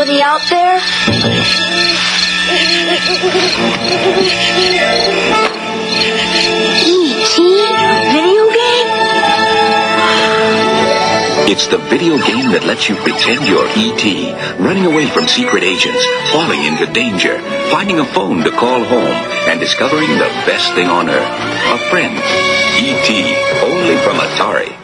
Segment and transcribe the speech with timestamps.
[0.00, 0.76] somebody out there?
[6.86, 7.36] E.T.
[8.16, 8.88] Video game?
[11.52, 16.06] It's the video game that lets you pretend you're E.T., running away from secret agents,
[16.32, 17.38] falling into danger,
[17.70, 19.20] finding a phone to call home,
[19.50, 21.28] and discovering the best thing on earth,
[21.76, 22.16] a friend.
[22.80, 23.36] E.T.,
[23.68, 24.79] only from Atari.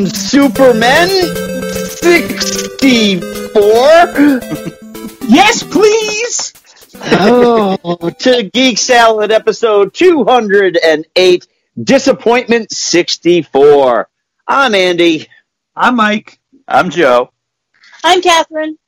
[0.00, 3.20] Welcome, Superman 64.
[5.28, 6.54] Yes, please.
[7.20, 11.46] oh, to Geek Salad episode 208,
[11.82, 14.08] Disappointment 64.
[14.48, 15.28] I'm Andy.
[15.76, 16.40] I'm Mike.
[16.66, 17.30] I'm Joe.
[18.02, 18.78] I'm Catherine.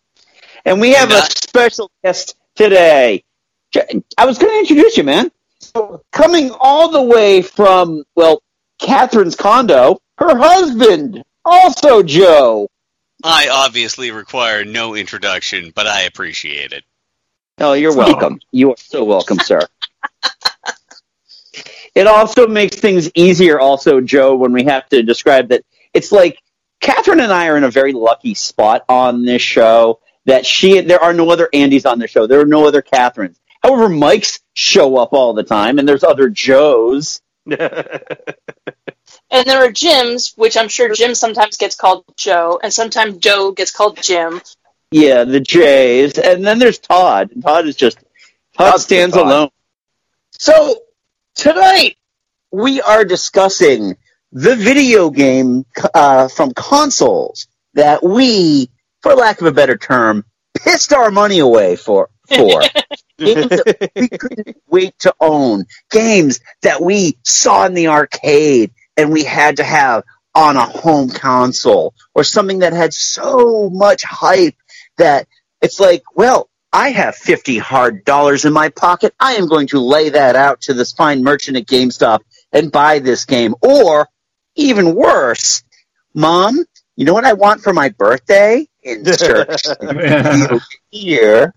[0.64, 3.22] And we have a special guest today.
[4.16, 5.30] I was going to introduce you, man.
[5.58, 8.42] So, coming all the way from, well,
[8.78, 12.68] Catherine's condo, her husband, also Joe.
[13.24, 16.84] I obviously require no introduction, but I appreciate it.
[17.58, 18.40] Oh, you're welcome.
[18.50, 19.60] You are so welcome, sir.
[21.94, 25.62] It also makes things easier, also, Joe, when we have to describe that.
[25.92, 26.38] It's like
[26.80, 31.02] Catherine and I are in a very lucky spot on this show that she there
[31.02, 32.26] are no other Andys on the show.
[32.26, 33.38] There are no other Catherines.
[33.62, 37.20] However, Mike's show up all the time, and there's other Joes.
[39.32, 43.52] And there are Jims, which I'm sure Jim sometimes gets called Joe, and sometimes Joe
[43.52, 44.42] gets called Jim.
[44.90, 47.30] Yeah, the J's, and then there's Todd.
[47.32, 47.96] And Todd is just
[48.56, 49.26] Todd Todd's stands Todd.
[49.26, 49.48] alone.
[50.38, 50.82] So
[51.34, 51.96] tonight
[52.50, 53.96] we are discussing
[54.32, 55.64] the video game
[55.94, 58.68] uh, from consoles that we,
[59.00, 60.26] for lack of a better term,
[60.58, 62.10] pissed our money away for.
[62.28, 62.62] For
[63.18, 69.12] games that we couldn't wait to own, games that we saw in the arcade and
[69.12, 70.04] we had to have
[70.34, 74.56] on a home console, or something that had so much hype
[74.96, 75.28] that
[75.60, 79.14] it's like, well, I have 50 hard dollars in my pocket.
[79.20, 82.20] I am going to lay that out to this fine merchant at GameStop
[82.50, 83.54] and buy this game.
[83.60, 84.08] Or,
[84.54, 85.62] even worse,
[86.14, 86.64] Mom,
[86.96, 88.66] you know what I want for my birthday?
[88.82, 89.60] Insert
[90.90, 91.54] here.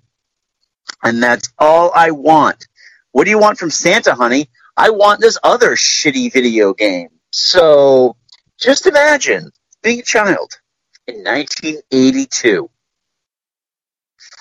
[1.03, 2.67] And that's all I want.
[3.11, 4.49] What do you want from Santa, honey?
[4.75, 7.09] I want this other shitty video game.
[7.37, 8.15] So,
[8.57, 9.51] just imagine
[9.83, 10.57] being a child
[11.05, 12.69] in 1982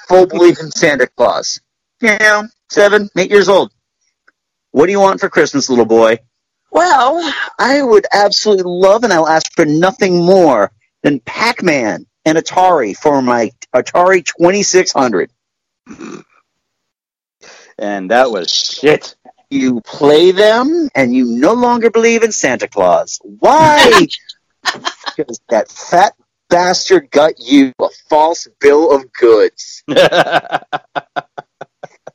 [0.07, 1.61] full belief in Santa Claus.
[2.01, 3.73] You know, seven, eight years old.
[4.71, 6.19] What do you want for Christmas, little boy?
[6.71, 10.71] Well, I would absolutely love, and I'll ask for nothing more
[11.03, 15.33] than Pac-Man and Atari for my Atari 2600.
[17.77, 19.17] and that was shit.
[19.55, 23.21] You play them, and you no longer believe in Santa Claus.
[23.23, 24.07] Why?
[25.17, 26.15] because that fat
[26.51, 29.85] bastard got you a false bill of goods.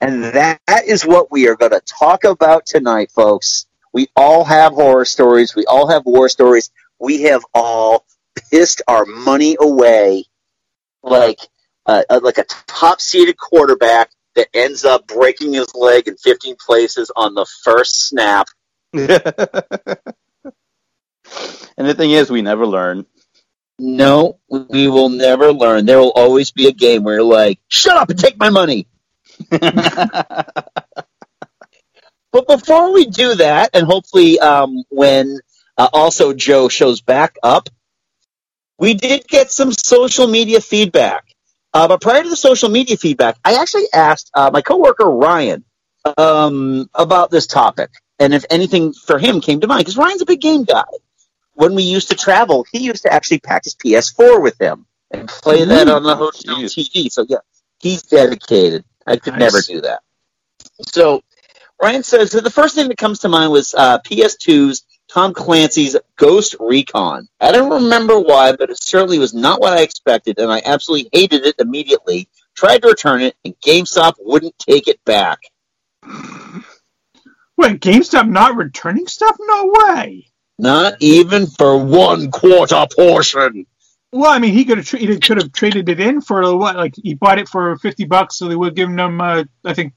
[0.02, 3.66] And that is what we are going to talk about tonight, folks.
[3.92, 5.56] We all have horror stories.
[5.56, 6.72] We all have war stories.
[7.00, 8.06] We have all
[8.50, 10.26] pissed our money away
[11.04, 11.40] like
[11.86, 16.56] uh, uh, like a top seeded quarterback that ends up breaking his leg in 15
[16.66, 18.48] places on the first snap.
[18.94, 19.08] and
[21.78, 23.06] the thing is, we never learn.
[23.78, 25.86] No, we will never learn.
[25.86, 28.88] There will always be a game where you're like, shut up and take my money.
[32.32, 35.40] But before we do that, and hopefully um, when
[35.78, 37.70] uh, also Joe shows back up,
[38.78, 41.26] we did get some social media feedback.
[41.74, 45.64] Uh, but prior to the social media feedback, I actually asked uh, my coworker Ryan
[46.18, 50.26] um, about this topic and if anything for him came to mind because Ryan's a
[50.26, 50.84] big game guy.
[51.54, 55.28] When we used to travel, he used to actually pack his PS4 with him and
[55.28, 57.12] play that on the hotel TV.
[57.12, 57.40] So yeah,
[57.80, 58.86] he's dedicated.
[59.06, 59.40] I could Nice.
[59.40, 60.02] never do that.
[60.84, 61.22] So
[61.82, 65.96] Ryan says that the first thing that comes to mind was uh, PS2's Tom Clancy's
[66.18, 67.28] Ghost Recon.
[67.40, 71.10] I don't remember why, but it certainly was not what I expected, and I absolutely
[71.12, 72.30] hated it immediately.
[72.56, 75.40] Tried to return it, and GameStop wouldn't take it back.
[76.04, 79.36] Wait, GameStop not returning stuff?
[79.40, 80.28] No way.
[80.60, 83.66] Not even for one quarter portion.
[84.12, 86.76] Well, I mean, he could have tra- could have traded it in for what?
[86.76, 89.94] Like he bought it for fifty bucks, so they would give him, uh, I think,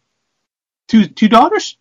[0.89, 1.79] two two dollars.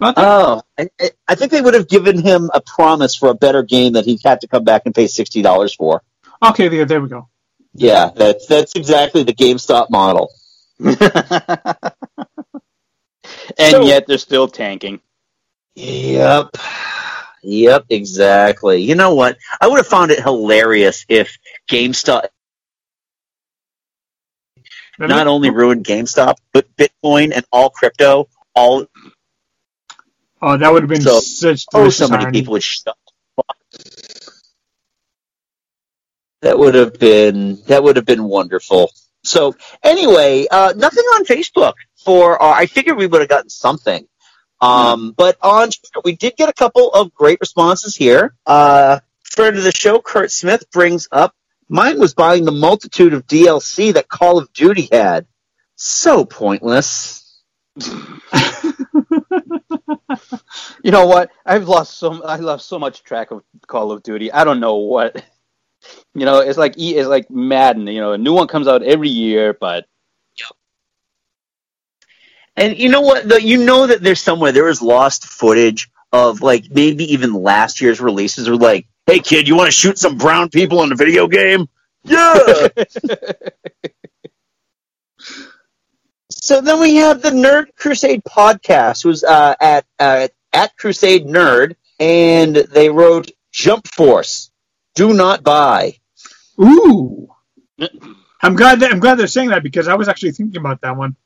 [0.00, 3.28] Not that- Oh, I, I- I think they would have given him a promise for
[3.30, 6.02] a better game that he had to come back and pay sixty dollars for.
[6.42, 7.28] okay, there, there we go.
[7.74, 10.30] Yeah, that's that's exactly the GameStop model.
[10.80, 10.96] and
[13.70, 15.00] So- yet they're still tanking.
[15.76, 16.56] Yep.
[17.42, 18.80] Yep, exactly.
[18.82, 19.36] You know what?
[19.60, 21.36] I would have found it hilarious if
[21.68, 22.26] GameStop
[24.98, 28.86] not only ruined GameStop, but Bitcoin and all crypto, all
[30.46, 32.84] Oh, that would have been So- such oh, so many people would shut.
[32.84, 33.56] the fuck.
[36.42, 38.90] That would have been that would have been wonderful.
[39.24, 41.72] So anyway, uh, nothing on Facebook
[42.04, 42.40] for.
[42.42, 44.06] Uh, I figured we would have gotten something,
[44.60, 45.70] um, but on
[46.04, 48.34] we did get a couple of great responses here.
[48.44, 51.34] Uh, friend of the show, Kurt Smith brings up.
[51.70, 55.26] Mine was buying the multitude of DLC that Call of Duty had.
[55.76, 57.40] So pointless.
[60.84, 61.30] You know what?
[61.44, 64.30] I've lost so I lost so much track of Call of Duty.
[64.32, 65.24] I don't know what.
[66.14, 67.86] You know, it's like it's like Madden.
[67.88, 69.84] You know, a new one comes out every year, but
[70.38, 70.48] Yep.
[72.56, 73.28] And you know what?
[73.28, 77.82] The, you know that there's somewhere there is lost footage of like maybe even last
[77.82, 80.96] year's releases are like, "Hey kid, you want to shoot some brown people in a
[80.96, 81.68] video game?"
[82.02, 82.68] Yeah.
[86.44, 91.74] so then we have the Nerd Crusade podcast, who's uh, at uh, at Crusade Nerd,
[91.98, 94.50] and they wrote Jump Force.
[94.94, 95.94] Do not buy.
[96.60, 97.28] Ooh.
[98.42, 100.96] I'm glad that I'm glad they're saying that because I was actually thinking about that
[100.96, 101.16] one.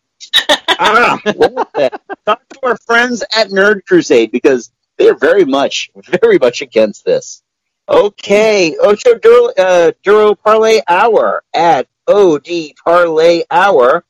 [0.81, 2.01] Ah, what was that?
[2.25, 5.91] Talk to our friends at Nerd Crusade because they're very much,
[6.23, 7.43] very much against this.
[7.89, 12.47] Okay, Ocho Duro, uh, Duro Parlay Hour at OD
[12.85, 14.05] Parlay Hour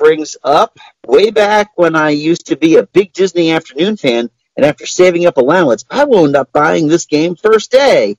[0.00, 4.66] brings up way back when I used to be a big Disney afternoon fan, and
[4.66, 8.16] after saving up allowance, I wound up buying this game first day.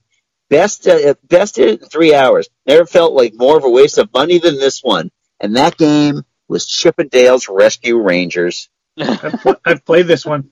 [0.49, 2.49] Best, uh, best in three hours.
[2.67, 5.09] Never felt like more of a waste of money than this one.
[5.39, 8.69] And that game was Chip 'n Dale's Rescue Rangers.
[8.97, 10.49] I've, pl- I've played this one.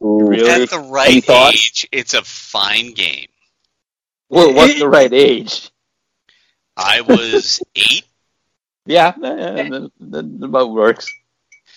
[0.00, 0.64] Really?
[0.64, 1.54] At the Any right thoughts?
[1.54, 3.28] age, it's a fine game.
[4.28, 5.70] well, what's the right age?
[6.76, 8.05] I was eight,
[8.86, 11.06] Yeah, that, that about works.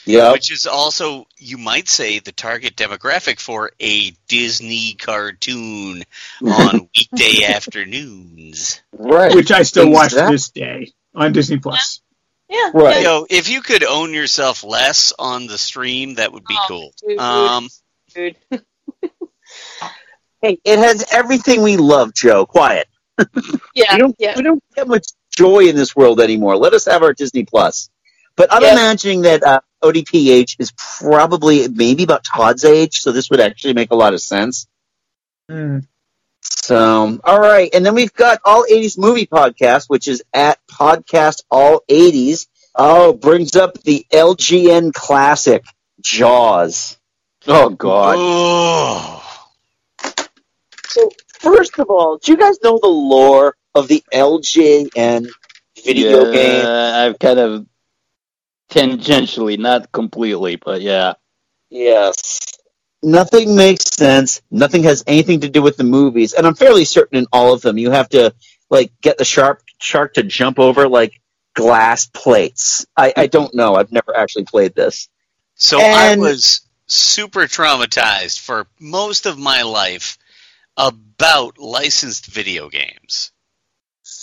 [0.06, 0.32] Yeah.
[0.32, 6.04] which is also, you might say, the target demographic for a Disney cartoon
[6.42, 8.82] on weekday afternoons.
[8.94, 9.36] Right.
[9.36, 10.36] which I still watch Exactly.
[10.36, 12.02] this day on Disney Plus.
[12.48, 12.72] Yeah.
[12.74, 13.00] Right.
[13.00, 16.66] You know, if you could own yourself less on the stream, that would be Oh,
[16.68, 16.94] cool.
[17.08, 17.20] dude.
[17.20, 17.70] Um,
[18.16, 18.36] Dude.
[20.42, 22.46] Hey, it has everything we love, Joe.
[22.46, 22.88] Quiet.
[23.76, 23.94] Yeah.
[23.94, 24.38] we don't yeah.
[24.38, 25.08] we don't get much
[25.40, 26.58] joy in this world anymore.
[26.58, 27.90] Let us have our Disney Plus.
[28.36, 28.74] But I'm Yes.
[28.74, 33.92] imagining that uh, ODPH is probably maybe about Todd's age, so this would actually make
[33.92, 34.68] a lot of sense.
[35.50, 35.80] Hmm.
[36.42, 41.44] So, all right, and then we've got All 80s Movie Podcast, which is at Podcast
[41.52, 42.48] All 80s.
[42.76, 45.64] Oh, brings up the LJN classic
[46.02, 46.98] Jaws.
[47.48, 48.16] Oh God.
[48.20, 49.24] oh,
[50.88, 51.10] So,
[51.40, 55.30] first of all, do you guys know the lore of the LJN
[55.84, 56.66] video yeah, game?
[56.66, 57.66] I've kind of
[58.70, 61.14] tangentially, not completely, but yeah.
[61.70, 62.40] Yes.
[63.02, 64.42] Nothing makes sense.
[64.52, 67.62] Nothing has anything to do with the movies, and I'm fairly certain in all of
[67.62, 68.34] them you have to
[68.70, 71.22] like get the sharp shark to jump over like
[71.56, 72.86] glass plates.
[72.96, 73.76] I, I don't know.
[73.76, 75.10] I've never actually played this.
[75.56, 80.18] So And- I was super traumatized for most of my life
[80.76, 83.32] about licensed video games.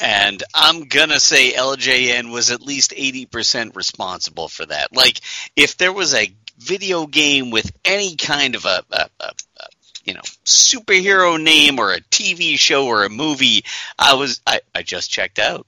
[0.00, 4.94] And I'm gonna say LJN was at least 80% responsible for that.
[4.94, 5.20] Like,
[5.56, 9.24] if there was a video game with any kind of a, a, a,
[9.58, 9.66] a
[10.04, 13.64] you know superhero name or a TV show or a movie,
[13.98, 15.66] I was I, I just checked out.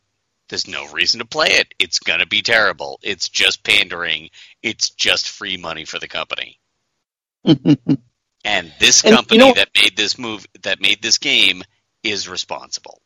[0.49, 1.75] There's no reason to play it.
[1.79, 2.99] It's gonna be terrible.
[3.03, 4.31] It's just pandering.
[4.63, 6.59] It's just free money for the company.
[8.45, 11.63] And this And you company know- that made this move that made this game
[12.05, 13.03] is responsible.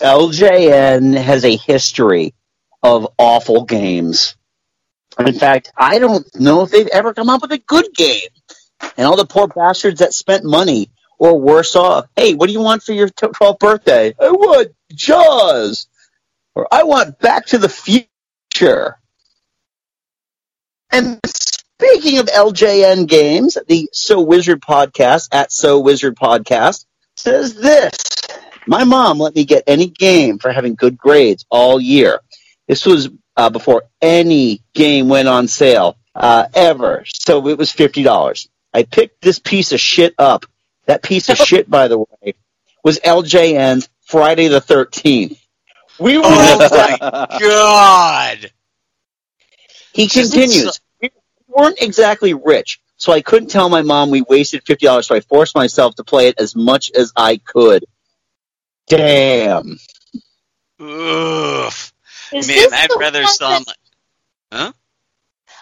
[0.00, 2.34] LJN has a history
[2.82, 4.36] of awful games.
[5.18, 8.28] In fact, I don't know if they've ever come up with a good game.
[8.96, 12.06] And all the poor bastards that spent money or worse off.
[12.14, 14.14] Hey, what do you want for your 12th birthday?
[14.20, 15.86] I want Jaws.
[16.54, 18.98] Or I want Back to the Future.
[20.90, 26.84] And speaking of LJN games, the So Wizard podcast at So Wizard podcast
[27.16, 27.94] says this.
[28.66, 32.20] My mom let me get any game for having good grades all year.
[32.66, 35.96] This was uh, before any game went on sale.
[36.14, 37.04] uh, ever.
[37.06, 38.48] So it was fifty dollars.
[38.72, 40.46] I picked this piece of shit up.
[40.86, 42.34] That piece of shit, by the way,
[42.82, 45.38] was LJN's Friday the Thirteenth.
[45.98, 46.24] We were.
[46.28, 48.50] Oh my God!
[49.92, 50.80] he continues.
[51.00, 51.10] We
[51.48, 55.06] weren't exactly rich, so I couldn't tell my mom we wasted fifty dollars.
[55.06, 57.84] So I forced myself to play it as much as I could.
[58.88, 59.78] Damn.
[60.80, 61.92] Oof.
[62.32, 63.66] Is Man, I'd rather one saw that-
[64.52, 64.72] my.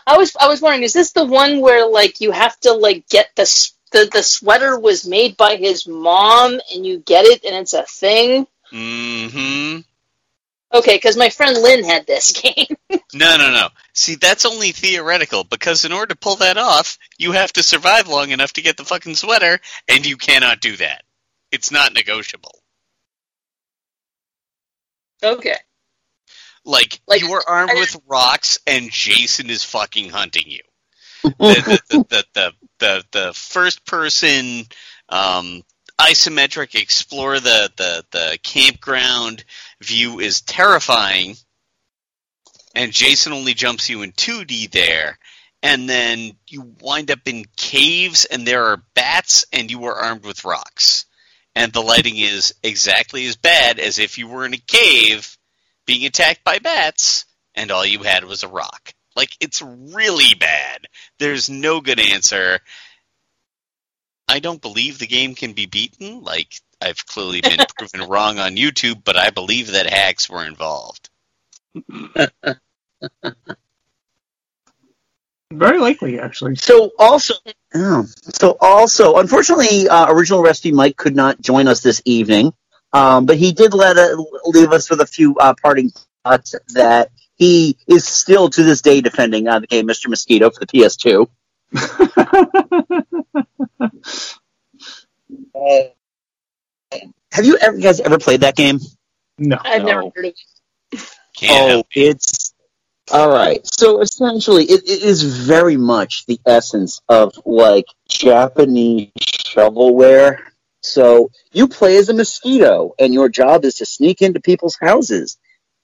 [0.07, 3.09] I was I was wondering, is this the one where like you have to like
[3.09, 3.45] get the
[3.93, 7.85] the the sweater was made by his mom and you get it and it's a
[7.85, 8.47] thing?
[8.73, 9.81] Mm-hmm.
[10.75, 12.77] Okay, because my friend Lynn had this game.
[13.15, 13.69] No, no, no.
[13.93, 18.09] See, that's only theoretical because in order to pull that off, you have to survive
[18.09, 21.05] long enough to get the fucking sweater, and you cannot do that.
[21.53, 22.59] It's not negotiable.
[25.23, 25.57] okay.
[26.65, 30.61] Like, Like, you are armed I- with rocks, and Jason is fucking hunting you.
[31.23, 34.65] The the the the, the, the, the first person
[35.09, 35.63] um,
[36.01, 39.45] isometric explore the, the the campground
[39.81, 41.37] view is terrifying,
[42.75, 45.19] and Jason only jumps you in 2D there.
[45.63, 50.25] And then you wind up in caves, and there are bats, and you are armed
[50.27, 51.07] with rocks.
[51.55, 55.39] And the lighting is exactly as bad as if you were in a cave
[55.87, 57.25] being attacked by bats,
[57.55, 58.93] and all you had was a rock.
[59.17, 60.87] Like, it's really bad.
[61.19, 62.61] There's no good answer.
[64.29, 66.23] I don't believe the game can be beaten.
[66.23, 71.11] Like, I've clearly been proven wrong on YouTube, but I believe that hacks were involved.
[75.53, 76.57] Very likely, actually.
[76.57, 77.35] So also,
[77.75, 82.53] oh, so also, unfortunately, uh, original Rusty Mike could not join us this evening,
[82.93, 84.17] um, but he did let uh,
[84.47, 85.93] leave us with a few uh, parting
[86.25, 90.09] thoughts that he is still to this day defending uh, the game Mr.
[90.09, 91.29] Mosquito for the PS2.
[95.55, 95.81] Uh,
[97.33, 98.79] have you ever you guys ever played that game?
[99.39, 99.59] no.
[99.65, 99.87] I've No.
[99.87, 100.33] never heard of
[100.93, 101.11] it.
[101.37, 102.55] Can't oh, it's
[103.13, 103.61] all right.
[103.67, 110.39] So essentially, it, it is very much the essence of like Japanese shovelware.
[110.81, 115.39] So you play as a mosquito, and your job is to sneak into people's houses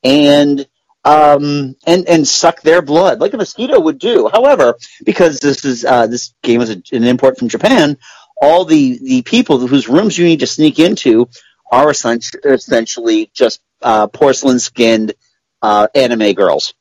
[0.04, 0.66] and
[1.04, 4.28] um and and suck their blood like a mosquito would do.
[4.32, 7.96] However, because this is uh, this game is a, an import from Japan,
[8.40, 11.28] all the the people whose rooms you need to sneak into
[11.72, 15.14] are essentially, essentially just uh, porcelain skinned
[15.62, 16.74] uh, anime girls.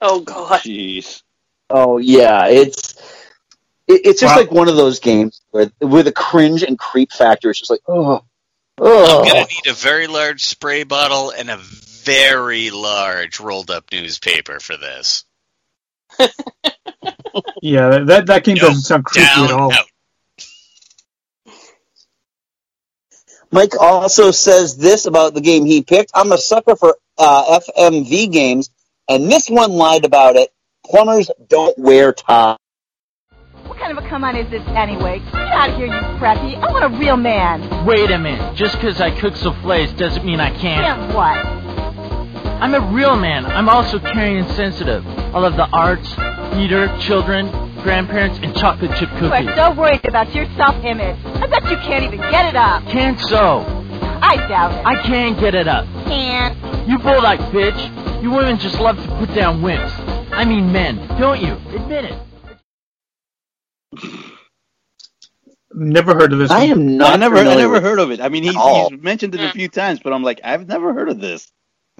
[0.00, 0.60] Oh god.
[0.60, 1.22] Jeez.
[1.70, 2.94] Oh yeah, it's
[3.86, 4.40] it, it's just Wow.
[4.40, 7.50] like one of those games where with a cringe and creep factor.
[7.50, 8.22] It's just like oh, I'm
[8.78, 9.24] oh.
[9.24, 11.58] gonna need a very large spray bottle and a
[12.04, 15.24] very large rolled up newspaper for this.
[17.62, 19.72] Yeah, that that game No, doesn't sound creepy Down, at all.
[19.72, 19.84] out.
[23.52, 26.10] Mike also says this about the game he picked.
[26.14, 28.70] I'm a sucker for uh, FMV games,
[29.08, 30.50] and this one lied about it.
[30.84, 32.56] Plumbers don't wear ties.
[33.66, 35.20] What kind of a come on is this anyway?
[35.20, 36.56] Get out of here, you preppy.
[36.56, 37.86] I want a real man.
[37.86, 38.56] Wait a minute.
[38.56, 40.82] Just because I cook souffles doesn't mean I can't.
[40.82, 41.69] Damn what?
[42.60, 43.46] I'm a real man.
[43.46, 45.06] I'm also caring and sensitive.
[45.06, 46.14] I love the arts,
[46.54, 47.48] theater, children,
[47.82, 49.44] grandparents, and chocolate chip cookies.
[49.44, 51.16] You are so worried about your self-image.
[51.24, 52.82] I bet you can't even get it up.
[52.84, 53.60] Can't so.
[54.22, 54.86] I doubt it.
[54.86, 55.86] I can get it up.
[56.04, 56.54] can't.
[56.86, 58.22] You bulldog bitch.
[58.22, 60.30] You women just love to put down wimps.
[60.30, 61.54] I mean men, don't you?
[61.74, 62.22] Admit it.
[65.72, 66.50] Never heard of this.
[66.50, 66.70] I one.
[66.70, 67.12] am No, not.
[67.14, 68.20] I never, I never heard of it.
[68.20, 71.08] I mean, he's, he's mentioned it a few times, but I'm like, I've never heard
[71.08, 71.50] of this.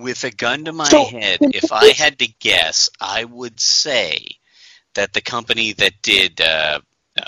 [0.00, 4.24] With a gun to my So- head, if I had to guess, I would say
[4.94, 6.80] that the company that did uh,
[7.20, 7.24] oh,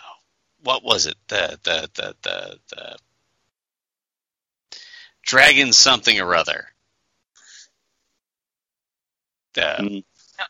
[0.62, 1.17] what was it?
[1.29, 2.97] The the the the, the
[5.23, 6.67] Dragon something or other.
[9.55, 10.05] The, Mm.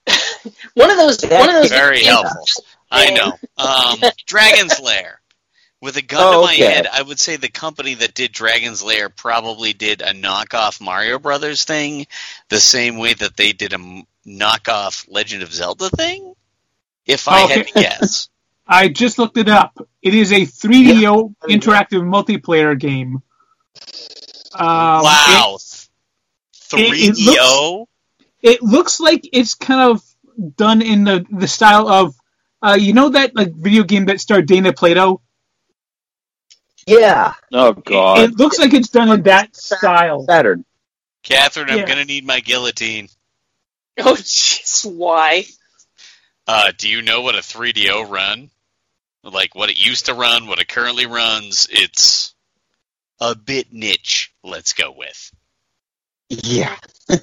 [0.74, 1.20] One of those.
[1.22, 1.68] One of those.
[1.70, 2.64] very helpful.
[2.90, 3.32] I know.
[3.58, 5.20] Um, Dragon's Lair.
[5.82, 6.64] With a gun Oh, to my okay.
[6.64, 11.18] head, I would say the company that did Dragon's Lair probably did a knockoff Mario
[11.18, 12.06] Brothers thing,
[12.48, 13.78] the same way that they did a
[14.24, 16.34] knockoff Legend of Zelda thing.
[17.04, 18.28] If I had to guess,
[18.66, 19.76] I just looked it up.
[20.00, 23.20] It is a 3DO interactive multiplayer game.
[24.54, 25.88] Um, wow, it-
[26.54, 27.88] three it D O.
[28.40, 30.02] it looks like it's kind of
[30.56, 32.14] done in the the style of
[32.62, 35.20] uh, you know that like video game that starred Dana Plato.
[36.86, 38.18] Yeah, Oh God.
[38.20, 40.24] it looks like it's done in that style.
[40.26, 40.64] Saturn.
[41.22, 41.86] Catherine, I'm Yeah.
[41.86, 43.08] gonna need my guillotine.
[43.98, 45.44] Oh jeez, why?
[46.46, 48.50] Uh, do you know what a 3DO run?
[49.22, 51.68] Like what it used to run, what it currently runs?
[51.70, 52.34] It's
[53.20, 54.32] a bit niche.
[54.42, 55.30] Let's go with.
[56.28, 56.76] Yeah.
[57.10, 57.18] I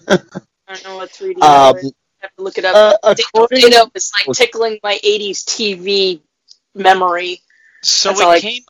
[0.68, 1.86] don't know what 3D Um, is.
[2.22, 3.00] I have to look it up.
[3.04, 6.22] uh, according- you know, it's like tickling my 80s TV
[6.76, 7.42] memory.
[7.84, 8.62] So That's it all I- came.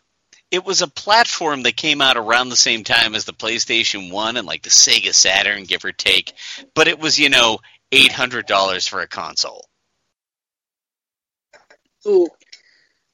[0.52, 4.36] It was a platform that came out around the same time as the PlayStation One
[4.36, 6.34] and like the Sega Saturn, give or take.
[6.74, 7.60] But it was, you know,
[7.92, 9.66] eight hundred dollars for a console.
[12.08, 12.28] Ooh.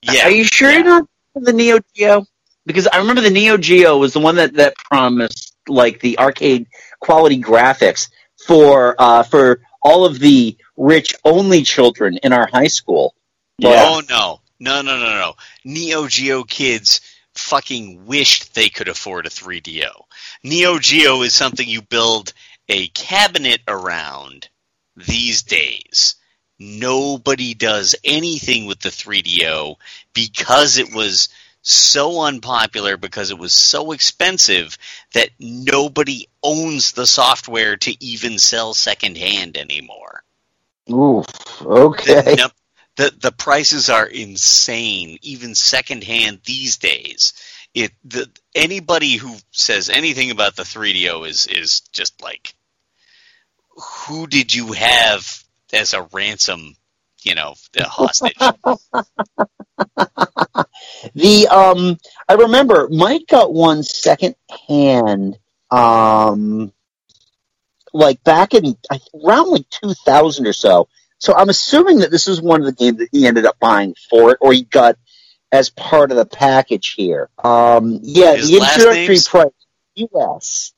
[0.01, 2.25] Yeah, Are you sure you're not the Neo Geo?
[2.65, 6.67] Because I remember the Neo Geo was the one that, that promised like the arcade
[6.99, 8.09] quality graphics
[8.45, 13.15] for uh, for all of the rich only children in our high school.
[13.57, 13.83] Yeah.
[13.87, 15.33] Oh no, no, no, no, no!
[15.63, 17.01] Neo Geo kids
[17.35, 19.91] fucking wished they could afford a 3DO.
[20.43, 22.33] Neo Geo is something you build
[22.69, 24.49] a cabinet around
[24.95, 26.15] these days.
[26.57, 29.75] Nobody does anything with the 3DO
[30.13, 31.29] because it was
[31.61, 34.77] so unpopular because it was so expensive
[35.13, 40.23] that nobody owns the software to even sell secondhand anymore.
[40.91, 41.25] Oof.
[41.61, 42.35] Okay.
[42.37, 42.51] num-
[42.97, 47.33] the the prices are insane, even secondhand these days.
[47.73, 52.53] It the anybody who says anything about the 3DO is is just like,
[54.07, 56.75] who did you have as a ransom?
[57.23, 58.37] You know, a hostage.
[61.13, 61.97] The um,
[62.27, 64.35] I remember Mike got one second
[64.67, 65.37] hand,
[65.71, 66.71] um,
[67.93, 68.75] like back in
[69.13, 70.87] around like 2000 or so.
[71.19, 73.95] So I'm assuming that this is one of the games that he ended up buying
[74.09, 74.97] for it, or he got
[75.51, 77.29] as part of the package here.
[77.43, 79.51] Um, yeah, His the introductory name's- price,
[79.95, 80.73] U.S.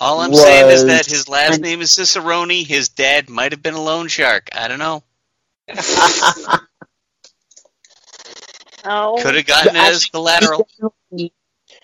[0.00, 2.64] All I'm saying is that his last and- name is Cicerone.
[2.64, 4.48] His dad might have been a loan shark.
[4.54, 5.02] I don't know.
[8.88, 9.18] Oh.
[9.20, 10.68] Could have gotten Yeah, it as collateral.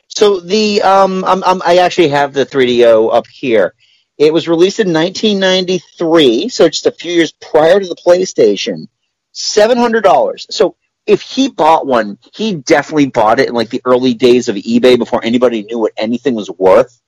[0.09, 3.75] So the um, I'm, I'm, I actually have the 3DO up here.
[4.23, 8.87] It was released in 1993, so just a few years prior to the PlayStation.
[9.33, 10.47] Seven hundred dollars.
[10.49, 14.55] So if he bought one, he definitely bought it in like the early days of
[14.55, 17.01] eBay before anybody knew what anything was worth.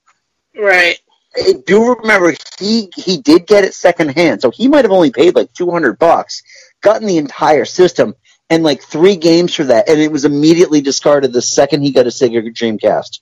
[0.58, 0.98] Right.
[1.36, 5.36] I do remember he he did get it secondhand, so he might have only paid
[5.36, 6.42] like 200 bucks,
[6.82, 8.16] gotten the entire system,
[8.50, 12.06] and like three games for that, and it was immediately discarded the second he got
[12.06, 13.20] a Sega Dreamcast.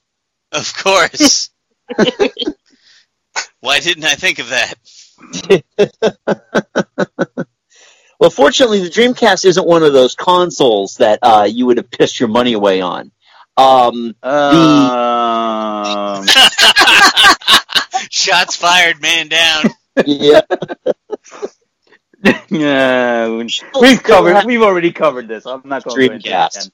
[0.50, 1.50] Of course.
[3.61, 4.75] Why didn't I think of that?
[8.23, 12.21] Well, fortunately, the Dreamcast isn't one of those consoles that uh, you would have pissed
[12.21, 13.11] your money away on.
[13.57, 16.25] Um, Um,
[18.11, 19.64] Shots fired, man down.
[20.07, 20.42] yeah,
[22.49, 23.29] yeah,
[23.81, 24.47] we've covered.
[24.47, 25.45] We've already covered this.
[25.45, 26.61] I'm not going to into it Dreamcast.
[26.61, 26.73] again.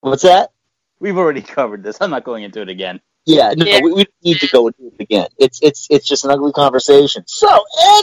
[0.00, 0.50] what's that?
[0.98, 1.98] We've already covered this.
[2.00, 3.00] I'm not going into it again.
[3.24, 3.80] Yeah, no, Yeah.
[3.82, 5.28] we, we need to go into it again.
[5.38, 7.22] It's it's it's just an ugly conversation.
[7.26, 7.48] So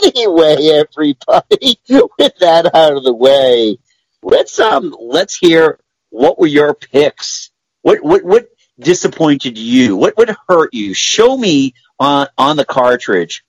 [0.02, 0.56] anyway,
[0.96, 1.78] everybody,
[2.18, 3.78] with that out of the way,
[4.22, 5.78] let's um let's hear
[6.08, 7.50] what were your picks.
[7.82, 9.96] What what what disappointed you?
[9.96, 10.94] What would hurt you?
[10.94, 13.44] Show me on on the cartridge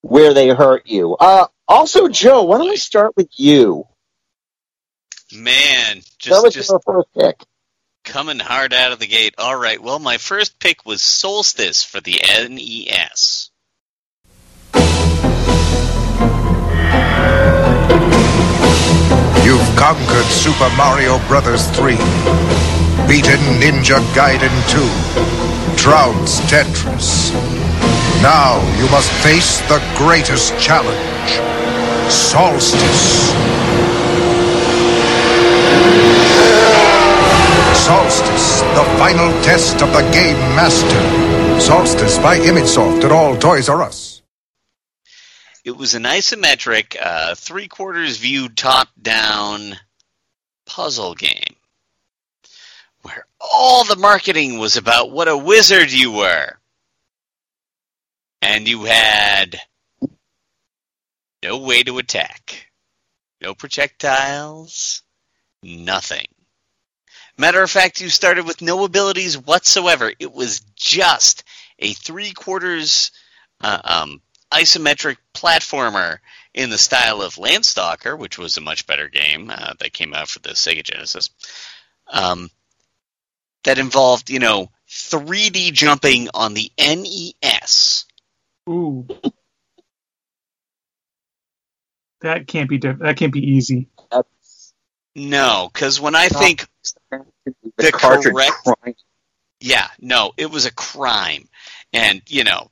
[0.00, 1.14] where they hurt you.
[1.14, 3.84] Uh, also, Joe, why don't we start with you?
[5.32, 7.46] Man, that just was just your first pick.
[8.04, 9.34] Coming hard out of the gate.
[9.38, 9.82] All right.
[9.82, 13.50] Well, my first pick was Solstice for the NES.
[19.44, 21.66] You've conquered Super Mario Bros.
[21.70, 21.96] 3,
[23.06, 27.32] beaten Ninja Gaiden 2, trounced Tetris.
[28.22, 31.40] Now you must face the greatest challenge
[32.10, 33.32] Solstice.
[37.84, 41.60] Solstice, the final test of the Game Master.
[41.60, 44.22] Solstice by ImageSoft at all Toys R Us.
[45.64, 49.76] It was an isometric, uh, three quarters view, top down
[50.64, 51.56] puzzle game
[53.02, 56.52] where all the marketing was about what a wizard you were.
[58.40, 59.60] And you had
[61.42, 62.70] no way to attack,
[63.40, 65.02] no projectiles,
[65.62, 66.26] nothing.
[67.38, 70.12] Matter of fact, you started with no abilities whatsoever.
[70.18, 71.44] It was just
[71.78, 73.10] a three quarters
[73.60, 74.20] uh, um,
[74.52, 76.18] isometric platformer
[76.54, 80.28] in the style of Landstalker, which was a much better game uh, that came out
[80.28, 81.30] for the Sega Genesis.
[82.06, 82.50] Um,
[83.64, 88.04] that involved, you know, 3D jumping on the NES.
[88.68, 89.06] Ooh.
[92.20, 93.88] That can't be that can't be easy.
[95.14, 96.66] No, because when I think
[97.10, 97.24] The,
[97.76, 98.94] The correct- crying.
[99.60, 101.48] Yeah, no, it was a crime.
[101.92, 102.70] And, you know,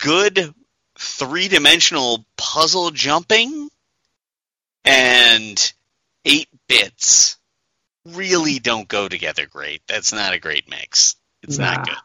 [0.00, 0.54] good
[0.98, 3.70] three dimensional puzzle jumping
[4.84, 5.72] and
[6.24, 7.36] eight bits
[8.04, 9.82] really don't go together great.
[9.86, 11.14] That's not a great mix.
[11.42, 11.74] It's Nah.
[11.74, 11.96] not good.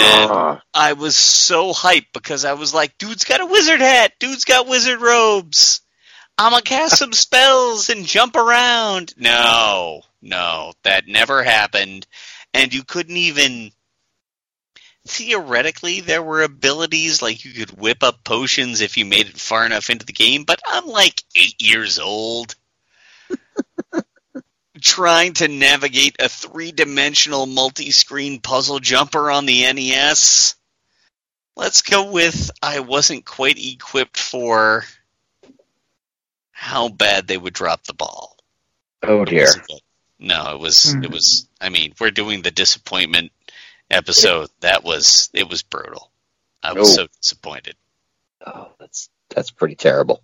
[0.00, 0.60] Ugh.
[0.74, 4.66] I was so hyped because I was like, dude's got a wizard hat, dude's got
[4.66, 5.82] wizard robes.
[6.38, 9.12] I'm gonna cast some spells and jump around.
[9.16, 12.06] No, no, that never happened.
[12.54, 13.72] And you couldn't even.
[15.08, 19.66] Theoretically, there were abilities like you could whip up potions if you made it far
[19.66, 22.54] enough into the game, but I'm like eight years old.
[24.80, 30.54] Trying to navigate a three dimensional multi screen puzzle jumper on the NES.
[31.56, 34.84] Let's go with I wasn't quite equipped for
[36.68, 38.36] how bad they would drop the ball.
[39.02, 39.44] Oh dear.
[39.46, 39.82] wasn't.
[40.18, 41.04] No, it was Hmm.
[41.04, 43.32] it was I mean, we're doing the disappointment
[43.90, 44.50] episode.
[44.60, 46.10] That was it was brutal.
[46.62, 46.94] I was Oh.
[47.02, 47.76] so disappointed.
[48.46, 50.22] Oh, that's that's pretty terrible.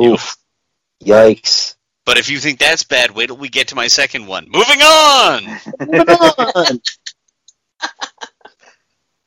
[0.00, 0.36] Oof.
[1.02, 1.74] Yikes.
[2.04, 4.46] But if you think that's bad, wait till we get to my second one.
[4.50, 5.44] Moving on.
[5.80, 6.80] Moving on.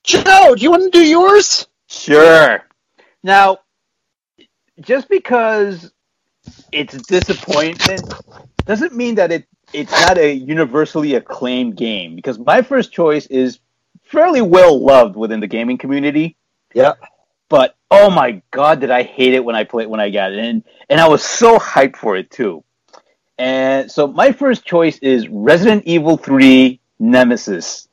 [0.03, 1.67] Joe, do you want to do yours?
[1.89, 2.63] Sure.
[3.23, 3.57] Now,
[4.79, 5.91] just because
[6.71, 8.13] it's disappointment
[8.65, 12.15] doesn't mean that it it's not a universally acclaimed game.
[12.15, 13.59] Because my first choice is
[14.03, 16.37] fairly well loved within the gaming community.
[16.73, 16.93] Yeah.
[17.49, 20.39] But oh my god, did I hate it when I played when I got it,
[20.39, 22.63] and and I was so hyped for it too.
[23.37, 27.87] And so my first choice is Resident Evil 3 Nemesis.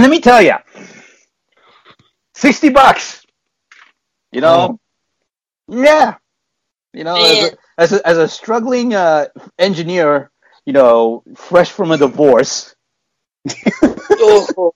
[0.00, 0.54] And let me tell you,
[2.34, 3.22] sixty bucks.
[4.32, 4.80] You know,
[5.68, 6.14] yeah.
[6.94, 9.26] You know, as a, as a, as a struggling uh,
[9.58, 10.30] engineer,
[10.64, 12.74] you know, fresh from a divorce,
[13.82, 14.72] Oh,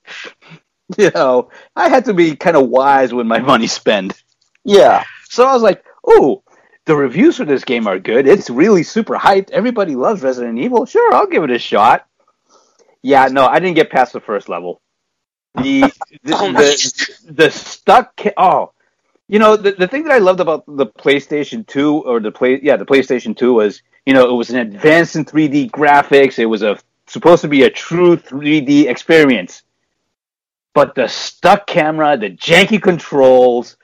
[0.99, 4.23] you know, I had to be kind of wise with my money spent.
[4.63, 5.05] Yeah.
[5.31, 6.43] So I was like, "Ooh,
[6.85, 8.29] the reviews for this game are good.
[8.29, 9.53] It's really super hyped.
[9.53, 10.85] Everybody loves Resident Evil.
[10.85, 12.07] Sure, I'll give it a shot."
[13.03, 14.83] Yeah, no, I didn't get past the first level.
[15.55, 15.93] The
[16.25, 18.17] the, Oh the, the stuck.
[18.17, 18.73] Ca- oh,
[19.29, 22.61] you know the the thing that I loved about the PlayStation Two or the play
[22.63, 26.39] yeah the PlayStation Two was you know it was an advance in 3D graphics.
[26.39, 29.63] It was a supposed to be a true 3D experience.
[30.75, 33.77] But the stuck camera, the janky controls,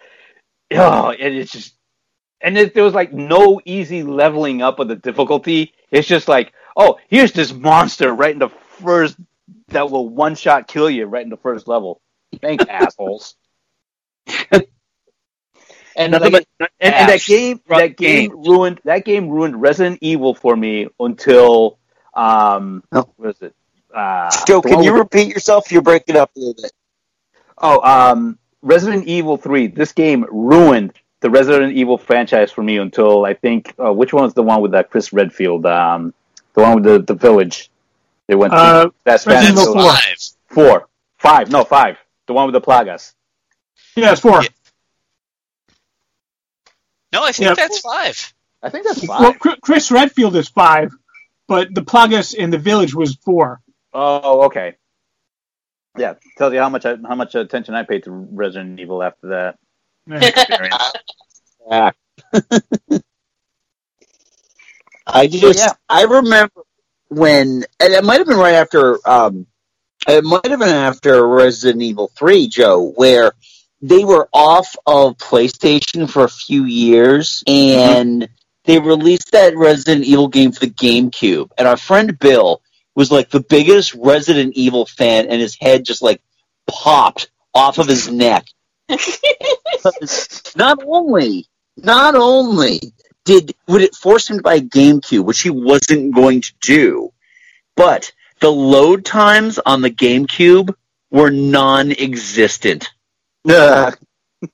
[0.72, 1.74] oh, it is just,
[2.42, 5.74] and it, there was like no easy leveling up of the difficulty.
[5.90, 9.16] It's just like, oh, here's this monster right in the first
[9.70, 12.00] that will one shot kill you right in the first level.
[12.40, 13.34] Thanks, assholes.
[15.96, 19.98] And, Nothing like, but and, and that game, that game ruined that game ruined Resident
[20.00, 21.78] Evil for me until
[22.14, 23.10] um, Oh.
[23.16, 23.54] what is it?
[23.92, 25.70] Uh, Joe, can you with- repeat yourself?
[25.72, 26.72] You're breaking up a little bit.
[27.58, 29.66] Oh, um, Resident Evil 3.
[29.66, 34.24] This game ruined the Resident Evil franchise for me until I think, uh, which one
[34.24, 35.66] was the one with that Chris Redfield?
[35.66, 36.14] Um,
[36.54, 37.68] the one with the, the village.
[38.30, 39.90] They went to Uh, that Resident Evil four.
[39.90, 40.16] Five.
[40.50, 40.88] Four.
[41.18, 41.50] Five.
[41.50, 41.96] No, five.
[42.28, 43.12] The one with the plagas.
[43.96, 44.40] Yeah, it's four.
[44.40, 44.48] Yeah.
[47.12, 47.54] No, I think Yeah.
[47.54, 48.32] that's five.
[48.62, 49.20] I think that's five.
[49.20, 50.92] Well, Chris Redfield is five,
[51.48, 53.60] but the Plagas in the village was four.
[53.92, 54.76] Oh, okay.
[55.98, 59.26] Yeah, tells you how much I, how much attention I paid to Resident Evil after
[59.30, 59.58] that
[61.68, 61.90] Yeah.
[65.08, 65.72] I just, yeah.
[65.88, 66.62] I remember
[67.10, 69.46] when, and it might have been right after, um,
[70.08, 73.32] it might have been after Resident Evil 3, Joe, where
[73.82, 78.28] they were off of PlayStation for a few years, and
[78.64, 81.50] they released that Resident Evil game for the GameCube.
[81.58, 82.62] And our friend Bill
[82.94, 86.22] was like the biggest Resident Evil fan, and his head just like
[86.66, 88.46] popped off of his neck.
[90.56, 91.46] not only,
[91.76, 92.80] not only
[93.24, 97.12] did would it force him to buy a GameCube, which he wasn't going to do,
[97.76, 100.74] but the load times on the GameCube
[101.10, 102.90] were non-existent.
[103.48, 103.98] Ugh.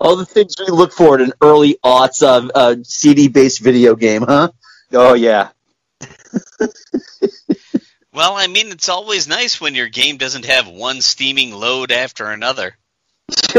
[0.00, 4.22] All the things we look for in an early aughts of uh, CD-based video game,
[4.22, 4.50] huh?
[4.92, 5.48] Oh yeah.
[8.16, 12.24] Well, I mean, it's always nice when your game doesn't have one steaming load after
[12.30, 12.74] another.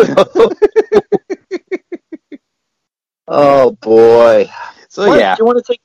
[3.28, 4.50] oh boy.
[4.90, 5.36] So What, yeah.
[5.36, 5.82] do you want to take?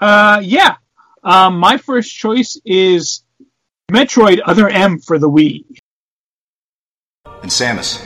[0.00, 0.76] Uh, yeah.
[1.22, 3.24] Um, my first choice is
[3.90, 5.64] Metroid Other M for the Wii.
[7.42, 8.04] And Samus,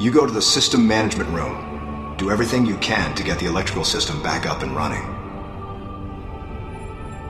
[0.00, 2.14] you go to the system management room.
[2.18, 5.02] Do everything you can to get the electrical system back up and running.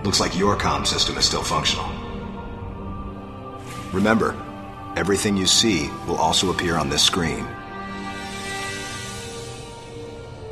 [0.03, 1.89] Looks like your comm system is still functional.
[3.93, 4.37] Remember,
[4.97, 7.47] everything you see will also appear on this screen.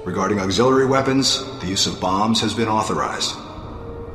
[0.04, 3.36] Regarding auxiliary weapons, the use of bombs has been authorized.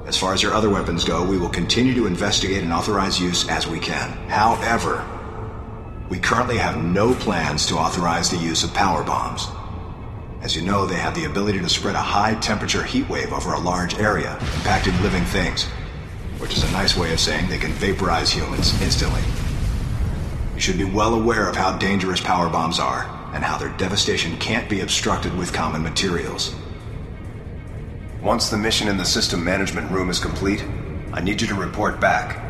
[0.06, 3.48] As far as your other weapons go, we will continue to investigate and authorize use
[3.48, 4.10] as we can.
[4.28, 5.08] However,
[6.10, 9.48] we currently have no plans to authorize the use of power bombs.
[10.42, 13.54] As you know, they have the ability to spread a high temperature heat wave over
[13.54, 15.64] a large area, impacting living things,
[16.40, 19.22] which is a nice way of saying they can vaporize humans instantly.
[20.54, 24.38] You should be well aware of how dangerous power bombs are and how their devastation
[24.38, 26.56] can't be obstructed with common materials.
[28.22, 30.64] Once the mission in the system management room is complete,
[31.14, 32.44] I need you to report back.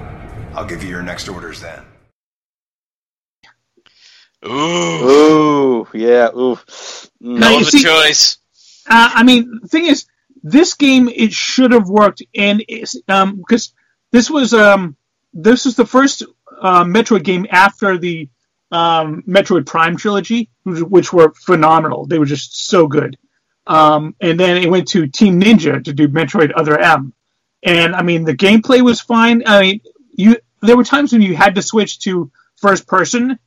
[0.54, 1.84] I'll give you your next orders then.
[4.46, 6.56] Ooh, Ooh, yeah, ooh.
[6.56, 7.40] Mm.
[7.40, 8.38] Now, hell you of a see- choice.
[8.90, 10.06] Uh, I mean, the thing is,
[10.44, 13.74] this game it should have worked, and it's, um, because
[14.12, 14.96] this was um,
[15.34, 16.24] this was the first
[16.62, 18.30] uh, Metroid game after the
[18.72, 22.06] um, Metroid Prime trilogy, which, which were phenomenal.
[22.06, 23.18] They were just so good.
[23.66, 27.14] Um, and then it went to Team Ninja to do Metroid Other M,
[27.64, 29.44] and I mean the gameplay was fine.
[29.46, 29.82] I mean,
[30.14, 33.38] you there were times when you had to switch to first person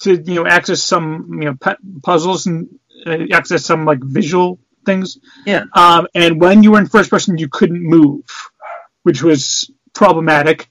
[0.00, 2.68] to you know access some you know pu- puzzles and
[3.06, 5.18] uh, access some like visual things.
[5.46, 5.64] Yeah.
[5.72, 8.24] Um, and when you were in first person, you couldn't move,
[9.02, 10.68] which was problematic.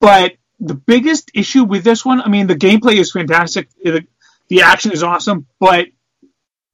[0.00, 4.06] But the biggest issue with this one, I mean, the gameplay is fantastic, the,
[4.48, 5.88] the action is awesome, but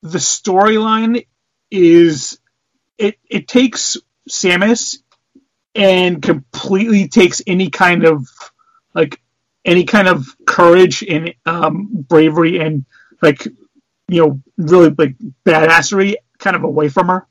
[0.02, 1.26] the storyline
[1.70, 2.38] is
[2.98, 3.96] it it takes
[4.28, 4.98] Samus
[5.74, 8.26] and completely takes any kind of
[8.94, 9.20] like
[9.64, 12.86] any kind of courage and um, bravery and
[13.20, 13.46] like
[14.08, 17.26] you know really like badassery kind of away from her.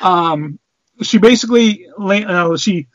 [0.00, 0.58] Um,
[1.02, 2.88] she basically uh, she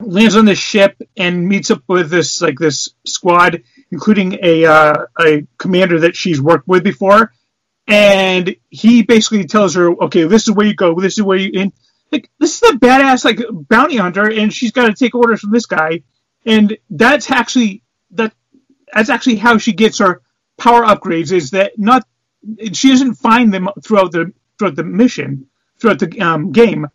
[0.00, 5.04] lands on this ship and meets up with this like this squad, including a uh,
[5.20, 7.32] a commander that she's worked with before,
[7.86, 10.94] and he basically tells her, "Okay, this is where you go.
[10.98, 11.72] This is where you." in."
[12.12, 15.50] like this is a badass like bounty hunter, and she's got to take orders from
[15.50, 16.02] this guy,
[16.44, 17.82] and that's actually
[18.12, 18.32] that
[18.92, 20.22] that's actually how she gets her
[20.58, 21.32] power upgrades.
[21.32, 22.06] Is that not?
[22.72, 25.46] She doesn't find them throughout the throughout the mission,
[25.80, 26.86] throughout the um, game.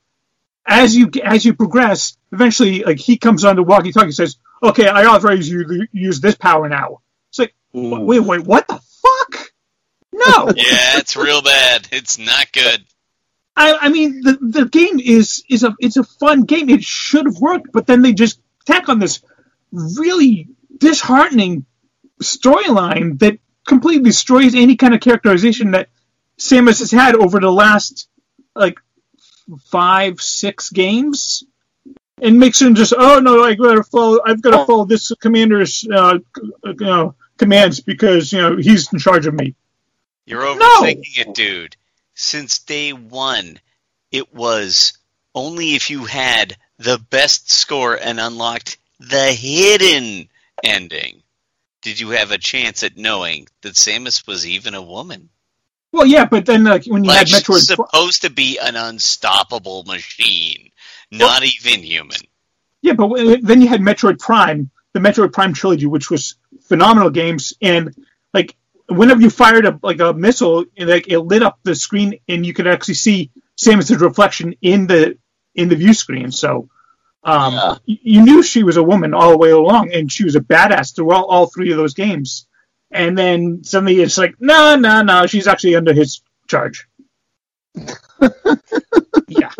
[0.67, 4.87] As you as you progress, eventually, like he comes on the walkie-talkie and says, "Okay,
[4.87, 9.51] I authorize you to use this power now." It's like, wait, wait, what the fuck?
[10.11, 10.47] No.
[10.55, 11.87] Yeah, it's real bad.
[11.91, 12.83] It's not good.
[13.55, 16.69] I, I mean, the the game is is a it's a fun game.
[16.69, 19.21] It should have worked, but then they just tack on this
[19.71, 21.65] really disheartening
[22.21, 25.89] storyline that completely destroys any kind of characterization that
[26.37, 28.09] Samus has had over the last
[28.55, 28.79] like
[29.65, 31.43] five six games,
[32.21, 35.87] and makes him just oh no, I gotta follow I've got to follow this commander's
[35.91, 36.19] uh,
[36.63, 39.55] you know commands because you know he's in charge of me.
[40.25, 41.75] You're overthinking it, dude.
[42.15, 43.59] Since day one,
[44.11, 44.97] it was
[45.33, 50.29] only if you had the best score and unlocked the hidden
[50.63, 51.21] ending
[51.85, 55.29] did you have a chance at knowing that Samus was even a woman.
[55.95, 57.59] Well, yeah, but then like when you Like had Metroid.
[57.61, 60.71] supposed to be an unstoppable machine,
[61.09, 62.17] not even human.
[62.81, 66.35] Yeah, but w- then you had Metroid Prime, the Metroid Prime trilogy, which was
[66.67, 67.95] phenomenal games, and
[68.33, 68.57] like
[68.89, 72.45] whenever you fired a like a missile, it, like it lit up the screen, and
[72.45, 75.17] you could actually see Samus's reflection in the
[75.55, 76.29] in the view screen.
[76.31, 76.67] So,
[77.23, 77.75] Um, Yeah.
[77.85, 80.93] you knew she was a woman all the way along, and she was a badass
[80.93, 82.47] through all, all three of those games.
[82.91, 86.87] And then suddenly it's like, no, no, no, she's actually under his charge.
[89.27, 89.51] yeah,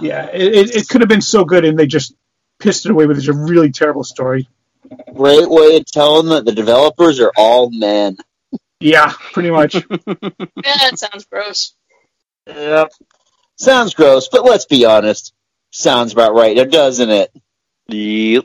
[0.00, 2.14] yeah, it, it, it could have been so good, and they just
[2.58, 4.48] pissed it away with a really terrible story.
[5.14, 8.16] Great way of telling that the developers are all men.
[8.80, 9.74] Yeah, pretty much.
[10.64, 11.74] Yeah, it sounds gross.
[12.46, 12.92] Yep.
[13.56, 15.32] Sounds gross, but let's be honest.
[15.70, 17.32] Sounds about right, doesn't it?
[17.88, 18.44] Yep.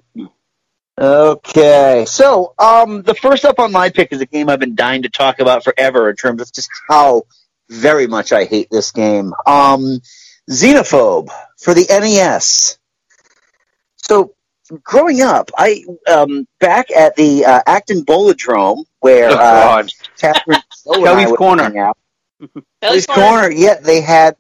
[1.00, 5.04] Okay, so um, the first up on my pick is a game I've been dying
[5.04, 7.24] to talk about forever in terms of just how
[7.70, 9.32] very much I hate this game.
[9.46, 10.00] Um,
[10.50, 11.30] Xenophobe
[11.60, 12.80] for the NES.
[13.98, 14.34] So,
[14.84, 19.92] growing up, I um, back at the uh, Acton Bolodrome where Oh, uh, God.
[20.20, 21.64] Catherine Stowe and I Kelly's Corner.
[21.64, 21.94] hang.
[22.50, 23.22] Kelly's Kelly's Corner.
[23.22, 23.52] Corner.
[23.52, 24.36] Yeah, they had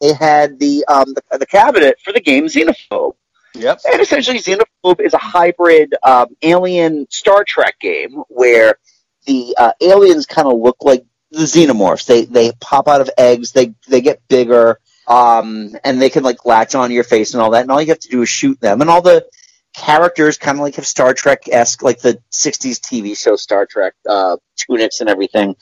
[0.00, 3.14] they had the um the, the cabinet for the game Xenophobe.
[3.54, 3.80] Yep.
[3.90, 8.78] And essentially, Xenophobe is a hybrid um, alien Star Trek game where
[9.26, 12.06] the uh, aliens kind of look like the xenomorphs.
[12.06, 13.52] They they pop out of eggs.
[13.52, 17.50] They they get bigger, um, and they can like latch onto your face and all
[17.50, 17.62] that.
[17.62, 18.80] And all you have to do is shoot them.
[18.80, 19.26] And all the
[19.74, 23.94] characters kind of like have Star Trek esque, like the '60s TV show Star Trek
[24.08, 25.56] uh, tunics and everything.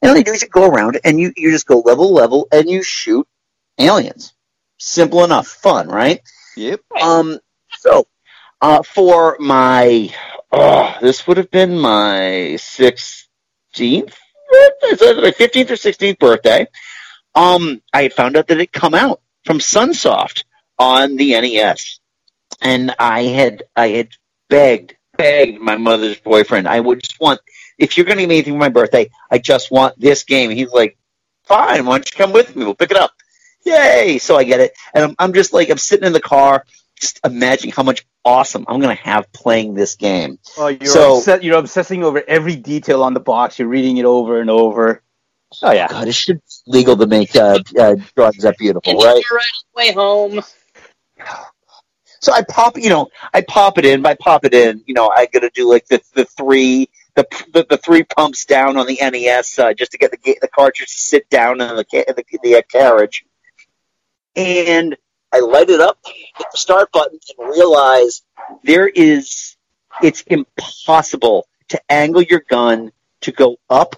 [0.00, 2.48] And all you do is you go around and you you just go level level
[2.52, 3.26] and you shoot
[3.78, 4.32] aliens.
[4.78, 6.20] Simple enough, fun, right?
[6.56, 6.80] Yep.
[7.00, 7.38] Um,
[7.78, 8.06] so,
[8.60, 10.14] uh, for my,
[10.50, 13.26] uh, this would have been my 16th,
[13.74, 16.66] is that my 15th or 16th birthday.
[17.34, 20.44] Um, I had found out that it had come out from Sunsoft
[20.78, 22.00] on the NES.
[22.60, 24.10] And I had, I had
[24.48, 27.40] begged, begged my mother's boyfriend, I would just want,
[27.78, 30.50] if you're going to give me anything for my birthday, I just want this game.
[30.50, 30.98] He's like,
[31.44, 32.64] fine, why don't you come with me?
[32.64, 33.12] We'll pick it up.
[33.64, 34.18] Yay!
[34.18, 34.72] So I get it.
[34.94, 36.64] And I'm, I'm just like, I'm sitting in the car,
[37.00, 40.38] just imagining how much awesome I'm going to have playing this game.
[40.58, 43.58] Oh, you're, So- obsessed, you're obsessing over every detail on the box.
[43.58, 45.02] You're reading it over and over.
[45.62, 45.88] Oh, yeah.
[45.88, 49.22] God, it should be legal to make uh, uh, drugs that beautiful, right?
[49.30, 50.42] you're right on the way home.
[52.20, 54.00] So I pop, you know, I pop it in.
[54.00, 57.26] By pop it in, you know, I got to do like the the three the
[57.52, 60.92] the, the three pumps down on the NES uh, just to get the the cartridge
[60.92, 63.24] to sit down in the ca- the, the uh, carriage,
[64.36, 64.96] and
[65.32, 68.22] I light it up, hit the start button, and realize
[68.64, 69.56] there is
[70.02, 72.92] it's impossible to angle your gun
[73.22, 73.96] to go up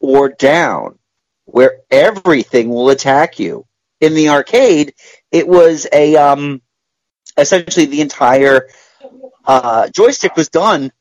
[0.00, 0.98] or down
[1.44, 3.66] where everything will attack you.
[4.00, 4.94] In the arcade,
[5.30, 6.62] it was a um
[7.36, 8.68] essentially the entire
[9.44, 10.92] uh, joystick was done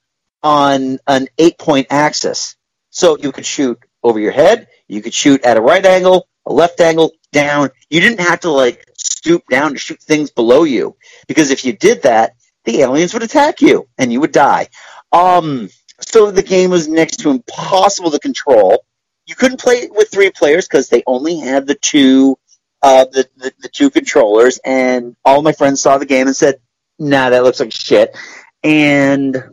[0.41, 2.55] on an eight point axis.
[2.89, 6.53] So you could shoot over your head, you could shoot at a right angle, a
[6.53, 7.69] left angle, down.
[7.89, 10.95] You didn't have to like stoop down to shoot things below you
[11.27, 12.35] because if you did that,
[12.65, 14.67] the aliens would attack you and you would die.
[15.11, 15.69] Um,
[16.01, 18.83] so the game was next to impossible to control.
[19.25, 22.37] You couldn't play it with three players because they only had the two
[22.81, 26.55] uh, the, the the two controllers, and all my friends saw the game and said,
[26.97, 28.15] "Nah, that looks like shit."
[28.63, 29.43] And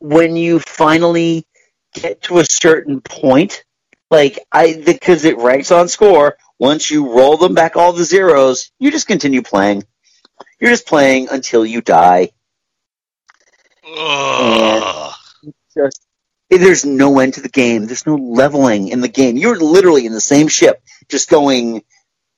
[0.00, 1.46] when you finally
[1.94, 3.64] get to a certain point,
[4.10, 8.70] like I, because it ranks on score, once you roll them back all the zeros,
[8.78, 9.84] you just continue playing.
[10.60, 12.30] You're just playing until you die.
[13.86, 15.14] Ugh.
[15.76, 16.02] Just
[16.50, 17.86] there's no end to the game.
[17.86, 19.36] There's no leveling in the game.
[19.36, 21.82] You're literally in the same ship, just going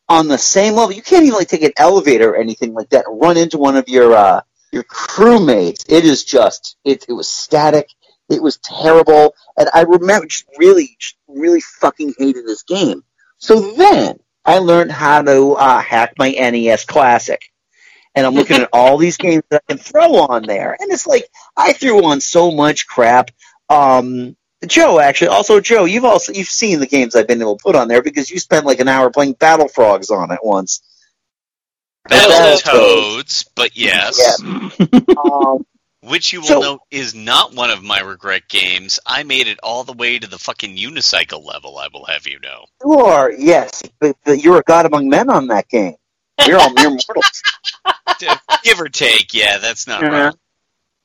[0.08, 0.92] on the same level.
[0.92, 3.06] You can't even like take an elevator or anything like that.
[3.08, 5.84] Run into one of your uh, your crewmates.
[5.88, 7.06] It is just it.
[7.08, 7.88] It was static.
[8.32, 13.04] It was terrible, and I remember just really, just really fucking hated this game.
[13.38, 17.42] So then I learned how to uh, hack my NES Classic,
[18.14, 21.06] and I'm looking at all these games that I can throw on there, and it's
[21.06, 23.30] like I threw on so much crap.
[23.68, 27.62] Um, Joe, actually, also Joe, you've also you've seen the games I've been able to
[27.62, 30.82] put on there because you spent like an hour playing Battle Frogs on it once.
[32.08, 34.40] Battletoads, but yes.
[35.22, 35.64] Um,
[36.02, 38.98] Which you will So- note is not one of my regret games.
[39.06, 42.40] I made it all the way to the fucking unicycle level, I will have you
[42.40, 42.64] know.
[42.84, 45.94] you are yes, but, but you're a god among men on that game.
[46.46, 47.42] You're all mere mortals.
[48.64, 50.08] Give or take, yeah, that's not Yeah.
[50.08, 50.34] wrong.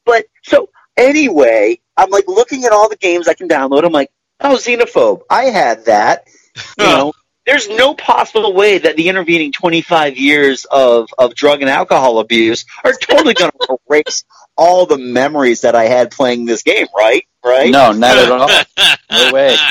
[0.06, 3.84] But so anyway, I'm like looking at all the games I can download.
[3.84, 5.22] I'm like, oh, Xenophobe.
[5.30, 6.28] I had that.
[6.80, 7.14] You know,
[7.48, 12.66] there's no possible way that the intervening 25 years of, of drug and alcohol abuse
[12.84, 14.26] are totally going to erase
[14.58, 17.24] all the memories that I had playing this game, right?
[17.44, 17.72] Right?
[17.72, 18.50] No, not at all.
[19.10, 19.56] No way.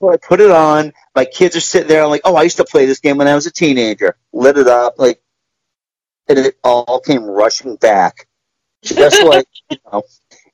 [0.00, 0.92] So I put it on.
[1.14, 2.02] My kids are sitting there.
[2.02, 4.16] I'm like, oh, I used to play this game when I was a teenager.
[4.34, 4.98] Lit it up.
[4.98, 5.22] Like,
[6.28, 8.26] and it all came rushing back,
[8.82, 10.02] just like you know,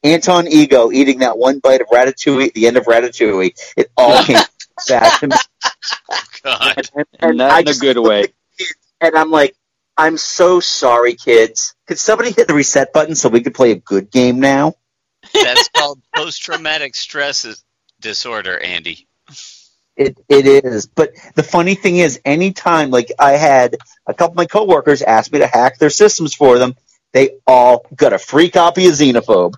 [0.04, 3.52] Anton Ego eating that one bite of ratatouille at the end of Ratatouille.
[3.76, 4.38] It all came
[4.88, 5.36] back to me,
[6.42, 6.90] God.
[6.94, 8.20] and, and Not I in a just good looked way.
[8.20, 9.56] at the kids, And I'm like,
[9.96, 11.74] I'm so sorry, kids.
[11.88, 14.74] Could somebody hit the reset button so we could play a good game now?
[15.40, 17.64] That's called post traumatic stress
[18.00, 19.08] disorder, Andy.
[19.96, 20.88] It it is.
[20.88, 23.78] But the funny thing is, anytime like I had
[24.08, 26.76] a couple of my coworkers ask me to hack their systems for them,
[27.14, 29.54] they all got a free copy of Xenophobe.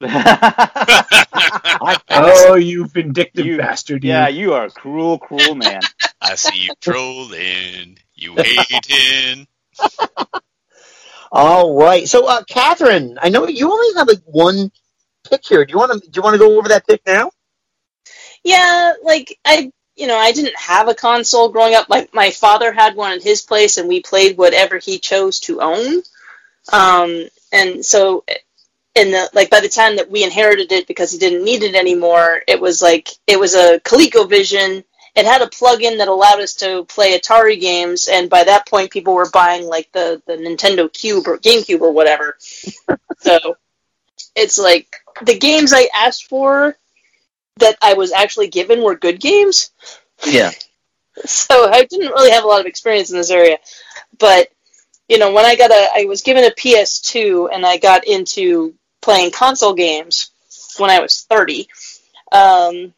[2.12, 4.04] Oh, you vindictive You- bastard!
[4.04, 4.10] You.
[4.10, 5.80] yeah, you are a cruel, cruel man.
[6.20, 9.46] I see you trolling, you hating.
[11.32, 12.08] All right.
[12.08, 14.70] So, uh, Catherine, I know you only have like one
[15.28, 15.64] pick here.
[15.64, 16.10] Do you want to?
[16.10, 17.30] Do you want to go over that pick now?
[18.42, 21.88] Yeah, like I, you know, I didn't have a console growing up.
[21.88, 25.60] My my father had one at his place, and we played whatever he chose to
[25.60, 26.02] own.
[26.72, 28.24] Um, and so,
[28.94, 31.74] in the like by the time that we inherited it, because he didn't need it
[31.74, 34.84] anymore, it was like it was a ColecoVision.
[35.16, 38.92] It had a plug-in that allowed us to play Atari games, and by that point,
[38.92, 42.36] people were buying like the the Nintendo Cube or GameCube or whatever.
[43.18, 43.56] so
[44.34, 46.76] it's like the games I asked for
[47.56, 49.70] that I was actually given were good games.
[50.26, 50.50] Yeah.
[51.26, 53.58] So I didn't really have a lot of experience in this area.
[54.18, 54.48] But,
[55.08, 58.74] you know, when I got a, I was given a PS2 and I got into
[59.00, 60.30] playing console games
[60.78, 61.68] when I was 30.
[62.32, 62.94] Um,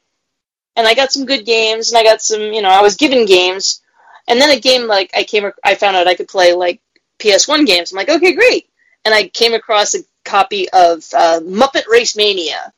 [0.76, 3.26] and I got some good games and I got some, you know, I was given
[3.26, 3.80] games.
[4.28, 6.80] And then a game like I came, I found out I could play like
[7.18, 7.92] PS1 games.
[7.92, 8.68] I'm like, okay, great.
[9.05, 12.72] And I came across a copy of uh, Muppet Race Mania.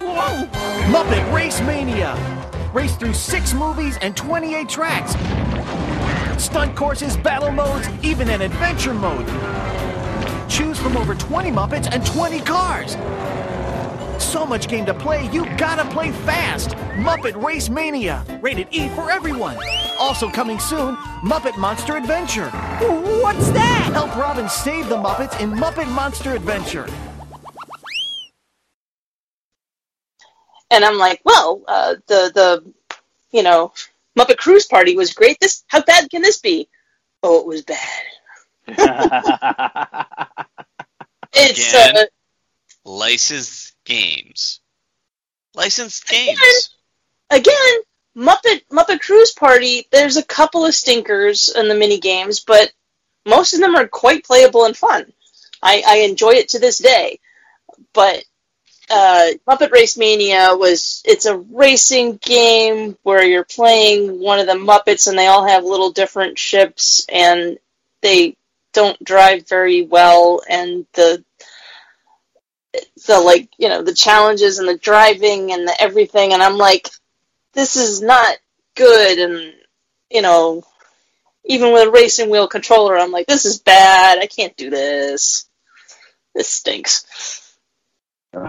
[0.00, 0.46] Whoa!
[0.90, 2.16] Muppet Race Mania!
[2.72, 5.12] Race through six movies and 28 tracks.
[6.42, 9.26] Stunt courses, battle modes, even an adventure mode.
[10.50, 12.96] Choose from over 20 Muppets and 20 cars.
[14.22, 16.70] So much game to play, you gotta play fast.
[16.96, 19.56] Muppet Race Mania, rated E for everyone.
[19.98, 22.50] Also coming soon, Muppet Monster Adventure.
[23.22, 23.90] What's that?
[23.94, 26.86] Help Robin save the Muppets in Muppet Monster Adventure.
[30.70, 32.72] and I'm like, well, uh, the the
[33.32, 33.72] you know
[34.18, 35.38] Muppet Cruise Party was great.
[35.40, 36.68] This how bad can this be?
[37.22, 38.02] Oh, it was bad.
[41.32, 41.96] It's Again?
[41.96, 42.04] uh,
[42.84, 44.60] Licensed games.
[45.54, 46.70] Licensed games.
[47.30, 47.54] again
[48.16, 49.86] Muppet Muppet Cruise Party.
[49.92, 52.72] There's a couple of stinkers in the mini games, but
[53.26, 55.12] most of them are quite playable and fun.
[55.62, 57.20] I, I enjoy it to this day.
[57.92, 58.24] But
[58.90, 64.54] uh, Muppet Race Mania was it's a racing game where you're playing one of the
[64.54, 67.58] Muppets and they all have little different ships and
[68.02, 68.36] they
[68.72, 71.24] don't drive very well and the
[73.06, 76.88] the like you know the challenges and the driving and the everything and I'm like
[77.54, 78.36] this is not
[78.76, 79.52] good and
[80.10, 80.62] you know
[81.44, 85.48] even with a racing wheel controller I'm like this is bad I can't do this.
[86.34, 87.56] This stinks.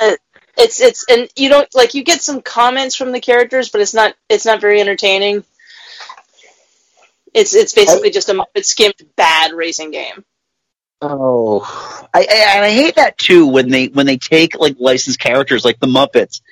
[0.00, 0.16] Uh,
[0.58, 3.94] it's it's and you don't like you get some comments from the characters but it's
[3.94, 5.44] not it's not very entertaining
[7.34, 10.24] it's it's basically just a Muppet skimmed bad racing game
[11.04, 11.60] Oh,
[12.14, 15.64] I, I and I hate that too when they when they take like licensed characters
[15.64, 16.42] like the Muppets,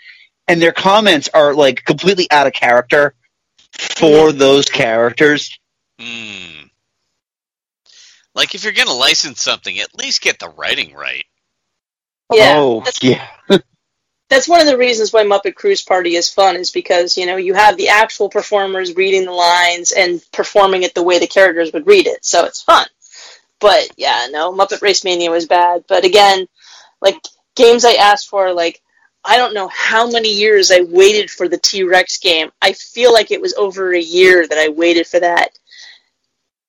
[0.48, 3.14] and their comments are like completely out of character
[3.70, 5.56] for those characters.
[6.00, 6.64] Hmm.
[8.34, 11.24] Like if you're gonna license something, at least get the writing right.
[12.32, 13.28] Yeah, oh, yeah.
[14.30, 17.36] That's one of the reasons why Muppet Cruise Party is fun is because you know
[17.36, 21.72] you have the actual performers reading the lines and performing it the way the characters
[21.72, 22.86] would read it, so it's fun.
[23.58, 25.84] But yeah, no, Muppet Race Mania was bad.
[25.88, 26.46] But again,
[27.02, 27.20] like
[27.56, 28.80] games I asked for, like
[29.24, 32.50] I don't know how many years I waited for the T Rex game.
[32.62, 35.50] I feel like it was over a year that I waited for that.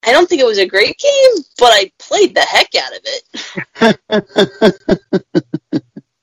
[0.04, 4.00] I don't think it was a great game, but I played the heck out of
[5.14, 5.61] it.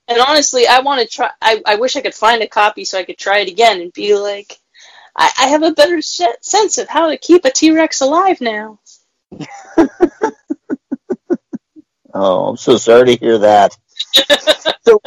[0.08, 1.30] And honestly, I want to try.
[1.40, 3.92] I, I wish I could find a copy so I could try it again and
[3.92, 4.58] be like,
[5.14, 8.40] I, I have a better sh- sense of how to keep a T Rex alive
[8.40, 8.80] now.
[12.14, 13.76] Oh, I'm so sorry to hear that.
[14.82, 15.00] so,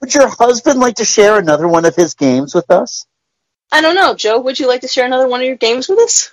[0.00, 3.06] would your husband like to share another one of his games with us?
[3.70, 4.40] I don't know, Joe.
[4.40, 6.30] Would you like to share another one of your games with us?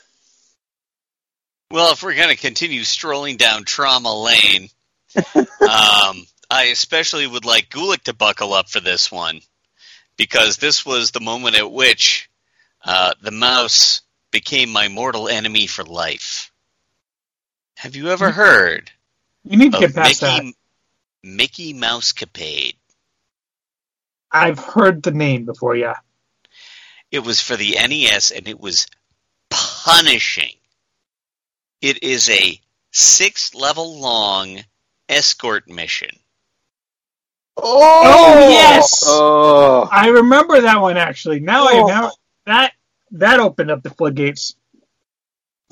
[1.71, 4.69] Well, if we're gonna continue strolling down trauma lane,
[5.35, 9.39] um, I especially would like Gulick to buckle up for this one
[10.17, 12.29] because this was the moment at which
[12.85, 16.51] uh, the mouse became my mortal enemy for life.
[17.77, 18.91] Have you ever heard
[19.45, 20.43] You need to of get past that.
[20.43, 20.55] Mickey,
[21.23, 22.75] Mickey Mousecapade?
[24.31, 25.95] I've heard the name before, yeah.
[27.11, 28.87] It was for the NES and it was
[29.49, 30.55] punishing.
[31.81, 32.59] It is a
[32.91, 34.59] six level long
[35.09, 36.11] escort mission.
[37.63, 39.03] Oh, yes!
[39.05, 41.39] Oh, I remember that one actually.
[41.39, 41.83] Now Oh.
[41.83, 42.11] I now
[42.45, 42.73] that
[43.11, 44.55] that opened up the floodgates.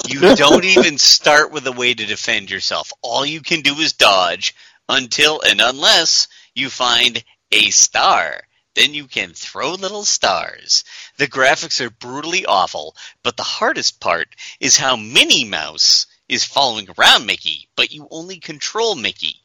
[0.07, 2.91] You don't even start with a way to defend yourself.
[3.01, 4.55] All you can do is dodge
[4.87, 8.43] until and unless you find a star.
[8.75, 10.85] Then you can throw little stars.
[11.17, 16.87] The graphics are brutally awful, but the hardest part is how Minnie Mouse is following
[16.97, 19.41] around Mickey, but you only control Mickey.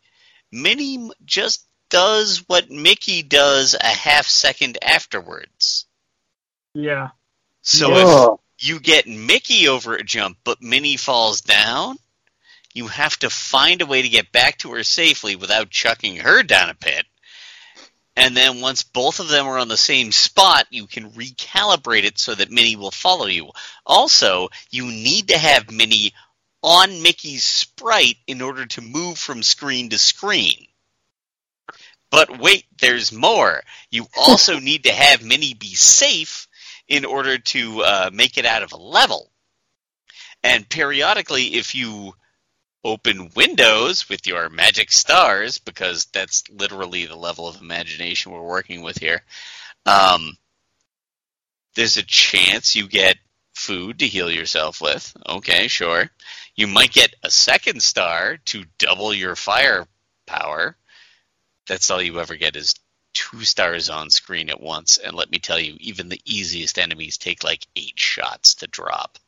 [0.53, 5.87] Minnie just does what Mickey does a half second afterwards.
[6.75, 7.11] Yeah.
[7.63, 8.41] So Oh.
[8.59, 11.97] if you get Mickey over a jump, but Minnie falls down,
[12.73, 16.43] you have to find a way to get back to her safely without chucking her
[16.43, 17.07] down a pit.
[18.17, 22.19] And then once both of them are on the same spot, you can recalibrate it
[22.19, 23.51] so that Minnie will follow you.
[23.87, 26.13] Also, you need to have Minnie
[26.61, 30.67] on Mickey's sprite in order to move from screen to screen.
[32.15, 33.61] But wait, there's more.
[33.91, 36.47] You also need to have Minnie be safe
[36.87, 39.33] in order to uh, make it out of a level.
[40.45, 42.15] And periodically, if you
[42.85, 48.83] open windows with your magic stars, because that's literally the level of imagination we're working
[48.83, 49.23] with here,
[49.85, 50.37] um,
[51.75, 53.17] there's a chance you get
[53.55, 55.17] food to heal yourself with.
[55.29, 56.09] Okay, sure.
[56.55, 59.89] You might get a second star to double your fire
[60.29, 60.77] power.
[61.67, 62.75] That's all you ever get is
[63.15, 64.99] two stars on screen at once.
[64.99, 69.19] And let me tell you, even the easiest enemies take like eight shots to drop.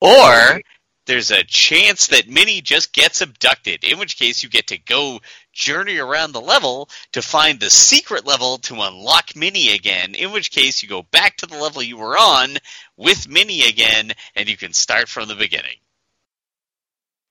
[0.00, 0.60] Or
[1.06, 5.20] there's a chance that Minnie just gets abducted, in which case you get to go
[5.52, 10.50] journey around the level to find the secret level to unlock Minnie again, in which
[10.50, 12.56] case you go back to the level you were on
[12.96, 15.76] with Minnie again, and you can start from the beginning.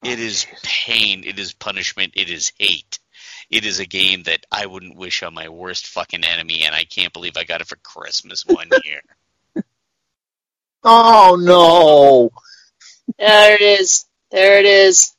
[0.04, 3.00] It is oh, pain, it is punishment, it is hate.
[3.50, 6.84] It is a game that I wouldn't wish on my worst fucking enemy, and I
[6.86, 9.02] can't believe I got it for Christmas one year.
[10.84, 12.30] Oh no,
[13.18, 14.06] There it is.
[14.32, 15.14] There it is.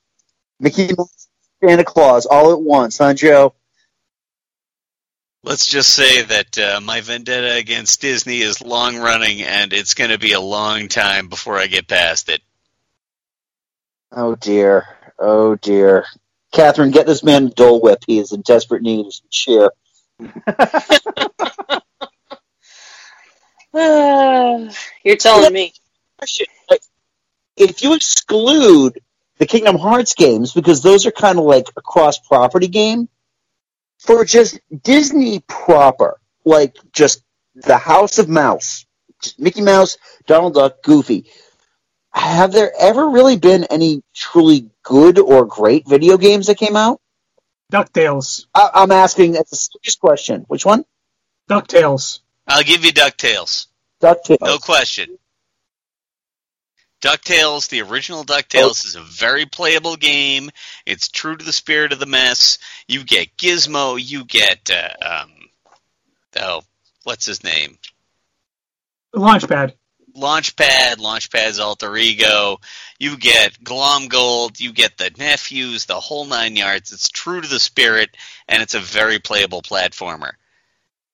[0.61, 1.29] Mickey Mouse,
[1.63, 3.55] Santa Claus, all at once, huh, Joe?
[5.43, 10.11] Let's just say that uh, my vendetta against Disney is long running, and it's going
[10.11, 12.41] to be a long time before I get past it.
[14.11, 14.87] Oh dear,
[15.19, 16.07] oh dear.
[16.55, 18.05] Catherine, get this man a Dole Whip.
[18.07, 19.71] He is in desperate need of some cheer.
[25.05, 25.73] You're telling me.
[27.57, 29.01] If you exclude
[29.39, 33.09] the Kingdom Hearts games, because those are kind of like a cross-property game,
[33.99, 37.25] for just Disney proper, like just
[37.57, 38.87] the House of Mouse,
[39.21, 41.27] just Mickey Mouse, Donald Duck, Goofy,
[42.15, 47.01] have there ever really been any truly good or great video games that came out?
[47.73, 48.47] DuckTales.
[48.55, 50.45] I- I'm asking, that's a serious question.
[50.49, 50.85] Which one?
[51.51, 52.21] DuckTales.
[52.47, 53.67] I'll give you DuckTales.
[54.01, 54.39] DuckTales.
[54.41, 55.19] No question.
[57.03, 60.51] DuckTales, the original DuckTales, is a very playable game.
[60.87, 62.59] It's true to the spirit of the mess.
[62.89, 65.31] You get Gizmo, you get, uh, um,
[66.41, 66.63] oh,
[67.03, 67.77] what's his name?
[69.15, 69.75] Launchpad.
[70.17, 72.61] Launchpad, Launchpad's alter ego.
[72.99, 76.93] You get Glomgold, you get the nephews, the whole nine yards.
[76.93, 78.17] It's true to the spirit,
[78.49, 80.33] and it's a very playable platformer.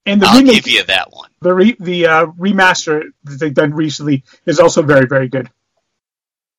[0.07, 1.31] And the I'll remake, give you that one.
[1.41, 5.51] the re, the uh, remaster that they've done recently is also very very good.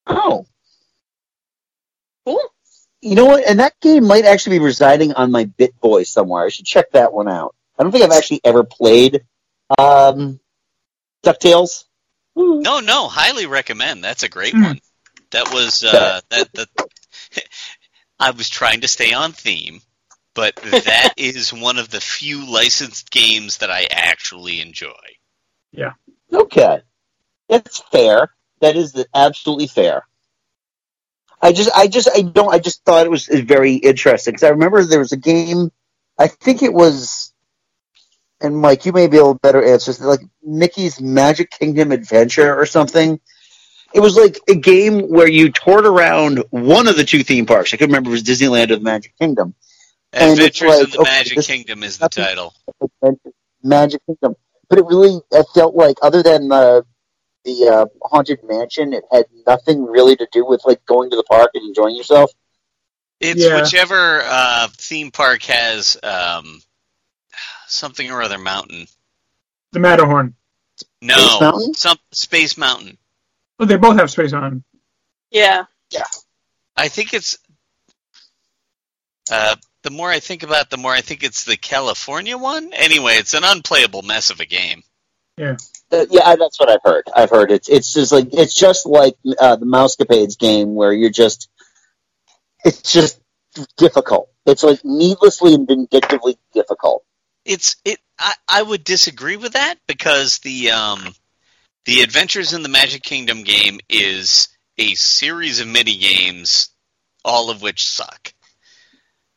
[0.08, 0.46] Oh.
[2.26, 2.40] Cool.
[3.02, 3.48] You know what?
[3.48, 6.46] And that game might actually be residing on my BitBoy somewhere.
[6.46, 7.56] I should check that one out.
[7.78, 9.26] I don't think I've actually ever played
[9.80, 10.40] um,
[11.24, 11.86] DuckTales.
[12.64, 14.04] No, no, highly recommend.
[14.04, 14.64] That's a great Hmm.
[14.64, 14.80] one.
[15.32, 16.70] That was uh, that that.
[18.20, 19.82] I was trying to stay on theme,
[20.36, 24.94] but that is one of the few licensed games that I actually enjoy.
[25.72, 25.94] Yeah.
[26.32, 26.82] Okay.
[27.50, 28.30] That's fair.
[28.62, 30.04] That is absolutely fair.
[31.42, 34.50] I just, I just, I don't, I just thought it was very interesting because I
[34.50, 35.72] remember there was a game,
[36.20, 37.31] I think it was,
[38.42, 42.60] and Mike, you may be able to better answer this, like Mickey's Magic Kingdom Adventure
[42.60, 43.20] or something.
[43.94, 47.74] It was like a game where you toured around one of the two theme parks.
[47.74, 49.54] I couldn't remember if it was Disneyland or the Magic Kingdom.
[50.14, 52.54] And it's Adventures in like, the okay, Magic Kingdom is the title.
[53.64, 54.36] Magic Kingdom.
[54.70, 56.86] But it really, I felt like, other than the
[57.44, 61.24] the uh, haunted mansion, it had nothing really to do with like going to the
[61.24, 62.32] park and enjoying yourself.
[63.20, 63.62] It's Yeah.
[63.62, 66.62] whichever uh, theme park has um,
[67.72, 68.88] something or other mountain.
[69.72, 70.36] The Matterhorn.
[71.02, 71.74] No, Space Mountain?
[71.76, 72.98] some Space Mountain.
[73.58, 74.64] Well, they both have space on.
[75.30, 75.66] Yeah.
[75.92, 76.04] Yeah.
[76.76, 77.38] I think it's.
[79.32, 82.72] Uh, the more I think about, it, the more I think it's the California one.
[82.74, 84.84] Anyway, it's an unplayable mess of a game.
[85.92, 87.06] Uh, yeah, I- that's what I've heard.
[87.16, 91.10] I've heard it's it's just like it's just like uh, the Mousecapades game where you're
[91.10, 91.50] just
[92.64, 93.20] it's just
[93.78, 94.30] difficult.
[94.46, 97.04] It's like needlessly and vindictively difficult.
[97.46, 98.00] It's it.
[98.20, 101.14] I, I would disagree with that because the um,
[101.86, 106.70] the Adventures in the Magic Kingdom game is a series of mini games,
[107.26, 108.34] all of which suck.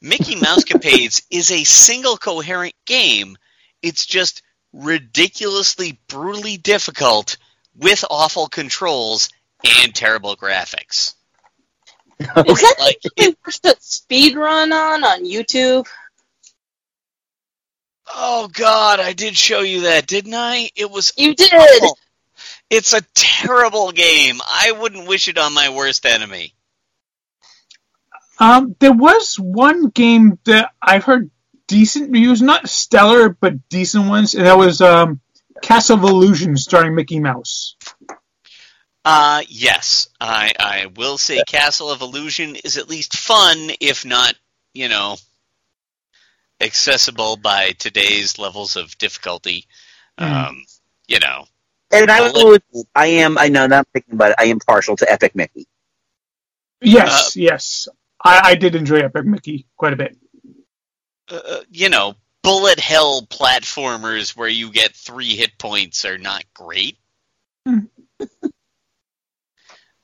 [0.01, 3.37] Mickey Mousecapades is a single coherent game.
[3.83, 4.43] It's just
[4.73, 7.37] ridiculously brutally difficult
[7.77, 9.29] with awful controls
[9.83, 11.15] and terrible graphics.
[12.47, 15.87] Is that Like, the thing there's a speed run on on YouTube?
[18.13, 20.71] Oh God, I did show you that, didn't I?
[20.77, 21.53] It was You did.
[21.53, 21.99] awful.
[22.71, 24.41] It's a terrible game.
[24.47, 26.55] I wouldn't wish it on my worst enemy.
[28.39, 31.31] Um, there was one game that I've heard
[31.69, 35.21] decent reviews, not stellar, but decent ones, and that was um,
[35.63, 37.77] Castle of Illusion starring Mickey Mouse.
[39.05, 44.35] Uh, yes, I I will say Castle of Illusion is at least fun, if not,
[44.73, 45.17] you know,
[46.61, 49.67] accessible by today's levels of difficulty.
[50.19, 50.49] Mhm.
[50.49, 50.65] Um,
[51.09, 51.47] you know,
[51.91, 52.59] And I will,
[52.95, 54.37] I am I know now I'm thinking about it.
[54.39, 55.67] I am partial to Epic Mickey.
[56.81, 57.89] Yes, yes.
[58.23, 60.17] I, I did enjoy Epic Mickey quite a bit.
[61.29, 66.99] uh, you know, bullet hell platformers where you get three hit points are not great.
[67.67, 67.81] Hmm.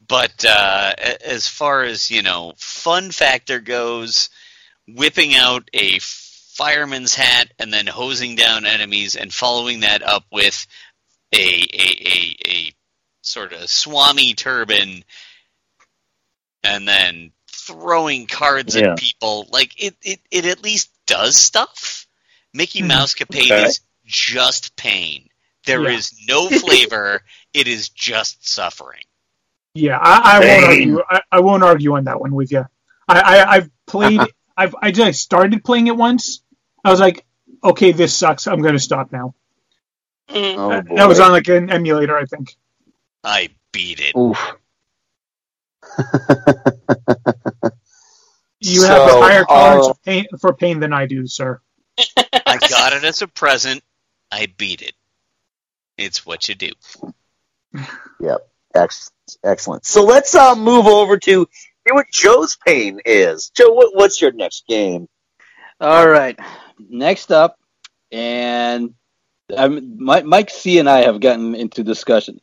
[0.07, 0.92] but uh,
[1.24, 4.30] as far as you know, fun factor goes,
[4.88, 5.98] whipping out a
[6.61, 10.66] fireman's hat and then hosing down enemies and following that up with
[11.32, 12.72] a a, a, a
[13.22, 15.02] sort of swami turban
[16.62, 18.92] and then throwing cards Yeah.
[18.92, 22.06] at people like it, it, it at least does stuff
[22.52, 22.90] mickey Mhm.
[22.90, 23.62] mousecapade Okay.
[23.64, 25.28] is just pain
[25.64, 25.96] There Yeah.
[25.96, 27.22] is no flavor
[27.54, 29.04] it is just suffering
[29.74, 31.02] Yeah, I, I won't argue.
[31.11, 32.66] I, I won't argue on that one with you.
[33.08, 34.20] I, I I've played.
[34.56, 36.42] I've I just started playing it once.
[36.85, 37.24] I was like,
[37.62, 38.47] okay, this sucks.
[38.47, 39.35] I'm going to stop now.
[40.28, 40.55] Mm.
[40.57, 42.57] Oh, that, that was on like an emulator, I think.
[43.24, 44.39] i beat it Oof.
[48.62, 51.61] You have a higher tolerance uh, of pain, for pain than I do, sir.
[51.99, 53.83] i got it as a present
[54.31, 54.95] i beat it
[55.99, 56.70] it's what you do
[58.20, 58.47] Yep.
[58.74, 59.11] Ex-
[59.43, 59.85] excellent.
[59.85, 61.49] So let's uh, move over to
[61.85, 63.51] hear what Joe's pain is.
[63.51, 65.09] Joe, what, what's your next game?
[65.81, 66.39] All right.
[66.89, 67.59] Next up,
[68.12, 68.95] and
[69.51, 72.41] Mi- Mike C and I have gotten into discussion,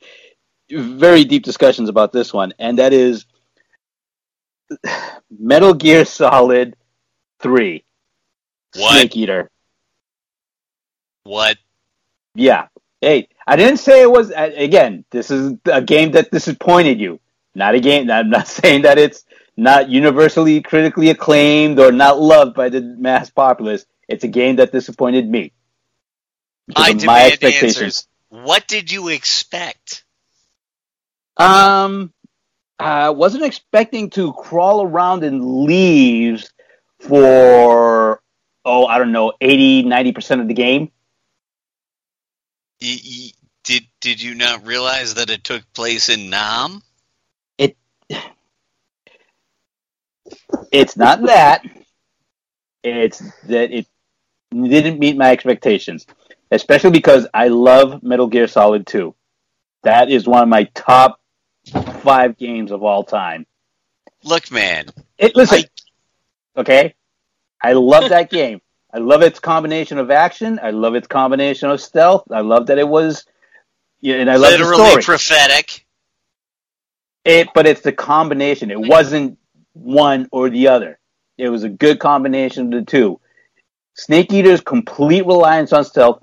[0.70, 3.26] very deep discussions about this one, and that is
[5.30, 6.76] Metal Gear Solid
[7.40, 7.84] Three,
[8.76, 8.92] What?
[8.92, 9.50] Snake Eater.
[11.24, 11.58] what
[12.36, 12.68] Yeah.
[13.02, 14.32] Hey, I didn't say it was.
[14.36, 17.20] Again, this is a game that disappointed you.
[17.54, 18.10] Not a game.
[18.10, 19.26] I'm not saying that it's
[19.56, 23.86] not universally critically acclaimed or not loved by the mass populace.
[24.08, 25.54] It's a game that disappointed me.
[26.76, 30.04] I demand answers what did you expect
[31.38, 32.14] Um,
[32.80, 36.52] I wasn't expecting to crawl around in leaves
[37.00, 38.22] for
[38.66, 40.92] oh, I don't know, 80, 90 percent of the game.
[42.82, 43.32] Y- y-
[43.64, 46.82] did did you not realize that it took place in nam
[47.58, 47.78] It
[50.72, 51.64] It's not that.
[52.84, 53.88] It's that it
[54.52, 56.06] didn't meet my expectations,
[56.52, 59.14] especially because I love Metal Gear Solid 2.
[59.84, 61.20] That is one of my top
[62.02, 63.46] five games of all time.
[64.24, 64.86] look man
[65.18, 65.64] It, listen,
[66.56, 66.96] okay,
[67.62, 68.62] I love that game.
[68.94, 70.60] I love its combination of action.
[70.64, 72.24] I love its combination of stealth.
[72.32, 73.26] I love that it was,
[74.00, 75.04] yeah, and I love the literally story.
[75.04, 75.86] prophetic
[77.26, 78.72] It, but it's the combination.
[78.72, 79.38] It wasn't
[79.74, 81.00] one or the other.
[81.38, 83.20] It was a good combination of the two.
[83.98, 86.22] Snake Eater's complete reliance on stealth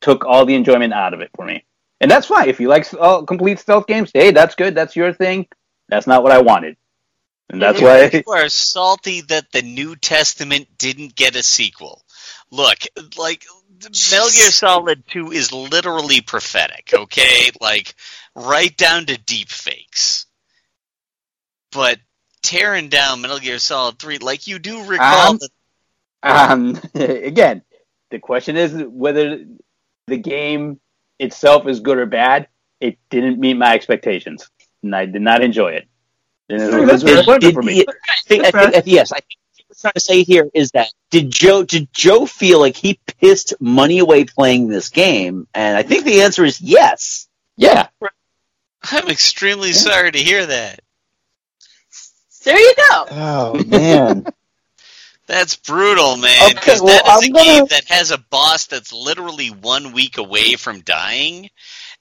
[0.00, 1.64] took all the enjoyment out of it for me,
[2.00, 2.48] and that's fine.
[2.48, 4.74] If you like uh, complete stealth games, hey, that's good.
[4.74, 5.48] That's your thing.
[5.88, 6.76] That's not what I wanted,
[7.50, 8.10] and that's why.
[8.26, 12.02] you are salty that the New Testament didn't get a sequel.
[12.50, 12.78] Look,
[13.18, 13.44] like
[13.82, 17.50] Metal Gear Solid 2 is literally prophetic, okay?
[17.60, 17.94] Like
[18.34, 20.26] right down to deep fakes.
[21.70, 21.98] But
[22.42, 25.50] tearing down Metal Gear Solid 3, like you do recall Um, that
[26.22, 27.62] Um, again,
[28.10, 29.44] the question is whether
[30.06, 30.80] the game
[31.18, 32.48] itself is good or bad.
[32.80, 34.48] It didn't meet my expectations,
[34.82, 35.88] and I did not enjoy it.
[36.48, 37.78] And it was Did- disappointing for me.
[37.78, 39.26] yeah, I think, I think, yes, I think
[39.66, 43.00] what we're trying to say here is that did Joe did Joe feel like he
[43.20, 45.46] pissed money away playing this game?
[45.54, 47.28] And I think the answer is yes.
[47.56, 47.88] Yeah.
[48.90, 50.80] I'm extremely sorry to hear that.
[52.44, 53.06] There you go.
[53.10, 54.24] Oh man.
[55.28, 56.52] That's brutal, man.
[56.52, 59.48] Okay, 'cause well, that is a I'm gonna- game that has a boss that's literally
[59.50, 61.50] one week away from dying.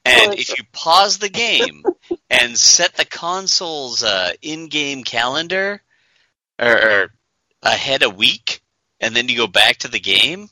[0.06, 1.84] And if you pause the game
[2.30, 5.82] and set the console's uh, in-game calendar
[6.58, 7.14] or, or
[7.62, 8.62] ahead a week,
[9.02, 10.50] and then you go back to the game,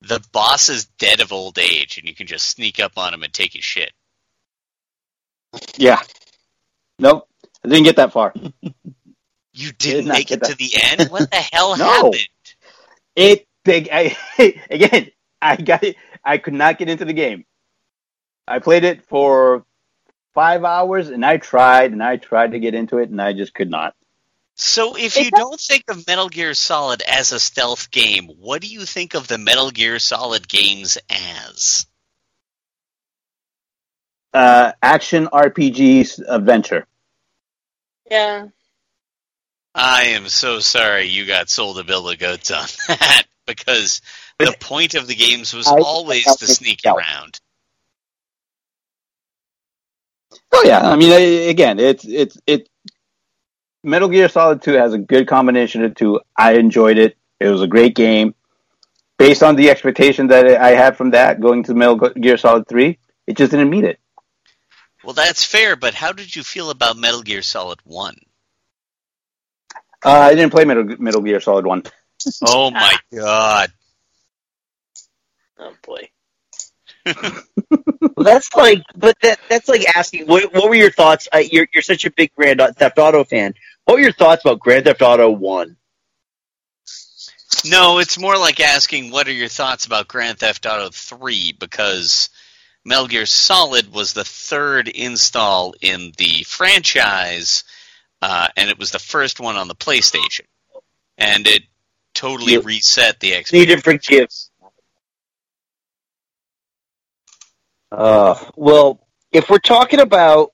[0.00, 3.24] the boss is dead of old age, and you can just sneak up on him
[3.24, 3.92] and take his shit.
[5.76, 6.00] Yeah.
[7.00, 7.26] Nope.
[7.64, 8.32] I didn't get that far.
[9.60, 11.10] You Did didn't not make it to the end.
[11.10, 12.12] What the hell No.
[12.14, 12.28] happened?
[13.16, 14.16] It big I,
[14.70, 15.10] again.
[15.42, 15.96] I got it.
[16.24, 17.44] I could not get into the game.
[18.48, 19.64] I played it for
[20.34, 23.54] five hours, and I tried and I tried to get into it, and I just
[23.54, 23.94] could not.
[24.56, 28.68] So, if you don't think of Metal Gear Solid as a stealth game, what do
[28.68, 31.86] you think of the Metal Gear Solid games as?
[34.34, 36.86] Uh, action RPGs adventure.
[38.10, 38.48] Yeah.
[39.74, 44.00] I am so sorry you got sold a bill of goods on that because
[44.38, 47.40] the point of the games was I- always I- to sneak around.
[50.52, 52.68] Oh yeah, I mean, again, it's it's it.
[53.82, 56.20] Metal Gear Solid Two has a good combination of two.
[56.36, 57.16] I enjoyed it.
[57.38, 58.34] It was a great game.
[59.18, 62.98] Based on the expectation that I had from that going to Metal Gear Solid Three,
[63.26, 64.00] it just didn't meet it.
[65.04, 68.16] Well, that's fair, but how did you feel about Metal Gear Solid 1?
[70.04, 71.82] Uh, I didn't play Metal, Metal Gear Solid One.
[72.46, 73.72] Oh my god.
[75.58, 76.10] Oh boy.
[77.06, 77.42] Well,
[78.18, 81.28] that's like, but that that's like asking what, what were your thoughts?
[81.32, 83.54] Uh, you're you're such a big Grand Theft Auto fan.
[83.86, 85.76] What were your thoughts about Grand Theft Auto One?
[87.64, 92.30] No, it's more like asking what are your thoughts about Grand Theft Auto 3 because
[92.84, 97.64] Metal Gear Solid was the third install in the franchise,
[98.22, 100.46] uh, and it was the first one on the PlayStation,
[101.18, 101.62] and it
[102.14, 103.50] totally you reset the experience.
[103.50, 104.50] Three different gifts.
[107.92, 110.52] Uh, well, if we're talking about,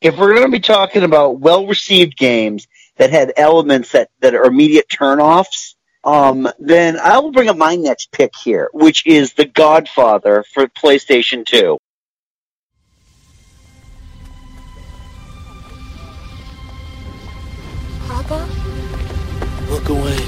[0.00, 4.44] if we're going to be talking about well-received games that had elements that, that are
[4.44, 9.46] immediate turnoffs, um, then I will bring up my next pick here, which is The
[9.46, 11.76] Godfather for PlayStation 2.
[19.70, 20.18] Look away.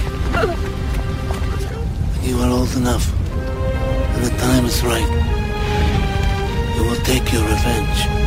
[2.23, 3.13] You are old enough.
[4.15, 5.11] And the time is right.
[6.77, 8.19] You will take your revenge.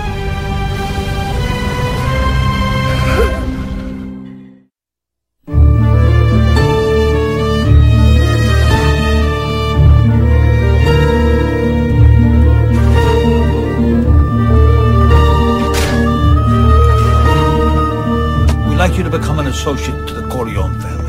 [18.81, 21.00] Like you to become an associate to the Corleone family.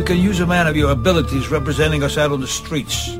[0.00, 3.18] We can use a man of your abilities representing us out on the streets.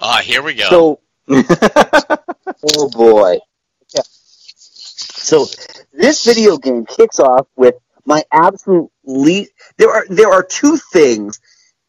[0.00, 0.70] Ah, here we go.
[0.70, 3.36] So, oh boy.
[3.94, 4.00] Yeah.
[4.06, 5.44] So
[5.92, 7.74] this video game kicks off with
[8.06, 9.52] my absolute least.
[9.76, 11.38] There are there are two things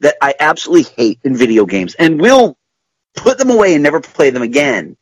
[0.01, 2.57] that I absolutely hate in video games, and will
[3.15, 4.97] put them away and never play them again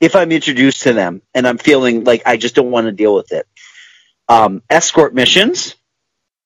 [0.00, 3.14] if I'm introduced to them and I'm feeling like I just don't want to deal
[3.14, 3.46] with it.
[4.28, 5.76] Um, escort missions.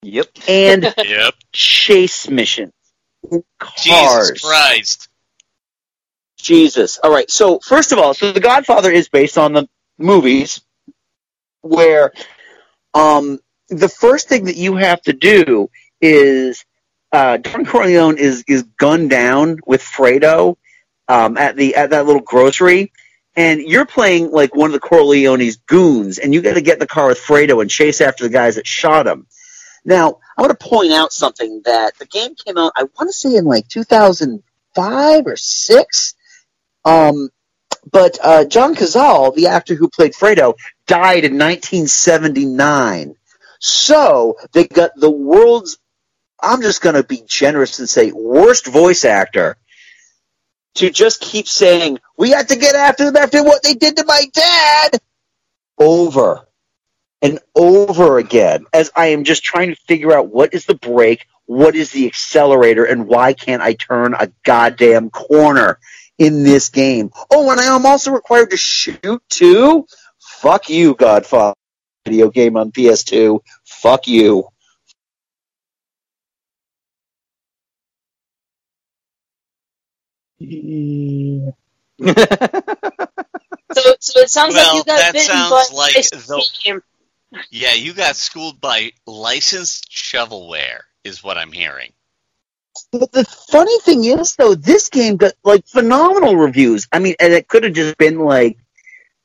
[0.02, 0.26] Yep.
[0.48, 1.34] And yep.
[1.52, 2.72] chase missions.
[3.30, 3.42] in
[3.76, 4.40] Jesus Cars.
[4.40, 5.08] Christ.
[6.38, 6.98] Jesus.
[6.98, 7.30] All right.
[7.30, 9.68] So first of all, so The Godfather is based on the
[9.98, 10.60] movies
[11.62, 12.12] where
[12.94, 13.38] um,
[13.68, 15.70] the first thing that you have to do
[16.00, 16.64] is
[17.12, 20.56] uh, Don Corleone is is gunned down with Fredo
[21.08, 22.92] um, at the at that little grocery,
[23.38, 26.78] and you're playing like one of the Corleone's goons, and you got to get in
[26.80, 29.28] the car with Fredo and chase after the guys that shot him.
[29.84, 33.12] Now, I want to point out something that the game came out, I want to
[33.12, 36.14] say in like 2005 or 6.
[36.84, 37.28] Um,
[37.88, 40.54] but uh, John Cazale, the actor who played Fredo,
[40.88, 43.14] died in 1979.
[43.60, 45.78] So they got the world's
[46.40, 49.56] I'm just going to be generous and say worst voice actor
[50.78, 54.04] to just keep saying, we have to get after them after what they did to
[54.04, 54.98] my dad
[55.78, 56.48] over
[57.22, 61.26] and over again as I am just trying to figure out what is the brake,
[61.46, 65.78] what is the accelerator, and why can't I turn a goddamn corner
[66.18, 67.10] in this game?
[67.30, 69.86] Oh, and I am also required to shoot too?
[70.18, 71.54] Fuck you, Godfather
[72.08, 73.40] video game on PS2.
[73.64, 74.48] Fuck you.
[80.38, 81.50] Yeah.
[83.70, 86.40] So, so it sounds Well, like you got that bitten sounds by like a the-
[86.42, 86.80] steam.
[87.50, 91.92] Yeah, you got schooled by licensed shovelware, is what I'm hearing.
[92.90, 96.88] But the funny thing is, though, this game got like phenomenal reviews.
[96.90, 98.56] I mean, and it could have just been like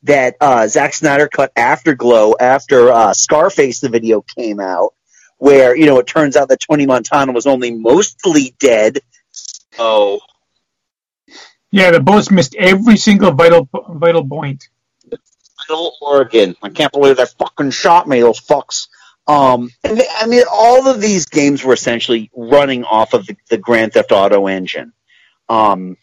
[0.04, 4.94] that uh, Zack Snyder cut Afterglow after uh, Scarface, the video came out,
[5.38, 9.00] where you know it turns out that Tony Montana was only mostly dead.
[9.80, 10.20] Oh,
[11.74, 14.68] Yeah, the bullets missed every single vital vital point.
[15.68, 16.56] Little Oregon.
[16.62, 18.90] I can't believe they fucking shot me, those fucks.
[19.26, 23.36] Um, and they- I mean, all of these games were essentially running off of the,
[23.50, 24.94] the Grand Theft Auto engine.
[25.50, 25.98] Um,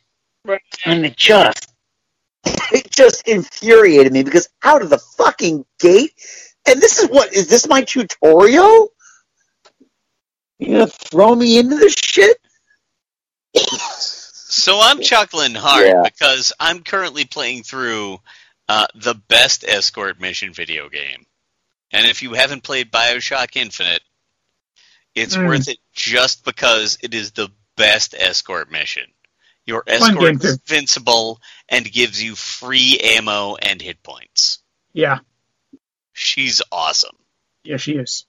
[0.84, 1.72] and it just,
[2.44, 6.14] it just infuriated me because out of the fucking gate,
[6.66, 8.88] and this is what, is this my tutorial?
[10.58, 12.38] You gonna throw me into this shit?
[14.50, 16.02] So I'm chuckling hard Yeah.
[16.04, 18.20] because I'm currently playing through
[18.68, 21.26] uh, the best escort mission video game.
[21.92, 24.02] And if you haven't played Bioshock Infinite,
[25.14, 25.46] it's Mm.
[25.48, 29.12] worth it just because it is the best escort mission.
[29.66, 34.58] Your escort is invincible and gives you free ammo and hit points.
[34.92, 35.20] Yeah,
[36.12, 37.16] She's awesome.
[37.62, 38.26] yeah, she is.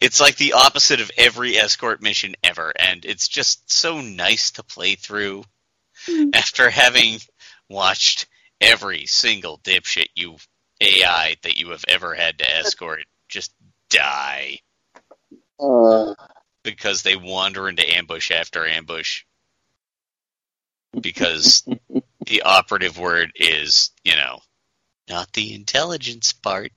[0.00, 4.62] It's like the opposite of every escort mission ever, and it's just so nice to
[4.62, 5.44] play through
[6.34, 7.18] after having
[7.68, 8.26] watched
[8.60, 10.36] every single dipshit you
[10.80, 13.52] AI that you have ever had to escort just
[13.90, 14.58] die
[15.58, 16.14] Uh,
[16.62, 19.24] because they wander into ambush after ambush.
[21.00, 21.62] Because
[22.26, 24.40] the operative word is, you know,
[25.08, 26.72] not the intelligence part.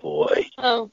[0.00, 0.46] boy.
[0.58, 0.90] Oh,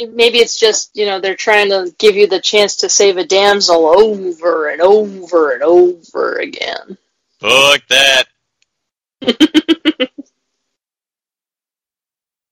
[0.00, 3.24] maybe it's just you know they're trying to give you the chance to save a
[3.24, 6.96] damsel over and over and over again.
[7.40, 8.24] Fuck that.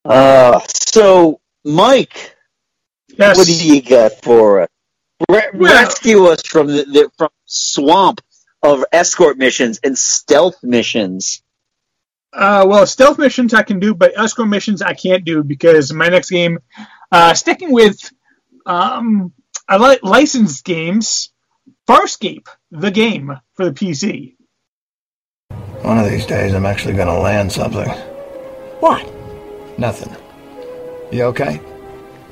[0.04, 2.36] Uh, so, Mike,
[3.18, 3.36] Yes.
[3.36, 4.68] what do you got for us?
[5.28, 8.20] Re- Well- rescue us from the, the from swamp
[8.62, 11.42] of escort missions and stealth missions.
[12.32, 16.08] Uh, well, stealth missions I can do, but escort missions I can't do because my
[16.08, 16.58] next game,
[17.12, 17.98] uh, sticking with
[18.66, 19.32] um,
[19.68, 21.30] I like licensed games,
[21.88, 24.34] Farscape, the game for the PC.
[25.82, 27.88] One of these days, I'm actually going to land something.
[28.80, 29.08] What?
[29.78, 30.14] Nothing.
[31.12, 31.60] You okay?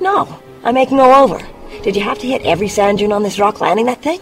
[0.01, 1.45] No, I'm making all over.
[1.83, 4.19] Did you have to hit every sand dune on this rock landing that thing?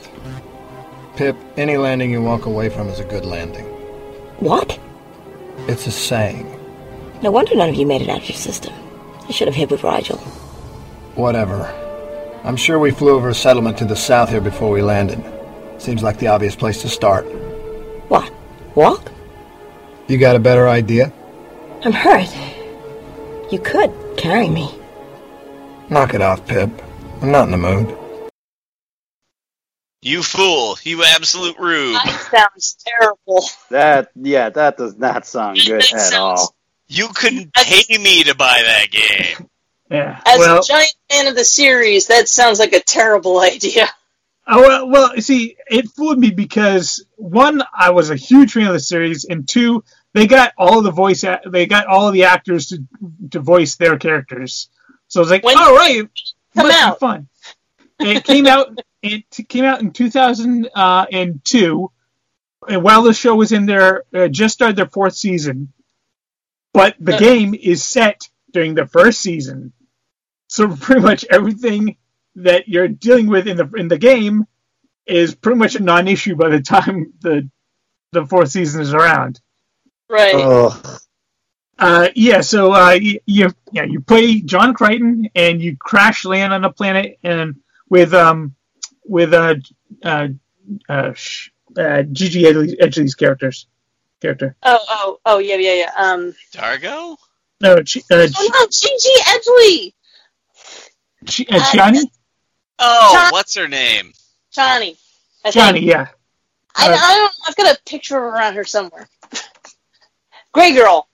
[1.16, 3.66] Pip, any landing you walk away from is a good landing.
[4.40, 4.80] What?
[5.68, 6.60] It's a saying.
[7.22, 8.74] No wonder none of you made it out of your system.
[9.28, 10.20] I should have hit with Rygel.
[11.16, 11.66] Whatever.
[12.44, 15.24] I'm sure we flew over a settlement to the south here before we landed.
[15.78, 17.24] Seems like the obvious place to start.
[18.10, 18.32] What?
[18.76, 19.12] Walk?
[20.08, 21.12] You got a better idea?
[21.84, 22.30] I'm hurt.
[23.52, 24.70] You could carry me.
[25.90, 26.70] Knock it off, Pip.
[27.22, 27.98] I'm not in the mood.
[30.02, 30.78] You fool!
[30.84, 31.94] You absolute rube!
[32.04, 33.46] That sounds terrible.
[33.70, 36.56] That yeah, that does not sound good That at sounds- all.
[36.88, 39.50] You couldn't pay me to buy that game.
[39.90, 40.22] Yeah.
[40.26, 43.88] As well, a giant fan of the series, that sounds like a terrible idea.
[44.46, 48.74] Oh, well, well, see, it fooled me because one, I was a huge fan of
[48.74, 52.84] the series, and two, they got all the voice, they got all the actors to
[53.32, 54.68] to voice their characters.
[55.08, 56.10] So I was like, When all right,
[56.56, 57.00] come must out?
[57.00, 57.28] be fun.
[58.00, 58.80] It came out.
[59.06, 61.92] It came out in 2002,
[62.70, 65.74] and while the show was in their uh, just started their fourth season,
[66.74, 69.74] but the game is set during the first season.
[70.48, 71.98] So pretty much everything
[72.36, 74.46] that you're dealing with in the in the game
[75.06, 77.50] is pretty much a non-issue by the time the
[78.12, 79.40] the fourth season is around.
[80.10, 80.36] Right.
[80.36, 81.00] Ugh.
[81.80, 86.54] Uh, yeah, so uh, you, you yeah you play John Crichton and you crash land
[86.54, 87.56] on a planet and
[87.90, 88.56] with um
[89.06, 89.56] with uh
[90.04, 90.28] uh
[90.88, 91.14] uh,
[91.78, 93.68] uh Gigi Edgley's characters
[94.24, 94.56] character.
[94.64, 95.92] Oh, oh, oh, yeah, yeah, yeah.
[95.96, 97.18] Um, Dargo?
[97.62, 99.94] No, G- uh, oh no, Gigi Edgley.
[101.28, 102.00] Ch- uh, Chani?
[102.80, 103.32] Oh, Chani.
[103.32, 104.14] what's her name?
[104.56, 104.98] Chani.
[105.46, 105.86] I think.
[105.86, 106.08] Yeah.
[106.76, 107.34] I, Uh, I don't.
[107.48, 109.08] I've got a picture of her around here somewhere.
[110.54, 111.08] Gray girl.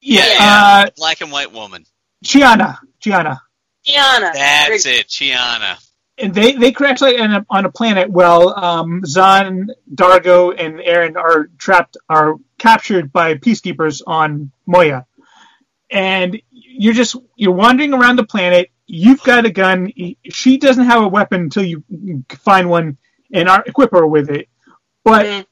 [0.00, 1.84] Yeah, uh, Black and white woman.
[2.24, 2.78] Chiana.
[3.00, 3.40] Chiana.
[3.84, 4.30] Gianna.
[4.32, 5.76] That's it, Chiana.
[6.22, 10.78] And they, they crash like on a, on a planet while um, Zhaan, D'Argo, and
[10.78, 15.04] Aeryn are trapped, are captured by peacekeepers on Moya.
[15.90, 18.70] And you're just, you're wandering around the planet.
[18.86, 19.92] You've got a gun.
[20.30, 21.82] She doesn't have a weapon until you
[22.30, 22.98] find one
[23.32, 24.48] and equip her with it.
[25.04, 25.46] But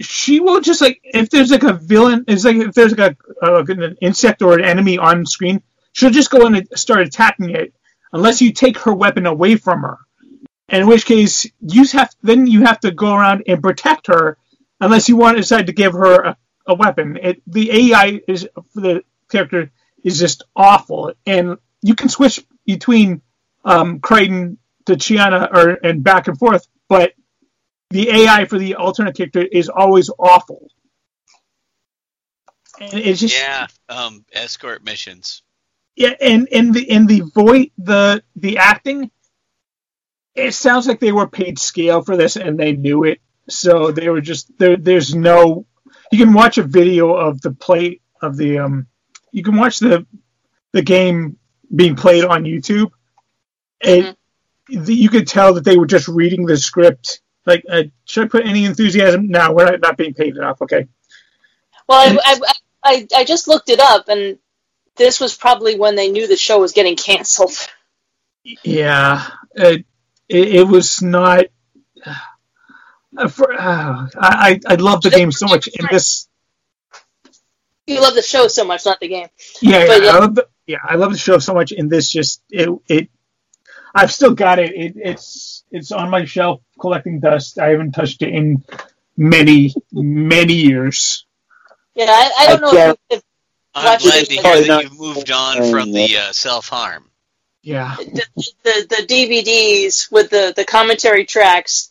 [0.00, 3.46] she will just like if there's like a villain, it's like if there's like a,
[3.46, 5.62] a an insect or an enemy on screen,
[5.92, 7.72] she'll just go in and start attacking it
[8.12, 9.98] unless you take her weapon away from her.
[10.68, 14.38] In which case, you have then you have to go around and protect her
[14.80, 16.36] unless you want to decide to give her a,
[16.66, 17.18] a weapon.
[17.20, 19.70] It, the AI is for the character
[20.04, 23.20] is just awful, and you can switch between
[23.64, 27.14] um, Crichton to Chiana or and back and forth, but
[27.90, 30.70] the AI for the alternate character is always awful.
[32.80, 35.42] And it's just Yeah, um, escort missions.
[35.96, 39.10] Yeah, and and the in the voice the the acting,
[40.34, 43.20] it sounds like they were paid scale for this and they knew it.
[43.48, 44.76] So they were just there.
[44.76, 45.66] There's no.
[46.12, 48.86] You can watch a video of the play of the um.
[49.32, 50.06] You can watch the
[50.72, 51.36] the game
[51.74, 52.90] being played on YouTube.
[53.82, 54.16] And
[54.68, 57.20] the, you could tell that they were just reading the script.
[57.46, 59.28] Like, uh, should I put any enthusiasm?
[59.28, 60.60] No, we're not, not being paid enough.
[60.62, 60.86] Okay.
[61.88, 62.52] Well, I, I,
[62.84, 64.38] I, I just looked it up, and
[65.00, 67.54] this was probably when they knew the show was getting canceled.
[68.62, 69.86] Yeah, it,
[70.28, 71.46] it, it was not.
[73.16, 76.28] Uh, for, uh, I I love the game so much, and this
[77.86, 79.28] You love the show so much, not the game.
[79.62, 82.10] yeah, But yeah, I love the, yeah I love the show so much, and this
[82.10, 83.08] just it it
[83.94, 84.72] I've still got it.
[84.74, 87.58] it it's it's on my shelf collecting dust.
[87.58, 88.62] I haven't touched it in
[89.16, 91.26] many many years.
[91.94, 93.22] Yeah, I, I don't I know if, if
[93.74, 97.04] I'm glad to hear that not- you've moved on from the uh, self harm.
[97.62, 98.24] Yeah, the,
[98.64, 101.90] the the DVDs with the the commentary tracks.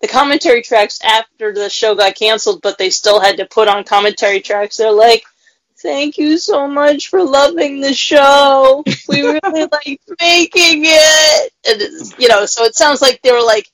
[0.00, 3.84] The commentary tracks after the show got canceled, but they still had to put on
[3.84, 4.78] commentary tracks.
[4.78, 5.24] They're like,
[5.82, 8.82] "Thank you so much for loving the show.
[9.08, 13.70] We really liked making it." And you know, so it sounds like they were like,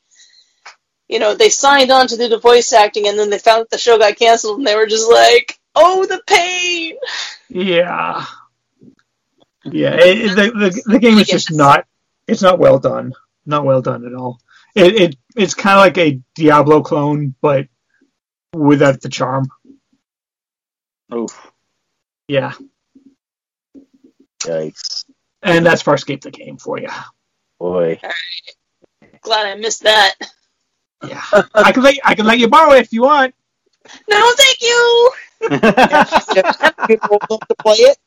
[1.07, 3.71] you know, they signed on to do the voice acting, and then they found that
[3.71, 6.97] the show got canceled, and they were just like, "Oh, the pain."
[7.49, 8.25] Yeah,
[9.65, 9.95] yeah.
[9.97, 11.87] It, it- the, the the game is just not.
[12.27, 13.13] It's not well done.
[13.47, 14.41] Not well done at all.
[14.75, 17.69] It it it's kind of like a Diablo clone, but
[18.55, 19.49] without the charm.
[21.15, 21.53] Oof.
[22.29, 22.53] Yeah,
[24.43, 25.05] Yikes.
[25.43, 26.89] and that's Farscape the game for you.
[27.59, 28.01] Boy.
[29.23, 30.15] Glad I missed that.
[31.03, 31.23] Yeah,
[31.55, 33.35] I can let I can let you borrow it if you want.
[34.09, 35.13] No, thank you.
[35.41, 37.99] People love to play it.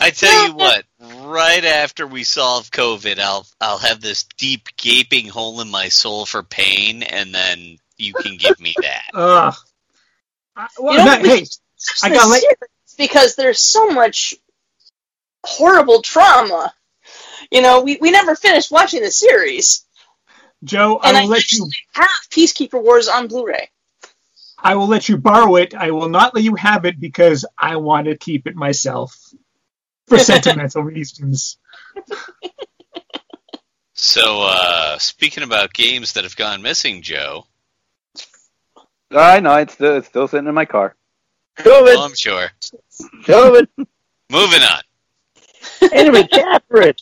[0.00, 0.84] I tell you what,
[1.28, 6.26] right after we solve COVID, I'll I'll have this deep gaping hole in my soul
[6.26, 9.04] for pain, and then you can give me that.
[9.14, 9.52] Uh,
[10.56, 11.44] I- well, You know, that- hey,
[12.02, 12.56] I got let- series
[12.98, 14.34] because there's so much
[15.44, 16.72] horrible trauma.
[17.50, 19.84] You know, we, we never finished watching the series.
[20.64, 21.68] Joe, And I I will let you.
[21.92, 23.68] have Peacekeeper Wars on Blu-ray.
[24.64, 25.74] I will let you borrow it.
[25.74, 29.14] I will not let you have it because I want to keep it myself
[30.08, 31.58] for sentimental reasons.
[33.92, 37.46] So, uh, speaking about games that have gone missing, Joe,
[39.10, 40.96] I know it's still, it's still sitting in my car.
[41.58, 41.82] COVID.
[41.82, 42.48] well, I'm sure.
[43.24, 43.68] COVID.
[44.30, 45.90] Moving on.
[45.92, 46.94] anyway, Catherine.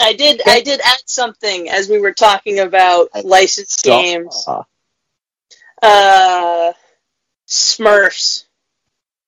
[0.00, 4.46] I did I did add something as we were talking about licensed games.
[5.82, 6.72] Uh,
[7.48, 8.44] Smurfs.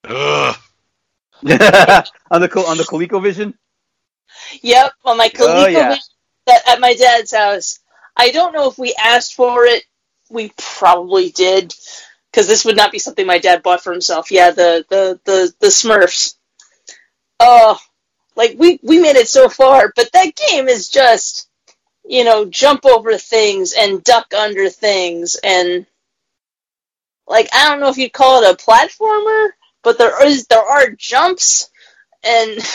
[0.05, 0.57] Ugh.
[2.31, 3.55] on the Co- on the ColecoVision.
[4.63, 5.99] Yep, on my Oh, ColecoVision yeah.
[6.49, 7.81] at- at my dad's house.
[8.17, 9.85] I don't know if we asked for it.
[10.31, 11.75] We probably did,
[12.31, 14.31] because this would not be something my dad bought for himself.
[14.31, 16.37] Yeah, the the the the Smurfs.
[17.41, 17.79] Oh,
[18.37, 21.49] like we we made it so far, but that game is just,
[22.05, 25.87] you know, jump over things and duck under things, and
[27.27, 29.49] like I don't know if you'd call it a platformer,
[29.83, 31.71] but there is there are jumps
[32.25, 32.59] and.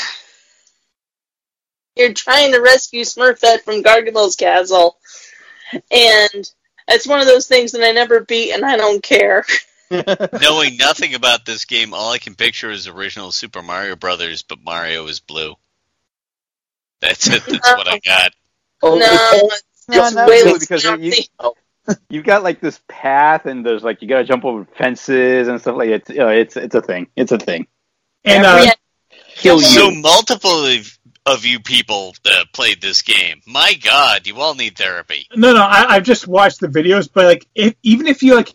[1.96, 4.98] you're trying to rescue Smurfette from Gargamel's castle,
[5.74, 6.52] and
[6.88, 9.46] it's one of those things that I never beat, and I don't care.
[9.92, 14.64] Knowing nothing about this game, all I can picture is original Super Mario Brothers, but
[14.64, 15.56] Mario is blue.
[17.02, 17.44] That's it.
[17.46, 18.32] That's what I uh, got.
[18.84, 21.28] Oh, no, it's- it's No, not way really, less because you, healthy.
[22.10, 25.60] You've got like this path, and there's like you got to jump over fences and
[25.62, 27.08] stuff like it's you know, it's it's a thing.
[27.16, 27.68] It's a thing.
[28.24, 28.74] And uh, Yeah.
[29.36, 29.64] kill you.
[29.64, 33.42] So multiple of, of you people uh, played this game.
[33.46, 35.28] My God, you all need therapy.
[35.36, 38.54] no, no, I, I've just watched the videos, but like, if, even if you like,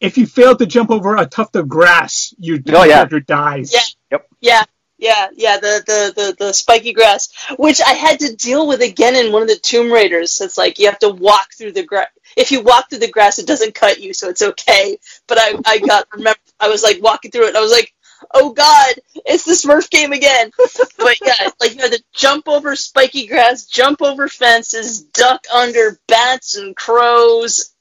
[0.00, 2.94] if you fail to jump over a tuft of grass, your Oh, yeah.
[2.94, 3.72] character dies.
[4.10, 4.18] Yeah.
[4.40, 4.64] Yeah,
[5.02, 5.58] yeah, yeah.
[5.58, 7.28] The, the the the spiky grass,
[7.58, 10.40] which I had to deal with again in one of the Tomb Raiders.
[10.40, 12.06] It's like you have to walk through the grass.
[12.36, 14.98] If you walk through the grass, it doesn't cut you, so it's okay.
[15.26, 17.92] But I I got remember I was like walking through it, and I was like,
[18.32, 18.94] oh god,
[19.26, 20.52] it's the Smurf game again.
[20.98, 25.98] but yeah, like you had to jump over spiky grass, jump over fences, duck under
[26.06, 27.74] bats and crows.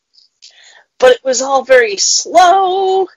[1.00, 3.08] But it was all very slow.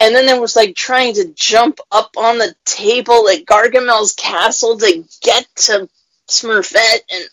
[0.00, 4.78] And then there was like trying to jump up on the table at Gargamel's castle
[4.78, 5.88] to get to
[6.28, 7.24] Smurfette and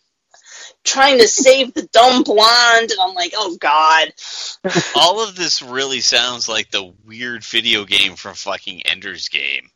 [0.84, 2.92] trying to save the dumb blonde.
[2.92, 4.14] And I'm like, oh god.
[4.96, 9.70] All of this really sounds like the weird video game from fucking Ender's Game.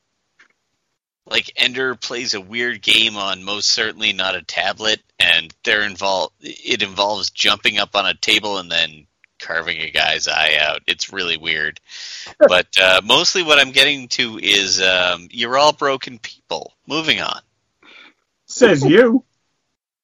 [1.25, 6.33] Like Ender plays a weird game on most certainly not a tablet, and they're involved.
[6.41, 9.07] It involves jumping up on a table and then
[9.43, 10.81] carving a guy's eye out.
[10.87, 11.79] It's really weird.
[12.39, 16.73] But uh, mostly what I'm getting to is um, you're all broken people.
[16.87, 17.39] Moving on.
[18.47, 19.23] Says you.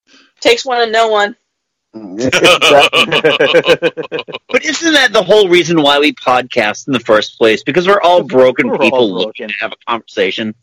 [0.40, 1.36] Takes one and no one.
[1.92, 2.12] But
[4.64, 7.62] isn't that the whole reason why we podcast in the first place?
[7.62, 9.26] Because we're all broken We're all people broken.
[9.26, 10.54] looking to have a conversation.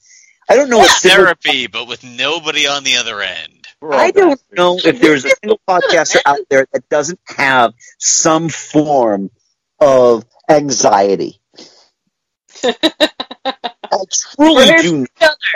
[0.50, 3.57] I don't know what Therapy, but with nobody on the other end.
[3.82, 4.44] We're all I don't bastards.
[4.52, 9.32] know if there's a single podcaster out there that doesn't have some form
[9.80, 11.40] of anxiety.
[13.92, 14.04] I
[14.38, 15.56] truly We're do, each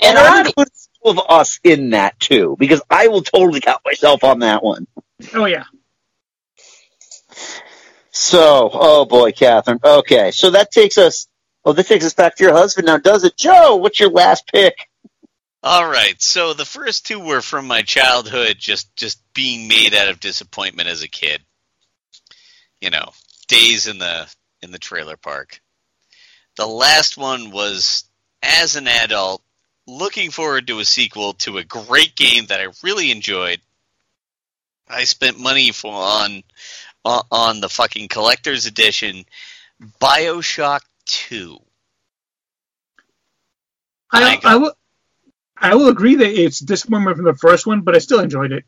[0.00, 0.68] and And I our include
[1.04, 4.86] two of us in that too, because I will totally count myself on that one.
[5.34, 5.64] Oh yeah.
[8.12, 9.80] So, oh boy, Catherine.
[9.84, 11.28] Okay, so that takes us.
[11.64, 13.76] Oh, that takes us back to your husband now, does it, Joe?
[13.76, 14.74] What's your last pick?
[15.62, 16.20] All right.
[16.20, 20.88] So the first two were from my childhood, just just being made out of disappointment
[20.88, 21.40] as a kid.
[22.80, 23.12] You know,
[23.46, 25.60] days in the in the trailer park.
[26.56, 28.04] The last one was
[28.42, 29.42] as an adult,
[29.86, 33.60] looking forward to a sequel to a great game that I really enjoyed.
[34.88, 36.42] I spent money for on
[37.04, 39.24] on, on the fucking collector's edition,
[40.00, 41.58] BioShock Two.
[44.10, 44.74] I I, I will.
[45.62, 48.64] I will agree that it's disappointment from the first one, but I still enjoyed it.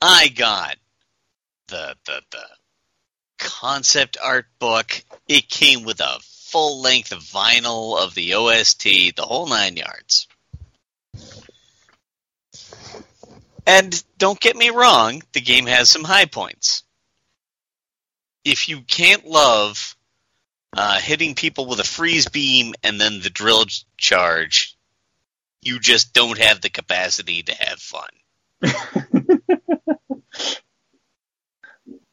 [0.00, 0.76] I got
[1.66, 2.44] the the the
[3.38, 5.02] concept art book.
[5.26, 8.84] It came with a full length vinyl of the OST,
[9.16, 10.28] the whole nine yards.
[13.66, 16.84] And don't get me wrong, the game has some high points.
[18.44, 19.96] If you can't love
[20.76, 24.76] uh, hitting people with a freeze beam and then the drill charge,
[25.62, 28.08] you just don't have the capacity to have fun.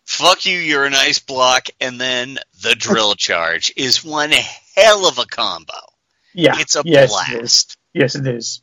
[0.05, 4.31] Fuck you, you're an ice block, and then the drill charge is one
[4.75, 5.73] hell of a combo.
[6.33, 6.55] Yeah.
[6.59, 7.09] It's a yes, It is.
[7.09, 7.77] blast.
[7.93, 8.61] Yes, it is.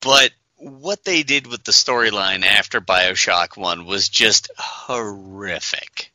[0.00, 6.12] But what they did with the storyline after Bioshock 1 was just horrific.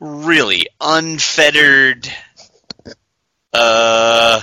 [0.00, 2.08] Really unfettered.
[3.52, 4.40] Uh.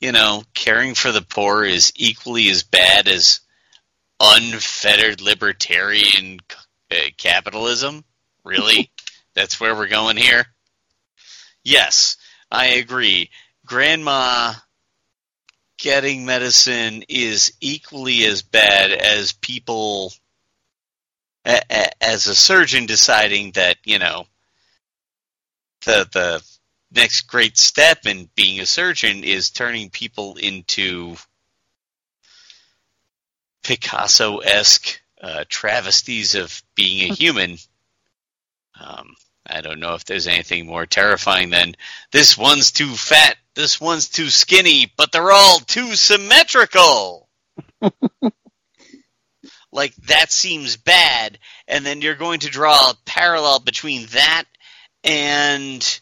[0.00, 3.40] You know, caring for the poor is equally as bad as
[4.20, 6.40] unfettered libertarian
[6.90, 8.04] uh, capitalism?
[8.44, 8.90] Really?
[9.34, 10.46] That's where we're going here?
[11.64, 12.16] Yes,
[12.50, 13.30] I agree.
[13.66, 14.54] Grandma
[15.78, 20.12] getting medicine is equally as bad as people
[21.44, 24.26] a, a, as a surgeon deciding that, you know,
[25.84, 26.57] the the
[26.90, 31.16] next great step in being a surgeon is turning people into
[33.62, 37.58] Picasso esque uh, travesties of being a human.
[38.80, 39.14] Um,
[39.46, 41.74] I don't know if there's anything more terrifying than
[42.12, 47.28] this one's too fat, this one's too skinny, but they're all too symmetrical.
[49.72, 54.44] like that seems bad, and then you're going to draw a parallel between that
[55.02, 56.00] and,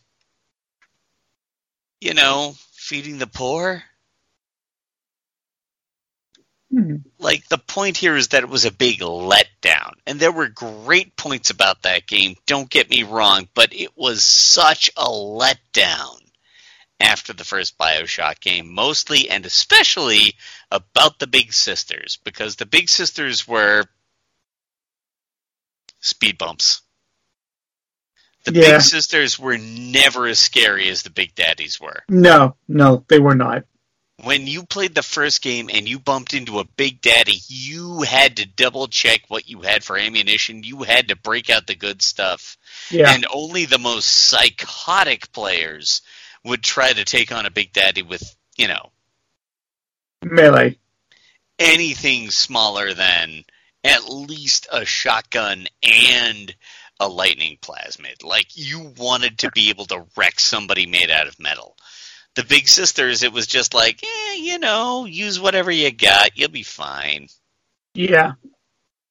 [2.00, 3.82] you know, feeding the poor.
[6.72, 6.96] Hmm.
[7.20, 11.16] like the point here is that it was a big letdown and there were great
[11.16, 16.18] points about that game don't get me wrong but it was such a letdown
[16.98, 20.34] after the first bioshock game mostly and especially
[20.72, 23.84] about the big sisters because the big sisters were
[26.00, 26.82] speed bumps
[28.46, 28.72] the Yeah.
[28.78, 33.34] big sisters were never as scary as the big daddies were No, no, they were
[33.34, 33.64] not.
[34.22, 38.38] when you played the first game and you bumped into a big daddy, you had
[38.38, 40.62] to double check what you had for ammunition.
[40.62, 42.56] You had to break out the good stuff.
[42.90, 43.12] Yeah.
[43.12, 46.00] And only the most psychotic players
[46.44, 48.90] would try to take on a big daddy with, you know,
[50.22, 50.78] Melee.
[51.58, 53.44] anything smaller than
[53.84, 56.54] at least a shotgun and
[57.00, 58.24] a lightning plasmid.
[58.24, 61.76] Like you wanted to be able to wreck somebody made out of metal.
[62.34, 66.50] The big sisters, it was just like, eh, you know, use whatever you got, you'll
[66.50, 67.28] be fine.
[67.94, 68.32] Yeah.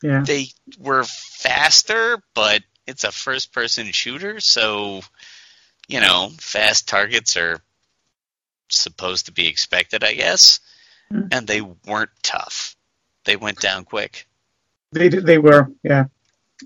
[0.03, 0.23] Yeah.
[0.25, 0.47] They
[0.77, 5.01] were faster, but it's a first person shooter, so
[5.87, 7.59] you know, fast targets are
[8.69, 10.59] supposed to be expected, I guess.
[11.31, 12.75] And they weren't tough.
[13.25, 14.27] They went down quick.
[14.91, 15.71] They they were.
[15.83, 16.05] Yeah.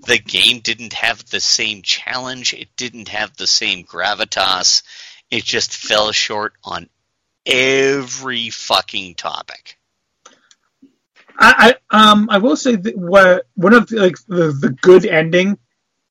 [0.06, 2.54] The game didn't have the same challenge.
[2.54, 4.82] It didn't have the same gravitas.
[5.30, 6.88] It just fell short on
[7.46, 9.78] every fucking topic.
[11.38, 15.06] I, I um I will say that what one of the, like the the good
[15.06, 15.58] ending,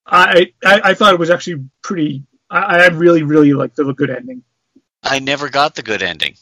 [0.05, 2.23] I I, I thought it was actually pretty.
[2.49, 4.43] I, I really really liked the good ending.
[5.03, 6.35] I never got the good ending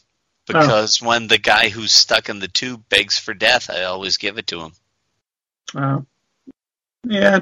[0.46, 4.38] because when the guy who's stuck in the tube begs for death, I always give
[4.38, 4.72] it to him.
[5.74, 6.00] Uh,
[7.08, 7.40] yeah,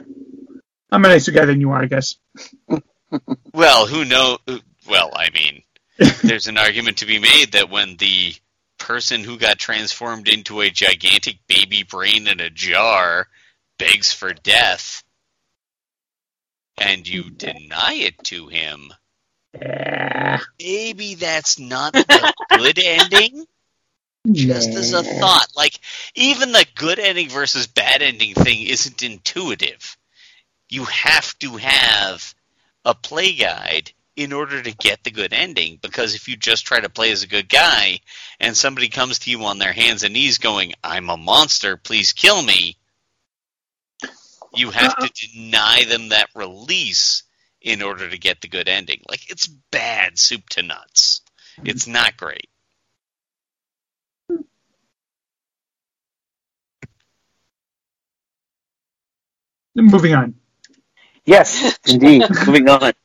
[0.91, 2.17] I'm a nicer guy than you are, I guess.
[3.53, 4.39] Well, who know?
[4.89, 5.63] Well, I mean,
[6.23, 8.35] there's an argument to be made that when the
[8.79, 13.29] person who got transformed into a gigantic baby brain in a jar
[13.79, 15.03] begs for death,
[16.77, 18.93] and you deny it to him,
[20.59, 23.47] maybe that's not the good ending.
[24.33, 25.79] Just as a thought, like
[26.15, 29.97] even the good ending versus bad ending thing isn't intuitive.
[30.69, 32.35] You have to have
[32.85, 36.81] a play guide in order to get the good ending because if you just try
[36.81, 38.01] to play as a good guy
[38.41, 42.13] and somebody comes to you on their hands and knees going, I'm a monster, please
[42.13, 42.79] kill me,
[44.55, 45.33] you have to uh-uh.
[45.35, 47.23] deny them that release
[47.61, 49.03] in order to get the good ending.
[49.09, 51.21] Like, it's bad soup to nuts.
[51.65, 52.49] It's not great.
[59.77, 60.35] Moving on.
[61.25, 62.23] Yes, indeed.
[62.47, 62.81] Moving on.
[62.81, 62.97] Like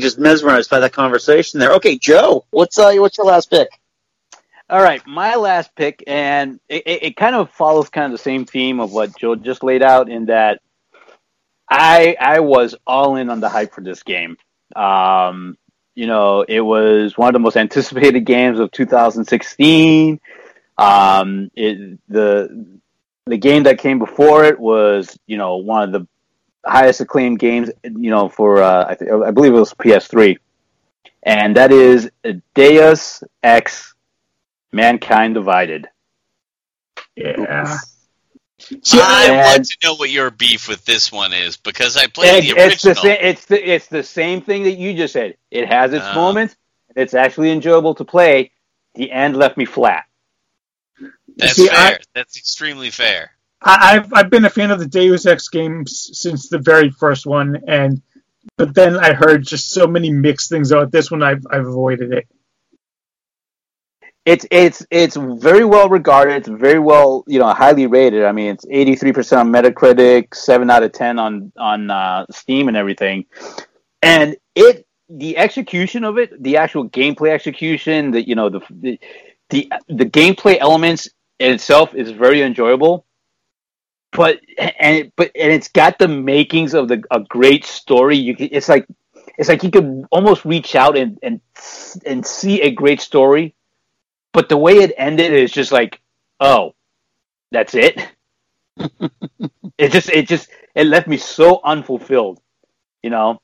[0.00, 1.74] just mesmerized by that conversation there.
[1.74, 3.68] Okay, Joe, what's uh, what's your last pick?
[4.70, 8.22] All right, my last pick, and it, it, it kind of follows kind of the
[8.22, 10.62] same theme of what Joe just laid out in that
[11.68, 14.38] I I was all in on the hype for this game.
[14.74, 15.58] Um,
[15.94, 20.18] you know, it was one of the most anticipated games of 2016.
[20.78, 22.80] Um, it, the
[23.26, 26.06] the game that came before it was, you know, one of the
[26.66, 30.36] highest acclaimed games, you know, for uh, I, th- I believe it was PS3,
[31.22, 32.10] and that is
[32.54, 33.94] Deus Ex
[34.72, 35.88] Mankind Divided.
[37.16, 37.76] Yeah.
[38.82, 42.06] So I and- want to know what your beef with this one is because I
[42.06, 43.02] played It- the it's the original.
[43.04, 43.18] same.
[43.20, 45.36] It's the it's the same thing that you just said.
[45.50, 46.14] It has its Uh.
[46.14, 46.56] moments.
[46.96, 48.52] It's actually enjoyable to play.
[48.94, 50.04] The end left me flat.
[51.36, 51.76] That's See, fair.
[51.76, 53.30] I- That's extremely fair.
[53.62, 57.24] I, I've I've been a fan of the Deus Ex games since the very first
[57.26, 58.02] one, and
[58.58, 61.22] but then I heard just so many mixed things about this one.
[61.22, 62.28] I've I've avoided it.
[64.26, 66.34] It's it's it's very well regarded.
[66.36, 68.24] It's very well you know highly rated.
[68.24, 72.24] I mean, it's eighty three percent on Metacritic, seven out of ten on on uh,
[72.30, 73.26] Steam and everything.
[74.02, 78.98] And it the execution of it, the actual gameplay execution, the you know the the
[79.50, 81.08] the, the gameplay elements
[81.40, 83.06] in itself is very enjoyable.
[84.12, 84.40] But
[84.80, 88.16] and but and it's got the makings of the a great story.
[88.16, 88.86] You can, it's like
[89.38, 91.40] it's like you could almost reach out and and
[92.06, 93.52] and see a great story
[94.32, 96.00] but the way it ended is just like,
[96.40, 96.74] oh,
[97.52, 98.00] that's it.
[99.78, 102.40] it just it just it left me so unfulfilled,
[103.02, 103.40] you know.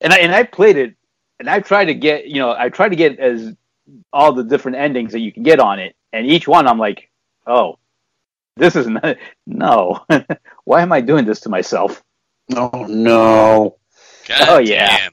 [0.00, 0.96] And I and I played it,
[1.40, 3.54] and I tried to get you know I tried to get as
[4.12, 7.10] all the different endings that you can get on it, and each one I'm like,
[7.46, 7.78] oh,
[8.56, 9.16] this is not
[9.46, 10.04] no.
[10.64, 12.02] Why am I doing this to myself?
[12.54, 13.76] Oh no.
[14.28, 14.86] God Oh, yeah.
[14.98, 15.12] damn.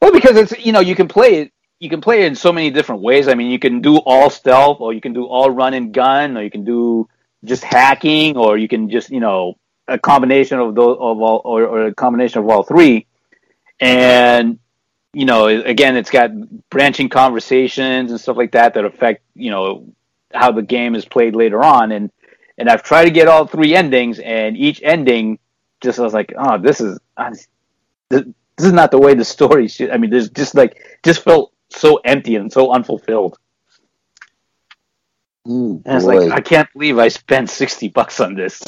[0.00, 2.52] Well, because it's you know you can play it you can play it in so
[2.52, 3.26] many different ways.
[3.26, 6.36] I mean, you can do all stealth, or you can do all run and gun,
[6.36, 7.08] or you can do
[7.44, 9.58] just hacking, or you can just you know
[9.88, 13.06] a combination of those of all, or, or a combination of all three.
[13.80, 14.60] And
[15.12, 16.30] you know, again, it's got
[16.70, 19.86] branching conversations and stuff like that that affect you know
[20.32, 21.92] how the game is played later on.
[21.92, 22.10] And
[22.58, 25.38] and I've tried to get all three endings, and each ending
[25.82, 26.98] just I was like, oh, this is
[28.08, 28.24] this,
[28.58, 29.90] is not the way the story should.
[29.90, 33.38] I mean, there's just like just felt so empty and so unfulfilled.
[35.46, 36.28] Mm, and it's boy.
[36.28, 38.62] like I can't believe I spent sixty bucks on this.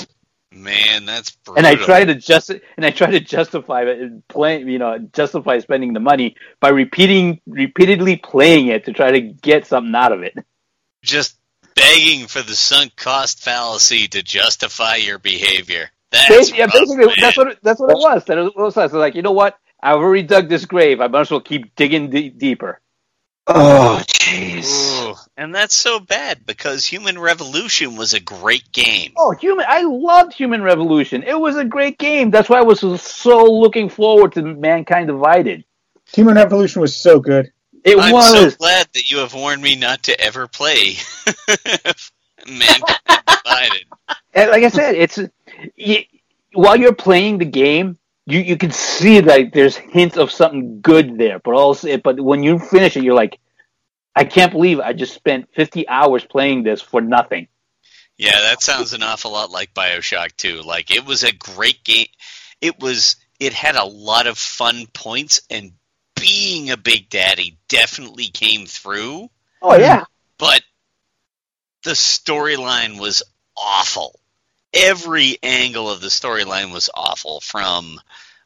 [0.54, 1.58] Man, that's brutal.
[1.58, 5.58] And I try to just and I try to justify it playing, you know, justify
[5.58, 10.22] spending the money by repeating repeatedly playing it to try to get something out of
[10.22, 10.36] it.
[11.02, 11.38] just
[11.74, 15.90] begging for the sunk cost fallacy to justify your behavior.
[16.10, 17.16] That's yeah, rough, basically man.
[17.20, 18.24] that's what it, that's what it was.
[18.26, 19.58] That it was, I was like, you know what?
[19.82, 21.00] I've already dug this grave.
[21.00, 22.80] I might as well keep digging d- deeper.
[23.46, 25.18] Oh, jeez.
[25.36, 29.12] And that's so bad because Human Revolution was a great game.
[29.16, 29.66] Oh, human!
[29.68, 31.22] I loved Human Revolution.
[31.22, 32.30] It was a great game.
[32.30, 35.64] That's why I was so looking forward to Mankind Divided.
[36.14, 37.52] Human Revolution was so good.
[37.84, 38.30] It I'm was.
[38.30, 40.94] so glad that you have warned me not to ever play
[42.48, 43.84] Mankind Divided.
[44.32, 45.18] And like I said, it's
[45.76, 45.98] you,
[46.54, 51.18] while you're playing the game, you you can see that there's hints of something good
[51.18, 53.38] there, but also, but when you finish it, you're like,
[54.16, 57.48] I can't believe I just spent 50 hours playing this for nothing.
[58.16, 60.62] Yeah, that sounds an awful lot like Bioshock too.
[60.62, 62.06] Like it was a great game.
[62.60, 65.72] It was it had a lot of fun points and
[66.14, 69.28] being a big daddy definitely came through,
[69.60, 70.04] Oh yeah,
[70.38, 70.62] but
[71.82, 73.22] the storyline was
[73.56, 74.18] awful.
[74.74, 78.00] Every angle of the storyline was awful from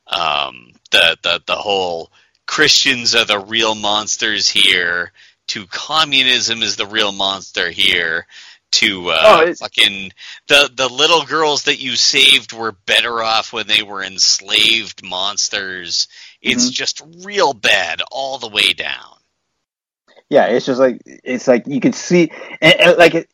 [0.06, 2.12] um, the, the the whole
[2.46, 5.12] Christians are the real monsters here
[5.48, 8.26] to communism is the real monster here
[8.72, 10.12] to uh, Oh, fucking
[10.48, 16.08] the the little girls that you saved were better off when they were enslaved monsters.
[16.42, 16.72] It's Mhm.
[16.72, 19.16] just real bad all the way down.
[20.30, 20.46] yeah.
[20.46, 23.30] It's just like it's like you can see, and, and like it,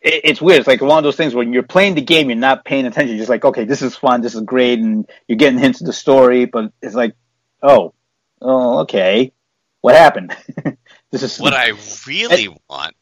[0.00, 0.60] it, it's weird.
[0.60, 3.16] It's like one of those things when you're playing the game, you're not paying attention.
[3.16, 5.86] You're just like, okay, this is fun, this is great, and you're getting hints of
[5.86, 7.14] the story, but it's like,
[7.62, 7.94] oh,
[8.40, 9.32] oh, okay,
[9.80, 10.36] what happened?
[11.10, 11.72] this is What I
[12.06, 12.94] really want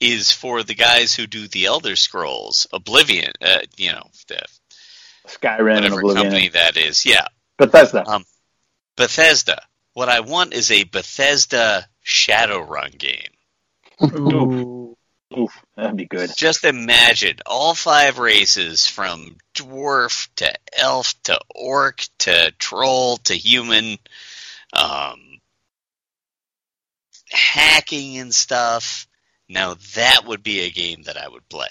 [0.00, 4.40] is for the guys who do the Elder Scrolls, Oblivion, uh, you know, the
[5.26, 7.06] Skyrim and whatever Oblivion, company that is.
[7.06, 7.26] Yeah,
[7.56, 8.06] Bethesda.
[8.08, 8.24] um,
[8.96, 9.62] Bethesda.
[9.94, 13.30] What I want is a Bethesda Shadowrun game.
[15.36, 15.44] Ooh.
[15.44, 16.30] Oof, that'd be good.
[16.36, 23.98] Just imagine all five races from dwarf to elf to orc to troll to human,
[24.72, 25.20] um,
[27.30, 29.06] hacking and stuff.
[29.48, 31.68] Now that would be a game that I would play.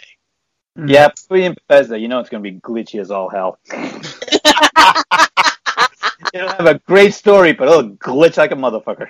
[0.86, 2.00] Yeah, put in Bethesda.
[2.00, 3.60] You know it's going to be glitchy as all hell.
[6.34, 9.10] It'll have a great story, but it'll glitch like a motherfucker.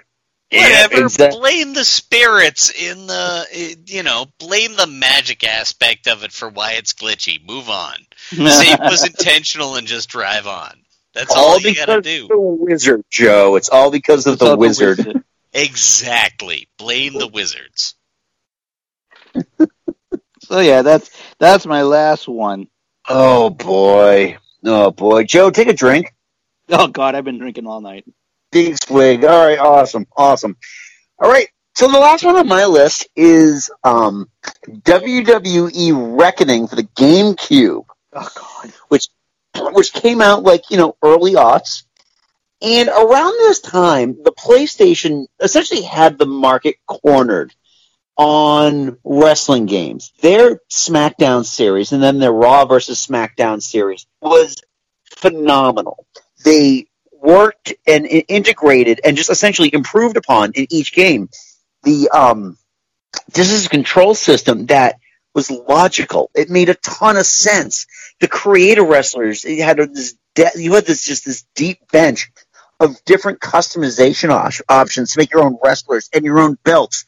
[0.53, 1.03] Whatever.
[1.05, 6.49] exact- Blame the spirits in the, you know, blame the magic aspect of it for
[6.49, 7.45] why it's glitchy.
[7.45, 7.95] Move on.
[8.31, 10.79] Say it was intentional and just drive on.
[11.13, 12.27] That's all, all you gotta do.
[12.27, 13.55] the wizard, Joe.
[13.55, 15.23] It's all because of It's the wizard.
[15.53, 16.67] Exactly.
[16.77, 17.95] Blame the wizards.
[20.45, 21.09] So yeah, that's
[21.39, 22.67] that's my last one.
[23.07, 24.37] Oh boy.
[24.65, 25.23] Oh boy.
[25.23, 26.13] Joe, take a drink.
[26.67, 28.05] Oh God, I've been drinking all night.
[28.53, 29.25] Big swig.
[29.25, 30.55] All right, awesome, awesome.
[31.19, 34.29] All right, so the last one on my list is um,
[34.67, 38.73] WWE Reckoning for the GameCube, Oh God.
[38.89, 39.07] which
[39.73, 41.83] which came out like you know early aughts,
[42.61, 47.53] and around this time, the PlayStation essentially had the market cornered
[48.15, 50.13] on wrestling games.
[50.21, 54.57] Their SmackDown series and then their Raw versus SmackDown series was
[55.17, 56.05] phenomenal.
[56.45, 56.87] They
[57.23, 61.29] worked and integrated and just essentially improved upon in each game
[61.83, 62.55] the um
[63.33, 64.99] this is a control system that
[65.35, 66.31] was logical.
[66.35, 67.87] It made a ton of sense.
[68.21, 72.31] The creative wrestlers it had this de- you had this just this deep bench
[72.79, 77.05] of different customization op- options to make your own wrestlers and your own belts,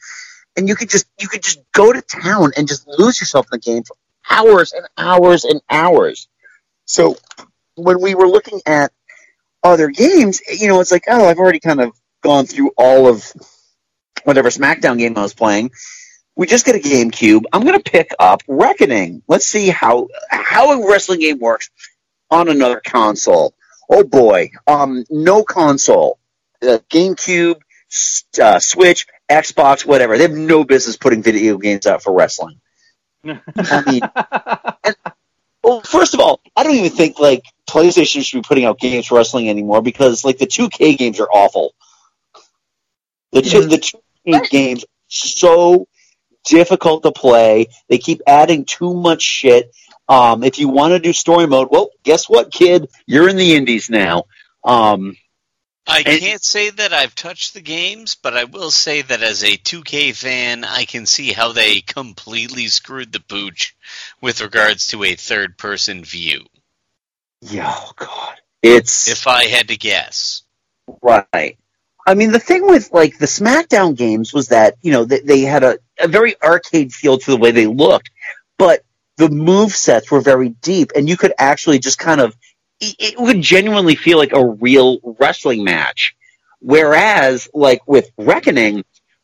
[0.57, 3.59] and you could just you could just go to town and just lose yourself in
[3.59, 3.95] the game for
[4.29, 6.27] hours and hours and hours.
[6.85, 7.17] So
[7.75, 8.91] when we were looking at
[9.65, 11.91] other games, you know, it's like, oh, I've already kind of
[12.23, 13.25] gone through all of
[14.23, 15.71] whatever SmackDown game I was playing.
[16.35, 17.43] We just get a GameCube.
[17.51, 19.23] I'm going to pick up Reckoning.
[19.27, 21.69] Let's see how how a wrestling game works
[22.29, 23.53] on another console.
[23.89, 26.19] Oh boy, um, no console.
[26.61, 27.55] Uh, GameCube,
[28.41, 30.17] uh, Switch, Xbox, whatever.
[30.17, 32.59] They have no business putting video games out for wrestling.
[33.25, 34.01] I mean,
[34.83, 35.14] and,
[35.65, 39.07] well, first of all, I don't even think like PlayStation should be putting out games
[39.07, 41.73] for wrestling anymore because like the 2K games are awful.
[43.31, 45.87] The two, the 2K games are so
[46.45, 47.67] difficult to play.
[47.89, 49.75] They keep adding too much shit.
[50.07, 52.87] Um, if you want to do story mode, well, guess what, kid?
[53.07, 54.25] You're in the indies now.
[54.63, 55.17] Um,
[55.87, 59.57] I can't say that I've touched the games, but I will say that as a
[59.57, 63.75] 2K fan, I can see how they completely screwed the pooch
[64.21, 66.45] with regards to a third person view.
[67.41, 70.43] yeah, oh god, it's If I had to guess.
[71.01, 71.57] Right.
[72.07, 75.41] I mean, the thing with like the SmackDown games was that you know they, they
[75.41, 78.11] had a, a very arcade feel to the way they looked,
[78.57, 78.83] but
[79.17, 82.35] the move sets were very deep, and you could actually just kind of
[82.79, 86.15] it, would genuinely feel like a real wrestling match.
[86.59, 88.83] Whereas, like with Reckoning,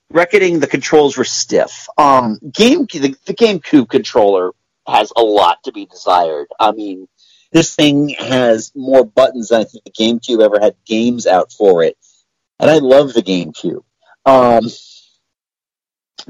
[0.10, 1.88] Reckoning the controls were stiff.
[1.98, 4.52] Um, game the, the GameCube controller
[4.88, 6.48] has a lot to be desired.
[6.60, 7.08] I mean,
[7.52, 11.84] this thing has more buttons than I think the GameCube ever had games out for
[11.84, 11.98] it.
[12.60, 13.84] And I love the GameCube.
[14.26, 14.70] Um,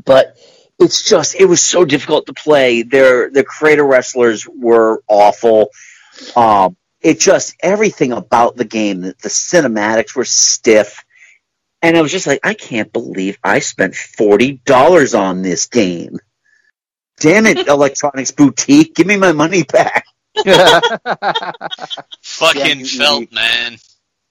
[0.05, 0.37] but
[0.79, 2.83] it's just, it was so difficult to play.
[2.83, 5.69] Their, the creator wrestlers were awful.
[6.35, 11.03] Um, it just, everything about the game, the, the cinematics were stiff.
[11.81, 16.19] And I was just like, I can't believe I spent $40 on this game.
[17.19, 20.05] Damn it, Electronics Boutique, give me my money back.
[22.21, 23.77] Fucking you- felt, man.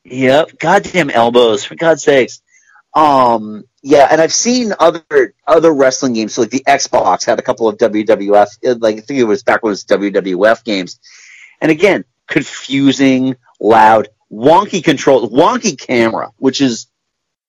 [0.04, 2.40] Yep, goddamn elbows, for God's sakes.
[2.94, 6.34] Um, yeah, and I've seen other other wrestling games.
[6.34, 9.62] So like the Xbox had a couple of WWF, like I think it was back
[9.62, 10.98] when it was WWF games.
[11.60, 16.86] And again, confusing, loud, wonky control, wonky camera, which is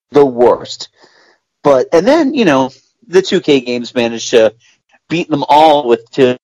[0.09, 0.89] the worst.
[1.63, 2.71] But and then you know
[3.07, 4.53] the 2K games managed to
[5.09, 6.37] beat them all with to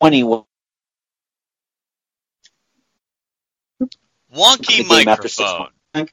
[0.00, 0.22] 20
[4.34, 6.08] Wonky The game after six microphone.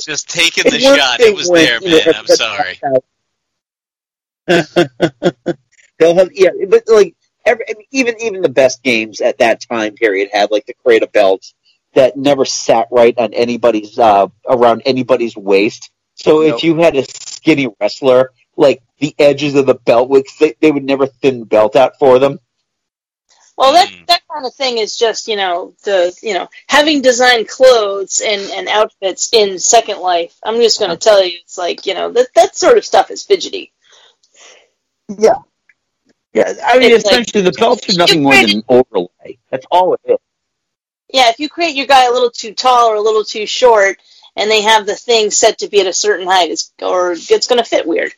[0.00, 1.20] Just taking the shot.
[1.20, 2.14] It was there, man.
[2.14, 2.78] I'm sorry.
[5.98, 7.15] They'll have yeah, but like
[7.46, 10.74] every, I mean, even even the best games at that time period had like the
[10.74, 11.52] create a belt
[11.94, 15.90] that never sat right on anybody's uh, around anybody's waist.
[16.14, 20.54] So if you had a skinny wrestler, like the edges of the belt would they,
[20.60, 22.38] they would never thin the belt out for them.
[23.56, 27.48] Well, that that kind of thing is just you know the you know having designed
[27.48, 30.36] clothes and, and outfits in Second Life.
[30.42, 33.10] I'm just going to tell you, it's like you know that that sort of stuff
[33.10, 33.72] is fidgety.
[35.08, 35.38] Yeah.
[36.36, 39.38] Yeah, I mean, It's like- essentially, the belts are nothing more than an overlay.
[39.50, 40.18] That's all it is.
[41.08, 43.98] Yeah, if you create your guy a little too tall or a little too short,
[44.36, 47.46] and they have the thing set to be at a certain height, it's, or it's
[47.46, 48.12] going to fit weird.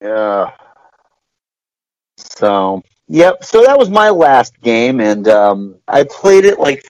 [0.00, 0.52] Yeah.
[2.16, 3.44] So, yep.
[3.44, 6.86] So that was my last game, and um, I played it like,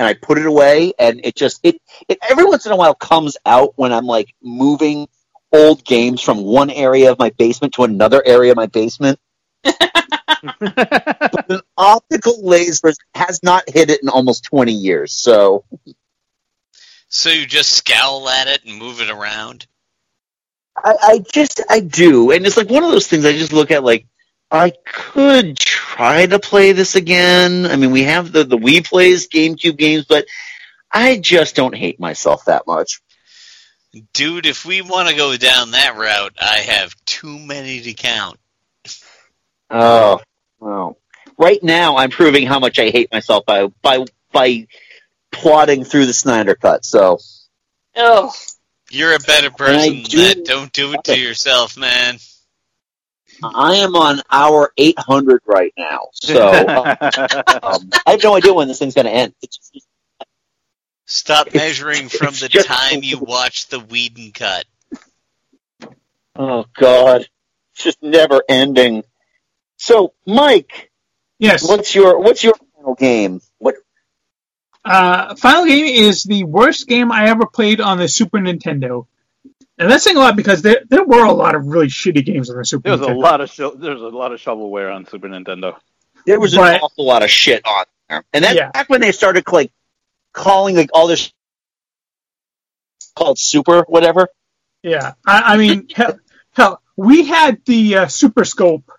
[0.00, 2.94] and I put it away, and it just it, it every once in a while
[2.94, 5.06] comes out when I'm like moving
[5.52, 9.18] old games from one area of my basement to another area of my basement.
[9.62, 15.12] but an optical laser has not hit it in almost 20 years.
[15.12, 15.64] So,
[17.08, 19.66] So you just scowl at it and move it around.
[20.76, 23.70] I, I just I do, and it's like one of those things I just look
[23.70, 24.06] at like
[24.50, 27.66] I could try to play this again.
[27.66, 30.26] I mean, we have the the Wii plays GameCube games, but
[30.90, 33.00] I just don't hate myself that much.
[34.12, 38.38] Dude, if we want to go down that route, I have too many to count.
[39.70, 40.20] Oh,
[40.60, 40.98] well.
[41.38, 44.66] Right now, I'm proving how much I hate myself by by by
[45.30, 46.84] plodding through the Snyder Cut.
[46.84, 47.18] So,
[47.96, 48.32] Oh,
[48.90, 50.44] You're a better person do, that.
[50.44, 52.18] Don't do it to yourself, man.
[53.42, 56.08] I am on hour 800 right now.
[56.12, 59.34] So, um, I have no idea when this thing's going to end.
[59.42, 59.87] It's just,
[61.10, 64.66] Stop measuring from it's the just- time you watched the Whedon cut.
[66.36, 67.22] Oh God,
[67.74, 69.02] it's just never ending.
[69.76, 70.90] So, Mike,
[71.38, 73.40] yes, what's your what's your final game?
[73.58, 73.74] What?
[74.84, 79.06] Uh, Final Game is the worst game I ever played on the Super Nintendo.
[79.76, 82.50] And that's saying a lot because there there were a lot of really shitty games
[82.50, 83.18] on the Super There's a Nintendo.
[83.22, 85.76] lot of sho- there's a lot of shovelware on Super Nintendo.
[86.26, 88.70] There was But- an awful lot of shit on there, and that's Yeah.
[88.70, 89.72] back when they started like
[90.32, 91.32] calling like all this
[93.16, 94.28] called Super whatever.
[94.82, 96.18] Yeah, I, I mean, hell,
[96.52, 98.90] hell, we had the uh, Super Scope,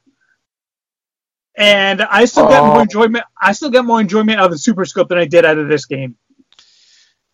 [1.55, 2.67] and I still get Oh.
[2.67, 3.23] more enjoyment.
[3.41, 5.67] I still get more enjoyment out of the Super Scope than I did out of
[5.67, 6.15] this game.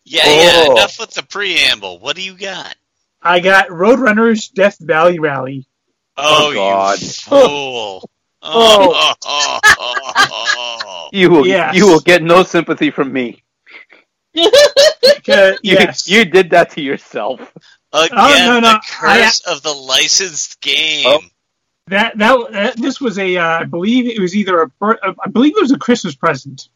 [0.04, 0.52] Yeah, yeah.
[0.68, 0.72] Oh.
[0.72, 1.98] Enough with the preamble.
[1.98, 2.74] What do you got?
[3.20, 5.66] I got Road Runner's Death Valley Rally.
[6.16, 7.00] Oh, God.
[7.00, 8.10] you fool!
[8.48, 11.08] Oh, oh, oh, oh.
[11.12, 11.74] You will Yes.
[11.74, 13.42] you will get no sympathy from me.
[15.14, 16.08] Because- You, yes.
[16.08, 17.40] you did that to yourself.
[17.92, 21.30] Again, Oh, no, no, the curse of the licensed game.
[21.88, 25.28] That, that that this was a uh, I believe it was either a bir- I
[25.30, 26.68] believe it was a Christmas present.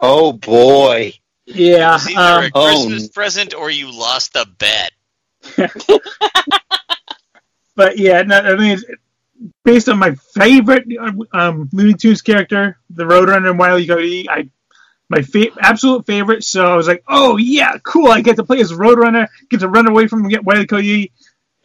[0.00, 1.14] Oh boy.
[1.46, 1.94] Yeah.
[1.94, 4.90] It was either um, a Christmas present or you lost a bet.
[7.76, 8.78] but yeah, no, I mean,
[9.64, 10.86] based on my favorite
[11.32, 13.86] um, Looney Tunes character, the Roadrunner and Wile E.
[13.86, 14.28] Coyote.
[14.28, 14.48] I
[15.14, 16.44] my fa- absolute favorite.
[16.44, 18.08] So I was like, oh yeah, cool.
[18.08, 20.66] I get to play as Roadrunner, get to run away from Wile.
[20.66, 21.12] Coyote.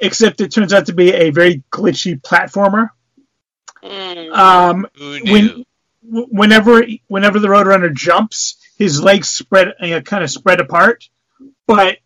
[0.02, 2.90] Except it turns out to be a very glitchy platformer.
[4.32, 5.66] Um, Who when knew?
[6.04, 11.10] whenever whenever the Roadrunner jumps, his legs spread uh, kind of spread apart,
[11.68, 11.98] but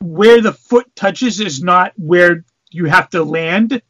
[0.00, 3.80] where the foot touches is not where you have to land,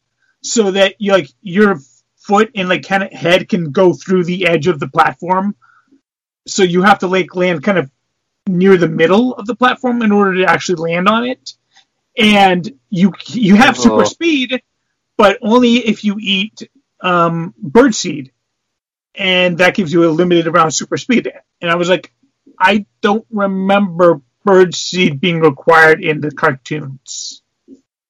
[0.41, 1.79] so that you like your
[2.17, 5.55] foot and like kind of head can go through the edge of the platform.
[6.47, 7.91] So you have to like land kind of
[8.47, 11.53] near the middle of the platform in order to actually land on it.
[12.17, 14.05] And you you have super Oh.
[14.05, 14.61] speed,
[15.17, 16.67] but only if you eat
[17.01, 18.31] um, birdseed,
[19.13, 21.31] and that gives you a limited amount of super speed.
[21.61, 22.11] And I was like,
[22.59, 27.43] I don't remember birdseed being required in the cartoons.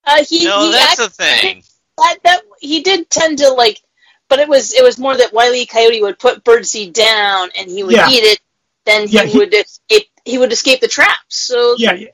[0.04, 1.62] Uh, he, No, he that's act- the thing.
[1.98, 3.80] That, that he did tend to like,
[4.28, 5.66] but it was it was more that Wile E.
[5.66, 8.08] Coyote would put birdseed down and he would Yeah.
[8.10, 8.40] eat it.
[8.84, 10.08] Then he Yeah, he- would escape.
[10.24, 11.36] He would escape the traps.
[11.36, 12.08] So Yeah, yeah.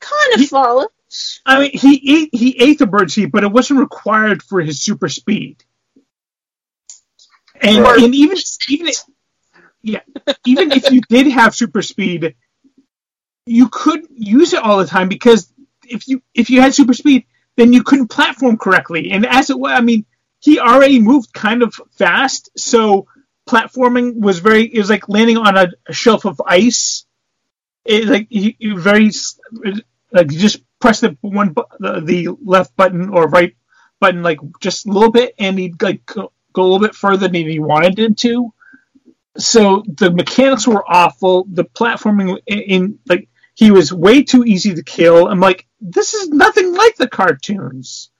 [0.00, 0.88] kind of follow.
[1.46, 5.08] I mean, he ate he ate the birdseed, but it wasn't required for his super
[5.08, 5.64] speed.
[7.60, 8.02] And, Right.
[8.02, 8.36] and even
[8.68, 8.92] even
[9.82, 10.00] yeah,
[10.46, 12.34] even if you did have super speed,
[13.46, 15.52] you couldn't use it all the time because
[15.88, 17.24] if you if you had super speed,
[17.56, 19.10] then you couldn't platform correctly.
[19.10, 20.04] And as it was, I mean,
[20.40, 23.06] he already moved kind of fast, so
[23.48, 27.06] platforming was very it was like landing on a, shelf of ice.
[27.84, 29.10] It like you, you very
[30.12, 33.56] like you just press the one the, the left button or right
[34.00, 37.28] button like just a little bit, and he'd like go, go a little bit further
[37.28, 38.52] than he wanted it to.
[39.38, 41.46] So the mechanics were awful.
[41.52, 45.26] The platforming in, in like he was way too easy to kill.
[45.28, 48.10] I'm like, this is nothing like the cartoons.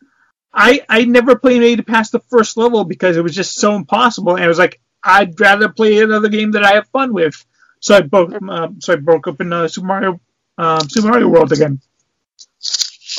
[0.53, 3.75] I I never played A to pass the first level because it was just so
[3.75, 7.45] impossible, and I was like, I'd rather play another game that I have fun with.
[7.81, 10.21] So I broke um, so I broke up in uh, Super Mario
[10.57, 11.81] um, Super Mario World again.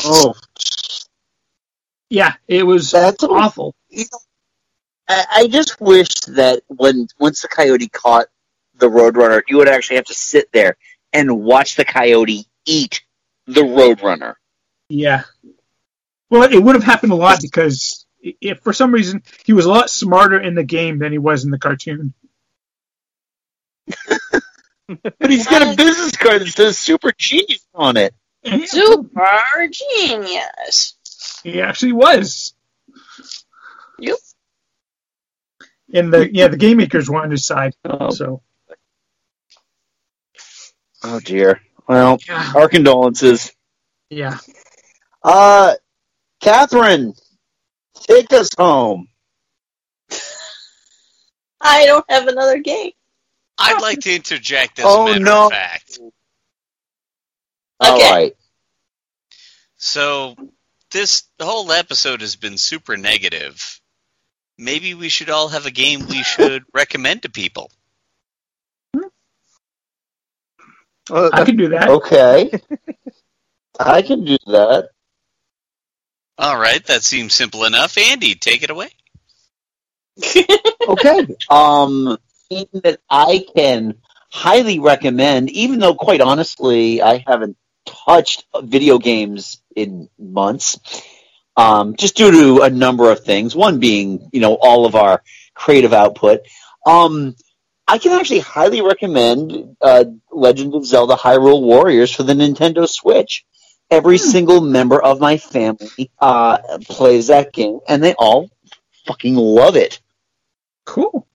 [0.06, 0.34] Oh,
[2.10, 3.76] Yeah, it was That's awful.
[5.08, 8.28] I, I just wish that when once the coyote caught
[8.76, 10.78] the roadrunner, you would actually have to sit there
[11.14, 13.02] and watch the coyote eat
[13.48, 14.36] the roadrunner.
[14.90, 15.24] Yeah.
[16.30, 19.70] Well, it would have happened a lot because if for some reason he was a
[19.70, 22.14] lot smarter in the game than he was in the cartoon.
[25.20, 28.12] But he's got a business card that says "Super Genius" on it.
[28.66, 30.96] Super genius.
[31.44, 32.56] He actually was.
[34.00, 34.18] Yep.
[35.94, 37.76] And the yeah, the game makers were on his side.
[38.10, 38.42] So
[41.04, 41.62] Oh dear.
[41.88, 42.18] Well,
[42.56, 43.52] our condolences.
[44.10, 44.40] yeah.
[45.24, 45.76] Uh,
[46.40, 47.14] Catherine,
[47.96, 49.08] take us home.
[51.62, 52.92] I don't have another game.
[53.58, 55.46] I'd like to interject as Oh, a matter no.
[55.48, 56.00] of fact.
[57.82, 58.10] All Okay.
[58.12, 58.36] right.
[59.78, 60.36] So
[60.92, 63.80] this whole episode has been super negative.
[64.58, 67.70] Maybe we should all have a game we should recommend to people.
[71.12, 71.90] I can do that.
[71.90, 72.52] Okay.
[73.80, 74.90] I can do that.
[76.40, 77.98] All right, that seems simple enough.
[77.98, 78.88] Andy, take it away.
[80.88, 81.28] okay.
[81.50, 82.18] Um,
[82.50, 83.96] something that I can
[84.32, 90.80] highly recommend, even though, quite honestly, I haven't touched video games in months,
[91.58, 93.54] um, just due to a number of things.
[93.54, 95.22] One being, you know, all of our
[95.54, 96.40] creative output.
[96.86, 97.36] Um,
[97.86, 103.44] I can actually highly recommend uh, Legend of Zelda: Hyrule Warriors for the Nintendo Switch.
[103.92, 108.50] Every single member of my family uh, plays that game, and they all
[109.06, 110.00] fucking love it.
[110.86, 111.26] Cool.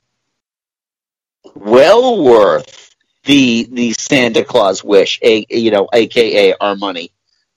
[1.54, 2.94] Well worth
[3.24, 7.10] the the Santa Claus wish, a you know, aka our money.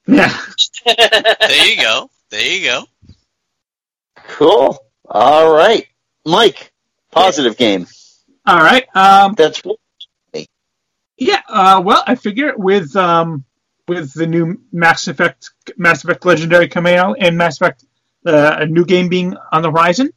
[0.07, 0.35] Yeah.
[0.85, 2.09] There you go.
[2.29, 2.85] There you go.
[4.15, 4.77] Cool.
[5.05, 5.85] All right.
[6.25, 6.71] Mike,
[7.11, 7.87] positive game.
[8.45, 8.85] All right.
[8.95, 9.61] Um, That's
[11.17, 13.43] Yeah, uh, well, I figure with um,
[13.87, 17.85] with the new Mass Effect, Mass Effect Legendary coming out, and Mass Effect,
[18.25, 20.11] uh, a new game being on the horizon,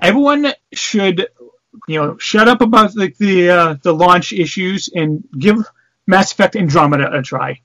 [0.00, 1.28] everyone should,
[1.88, 5.56] you know, shut up about like the uh, the launch issues and give
[6.06, 7.60] Mass Effect Andromeda a try.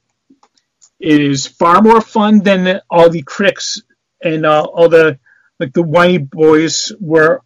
[1.00, 3.82] It is far more fun than all the critics
[4.24, 5.20] and uh, all the
[5.60, 7.42] like the whiny boys were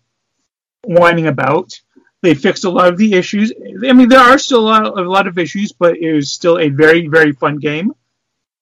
[0.84, 1.80] whining about.
[2.22, 3.54] They fixed a lot of the issues.
[3.88, 6.60] I mean, there are still a lot, a lot of issues, but it was still
[6.60, 7.94] a very, very fun game.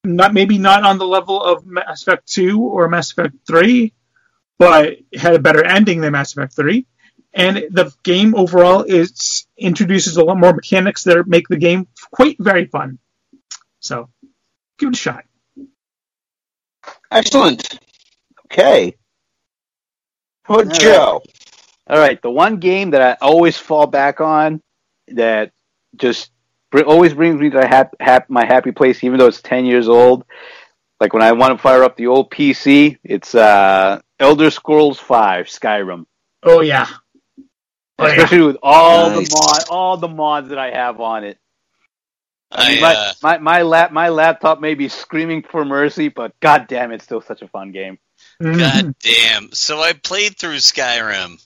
[0.03, 3.93] Not maybe not on the level of Mass Effect 2 or Mass Effect 3,
[4.59, 6.85] but it had a better ending than Mass Effect 3.
[7.33, 12.37] And the game overall is introduces a lot more mechanics that make the game quite
[12.39, 12.99] very fun.
[13.79, 14.09] So,
[14.79, 15.25] give it a shot.
[17.11, 17.79] Excellent.
[18.45, 18.95] Okay.
[20.43, 21.23] How about All Joe?
[21.89, 24.61] All right, the one game that I always fall back on
[25.09, 25.51] that
[25.95, 26.31] just
[26.71, 29.87] br- always brings me to hap- hap- my happy place, even though it's ten years
[29.87, 30.25] old.
[30.99, 35.45] Like when I want to fire up the old PC, it's uh, Elder Scrolls Five
[35.45, 36.05] Skyrim.
[36.43, 36.87] Oh yeah.
[37.99, 38.13] Oh, yeah.
[38.13, 39.29] Especially with all Nice.
[39.29, 41.37] the mod, all the mods that I have on it.
[42.51, 46.09] I mean, I, my, uh, my my lap my laptop may be screaming for mercy,
[46.09, 47.97] but god damn, it's still such a fun game.
[48.41, 48.59] Mm-hmm.
[48.59, 49.51] God damn.
[49.53, 51.45] So I played through Skyrim,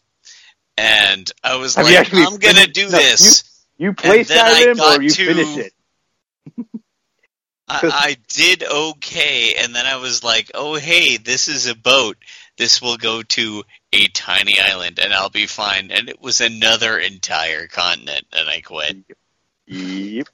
[0.82, 3.66] and I was Have like, actually I'm gonna finished- do no, this.
[3.78, 5.74] You play And then I Skyrim got or you to- finish it?
[7.68, 12.18] I, I did okay, and then I was like, oh, hey, this is a boat.
[12.58, 13.64] This will go to
[13.94, 15.90] a tiny island, and I'll be fine.
[15.91, 18.98] And it was another entire continent, and I quit.
[19.68, 20.28] Yep.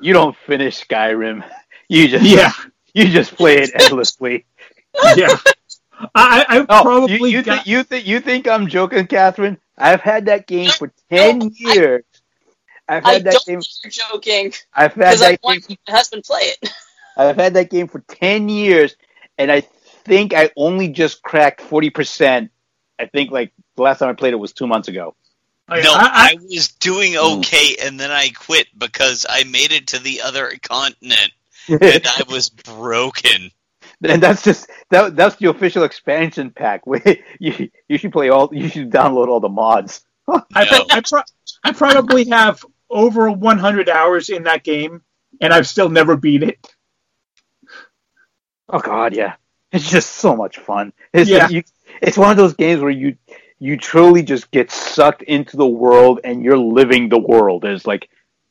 [0.00, 1.44] You don't finish Skyrim.
[1.88, 2.52] You just Yeah.
[2.94, 4.44] You just play it endlessly.
[5.16, 5.36] yeah.
[6.14, 9.58] I, I Oh, probably you, you, got, think, you think you think I'm joking, Catherine?
[9.78, 12.04] I've had that game for ten years.
[12.88, 13.62] I've I had that don't game.
[13.84, 14.52] you're joking.
[14.74, 15.38] I've had Because I game.
[15.44, 15.58] my
[15.88, 16.70] husband play it.
[17.16, 18.96] I've had that game for ten years,
[19.38, 22.50] and I think I only just cracked forty percent.
[22.98, 25.14] I think like the last time I played it was two months ago.
[25.70, 27.38] Yeah, No, I- I, was doing hmm.
[27.40, 31.32] okay, and then I quit because I made it to the other continent,
[31.68, 33.50] and I was broken.
[34.04, 35.16] And that's just that.
[35.16, 36.82] That's the official expansion pack.
[37.40, 38.50] you you should play all.
[38.52, 40.04] You should download all the mods.
[40.28, 40.42] I,
[40.90, 41.22] I, pro-
[41.64, 45.02] I probably have over 100 hours in that game,
[45.40, 46.58] and I've still never beat it.
[48.68, 49.34] Oh God, yeah,
[49.72, 50.92] it's just so much fun.
[51.12, 51.48] It's Yeah.
[51.48, 51.62] you,
[52.02, 53.16] it's one of those games where you
[53.58, 57.64] you truly just get sucked into the world and you're living the world.
[57.64, 58.08] It's like,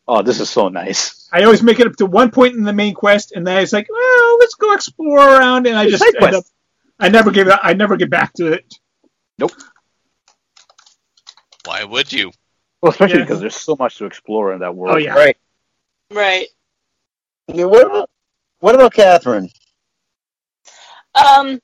[0.07, 1.27] oh, this is so nice.
[1.31, 3.73] I always make it up to one point in the main quest, and then it's
[3.73, 6.31] like, well, let's go explore around, and I just Side end up.
[6.31, 6.51] quest.
[6.99, 7.59] I never give it.
[7.61, 8.73] I never get back to it.
[9.37, 9.51] Nope.
[11.65, 12.31] Why would you?
[12.81, 13.23] Well, especially Yeah.
[13.23, 14.95] because there's so much to explore in that world.
[14.95, 15.13] Oh yeah.
[15.15, 15.37] Right.
[16.11, 16.47] Right.
[17.47, 18.09] Yeah, what about
[18.59, 19.49] what about Catherine?
[21.15, 21.59] Um,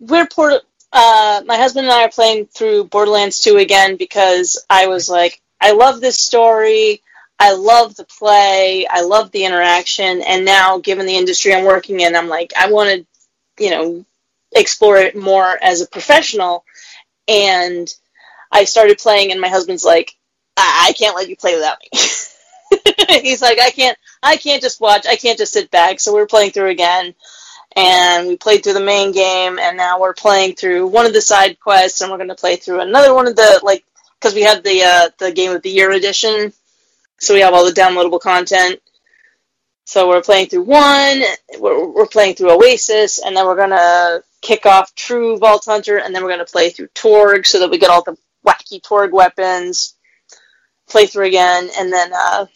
[0.00, 0.62] we're port.
[0.92, 5.40] Uh, my husband and I are playing through Borderlands 2 again because I was like,
[5.60, 7.02] I love this story.
[7.38, 8.86] I love the play.
[8.88, 10.22] I love the interaction.
[10.22, 14.04] And now, given the industry I'm working in, I'm like, I want to, you know,
[14.54, 16.64] explore it more as a professional.
[17.26, 17.92] And
[18.50, 20.16] I started playing, and my husband's like,
[20.56, 21.98] I, I can't let you play without me.
[23.22, 25.06] He's like, I can't, I can't just watch.
[25.06, 26.00] I can't just sit back.
[26.00, 27.14] So we're playing through again
[27.76, 31.20] and we played through the main game and now we're playing through one of the
[31.20, 33.84] side quests and we're going to play through another one of the like
[34.20, 36.52] because we have the uh, the game of the year edition
[37.22, 38.80] so we have all the downloadable content
[39.84, 41.22] so we're playing through one
[41.58, 45.98] we're, we're playing through oasis and then we're going to kick off true vault hunter
[45.98, 48.16] and then we're going to play through Torgue so that we get all the
[48.46, 49.94] wacky Torgue weapons
[50.88, 52.46] play through again and then uh,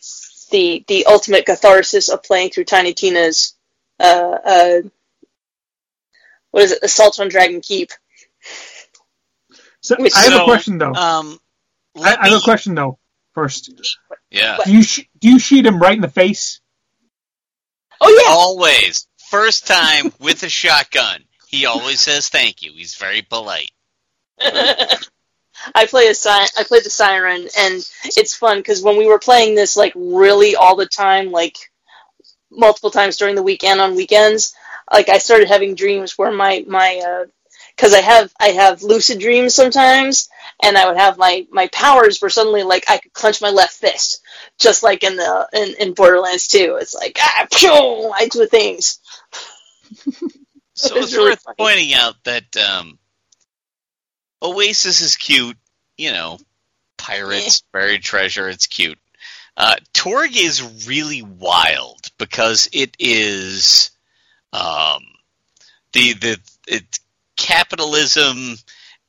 [0.51, 3.55] the the ultimate catharsis of playing through tiny tina's
[3.99, 4.81] uh, uh,
[6.51, 6.79] what is it?
[6.83, 7.91] Assault on Dragon Keep.
[9.81, 10.93] So Which- I have a question though.
[10.93, 11.39] Um,
[11.97, 12.99] I, I have a question though.
[13.35, 13.71] First,
[14.31, 14.59] yeah.
[14.65, 16.61] do you sh- do you shoot him right in the face?
[18.01, 18.33] Oh yeah.
[18.35, 19.07] Always.
[19.31, 21.25] First time with a shotgun.
[21.49, 22.73] He always says thank you.
[22.75, 23.71] He's very polite.
[25.75, 29.19] I play a si- I played the siren, and it's fun because when we were
[29.19, 31.57] playing this like really all the time, like
[32.51, 34.55] multiple times during the weekend on weekends,
[34.93, 37.27] like I started having dreams where my my uh,
[37.77, 40.29] because I have I have lucid dreams sometimes,
[40.63, 43.75] and I would have my my powers were suddenly like I could clench my left
[43.75, 44.23] fist,
[44.59, 46.79] just like in the in, in Borderlands 2.
[46.81, 48.99] It's like ah, phew, I do things.
[50.75, 51.57] So It's it's really worth funny.
[51.59, 52.99] pointing out that um,
[54.43, 55.57] Oasis is cute.
[55.97, 56.39] You know,
[56.99, 58.49] pirates, buried treasure.
[58.49, 58.99] It's cute.
[59.57, 63.91] Uh, Torgue is really wild because it is
[64.53, 65.03] um,
[65.93, 66.39] the the
[66.69, 66.99] it
[67.37, 68.57] capitalism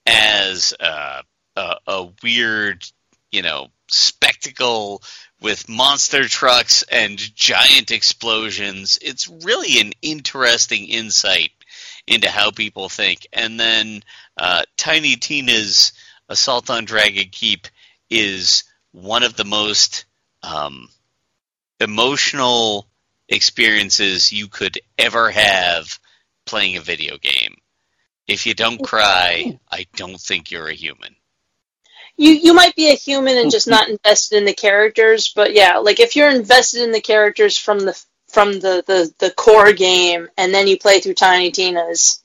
[0.06, 1.24] as a,
[1.56, 2.86] a weird
[3.32, 5.02] you know spectacle
[5.42, 8.98] with monster trucks and giant explosions.
[9.02, 11.52] It's really an interesting insight
[12.08, 13.28] into how people think.
[13.34, 14.04] And then
[14.38, 15.94] uh, Tiny Tina's
[16.30, 17.68] Assault on Dragon Keep
[18.10, 20.06] is one of the most
[20.42, 20.90] um,
[21.80, 22.88] emotional
[23.30, 26.00] experiences you could ever have
[26.46, 27.56] playing a video game.
[28.28, 31.16] If you don't cry, I don't think you're a human.
[32.18, 35.78] You you might be a human and just not invested in the characters, but yeah,
[35.78, 40.28] like if you're invested in the characters from the from the the, the core game
[40.38, 42.22] and then you play through Tiny Tina's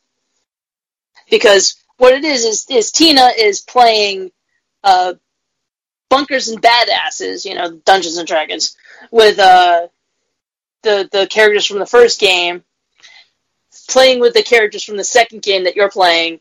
[1.30, 4.32] because what it is is is Tina is playing
[4.82, 5.14] uh
[6.12, 8.76] bunkers and badasses, you know, Dungeons and Dragons,
[9.10, 9.88] with uh,
[10.82, 12.62] the the characters from the first game,
[13.88, 16.40] playing with the characters from the second game that you're playing,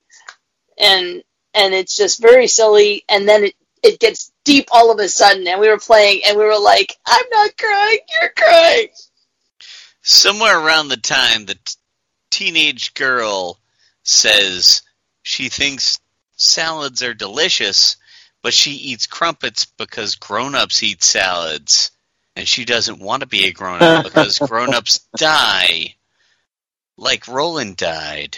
[0.78, 1.24] and
[1.54, 3.04] and it's just very silly.
[3.10, 6.38] And then it it gets deep all of a sudden, and we were playing, and
[6.38, 8.88] we were like, "I'm not crying, you're crying."
[10.02, 11.76] Somewhere around the time the t-
[12.32, 13.60] teenage girl
[14.04, 14.82] says
[15.22, 16.00] she thinks
[16.36, 17.98] salads are delicious
[18.42, 21.92] but she eats crumpets because grown-ups eat salads
[22.36, 25.96] and she doesn't want to be a grown-up because grown-ups die
[26.98, 28.38] like Roland died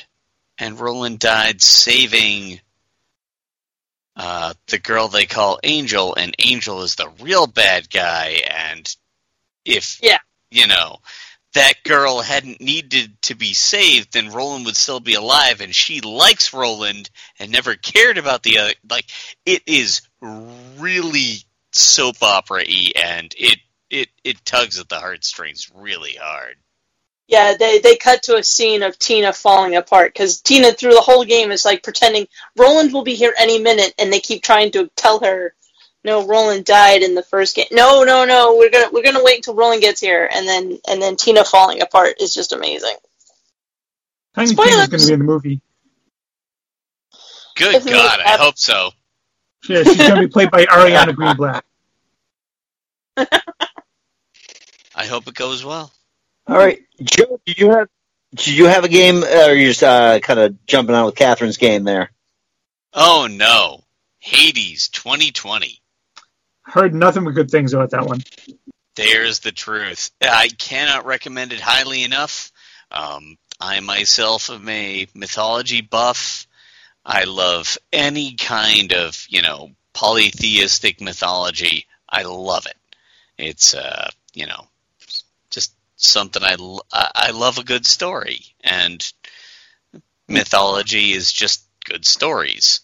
[0.58, 2.60] and Roland died saving
[4.16, 8.96] uh, the girl they call Angel and Angel is the real bad guy and
[9.66, 10.20] if yeah
[10.52, 11.00] you know
[11.54, 16.02] that girl hadn't needed to be saved, then Roland would still be alive, and she
[16.02, 17.10] likes Roland
[17.40, 18.74] and never cared about the other.
[18.90, 19.06] Like
[19.46, 21.38] it is really
[21.72, 23.60] soap opera y, and it
[23.90, 26.56] it it tugs at the heartstrings really hard.
[27.28, 31.02] Yeah, they they cut to a scene of Tina falling apart because Tina through the
[31.02, 32.28] whole game is like pretending
[32.58, 35.56] Roland will be here any minute, and they keep trying to tell her
[36.06, 37.68] no, Roland died in the first game.
[37.72, 41.02] No, no, no, we're gonna we're gonna wait until Roland gets here, and then and
[41.02, 42.96] then Tina falling apart is just amazing.
[44.36, 44.72] Tiny Spoilers!
[44.72, 45.62] Tina's going to be in the movie.
[47.56, 48.90] Good Isn't God, I hope so.
[49.70, 51.62] Yeah, she's going to be played by Ariana Greenblatt.
[54.96, 55.92] I hope it goes well.
[56.48, 57.88] All right, Joe, did you have
[58.36, 61.16] did you have a game, or are you just uh, kind of jumping on with
[61.16, 62.12] Catherine's game there?
[62.94, 63.84] Oh no,
[64.20, 65.80] Hades 2020.
[66.64, 68.22] Heard nothing but good things about that one.
[68.96, 70.12] There's the truth.
[70.22, 72.52] I cannot recommend it highly enough.
[72.92, 76.48] Um, I myself am a mythology buff.
[77.06, 81.86] I love any kind of, you know, polytheistic mythology.
[82.08, 82.78] I love it.
[83.38, 84.73] It's, uh, you know, just
[86.06, 86.56] something I,
[86.94, 88.42] I love a good story.
[88.62, 89.06] And
[90.28, 92.82] mythology is just good stories.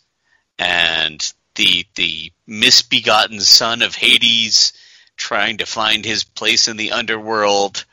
[0.58, 4.74] And the, the misbegotten son of Hades
[5.16, 7.86] trying to find his place in the underworld,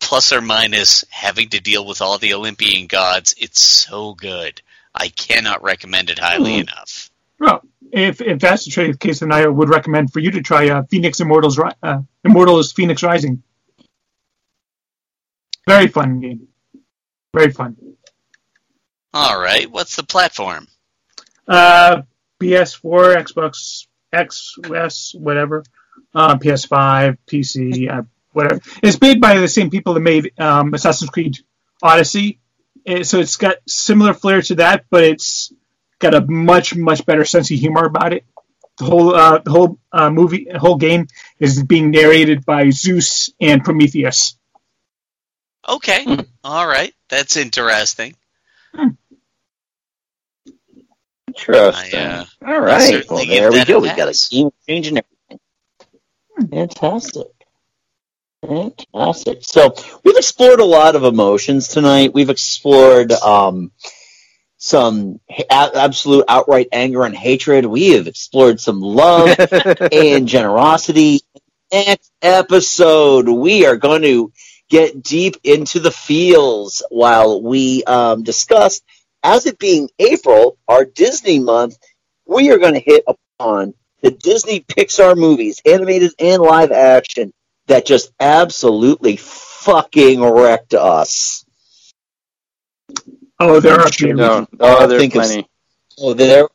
[0.00, 3.34] plus or minus having to deal with all the Olympian gods.
[3.38, 4.60] It's so good.
[4.94, 7.10] I cannot recommend it highly enough.
[7.38, 7.62] Well,
[7.92, 11.20] if if that's the case, then I would recommend for you to try uh, Fenyx
[11.20, 13.42] Immortals uh, Immortals Fenyx Rising.
[15.66, 16.48] Very fun game.
[17.34, 17.76] Very fun.
[19.14, 20.66] All right, what's the platform?
[21.46, 22.02] Uh,
[22.40, 25.64] PS4, Xbox X, S, whatever.
[26.14, 28.02] Uh, PS5, PC, uh,
[28.32, 28.60] whatever.
[28.82, 31.38] It's made by the same people that made um, Assassin's Creed
[31.82, 32.40] Odyssey.
[32.86, 35.52] Eh, so it's got similar flair to that, but it's
[35.98, 38.24] got a much much better sense of humor about it.
[38.78, 41.06] The whole uh, the whole uh, movie, the whole game
[41.38, 44.36] is being narrated by Zeus and Prometheus.
[45.68, 46.04] Okay,
[46.44, 48.14] all right, that's interesting.
[51.28, 52.00] Interesting.
[52.00, 52.80] I, uh, All I'll right.
[52.80, 53.78] certainly Well, there we go.
[53.78, 54.28] a We got a pass.
[54.28, 56.50] game changing everything.
[56.50, 57.28] Fantastic.
[58.46, 59.38] Fantastic.
[59.44, 59.74] So
[60.04, 62.12] we've explored a lot of emotions tonight.
[62.12, 63.70] We've explored um,
[64.58, 67.64] some ha- absolute outright anger and hatred.
[67.66, 69.36] We have explored some love
[69.92, 71.20] and generosity.
[71.72, 74.32] Next episode, we are going to
[74.72, 78.80] get deep into the feels while we um, discuss,
[79.22, 81.76] as it being April, our Disney month,
[82.26, 87.34] we are going to hit upon the Disney Pixar movies, animated and live action,
[87.66, 91.44] that just absolutely fucking wrecked us.
[93.38, 94.14] Oh, there are a few.
[94.16, 94.48] don't.
[94.58, 95.48] Oh, I'll there's think of- plenty.
[96.00, 96.48] Oh, there,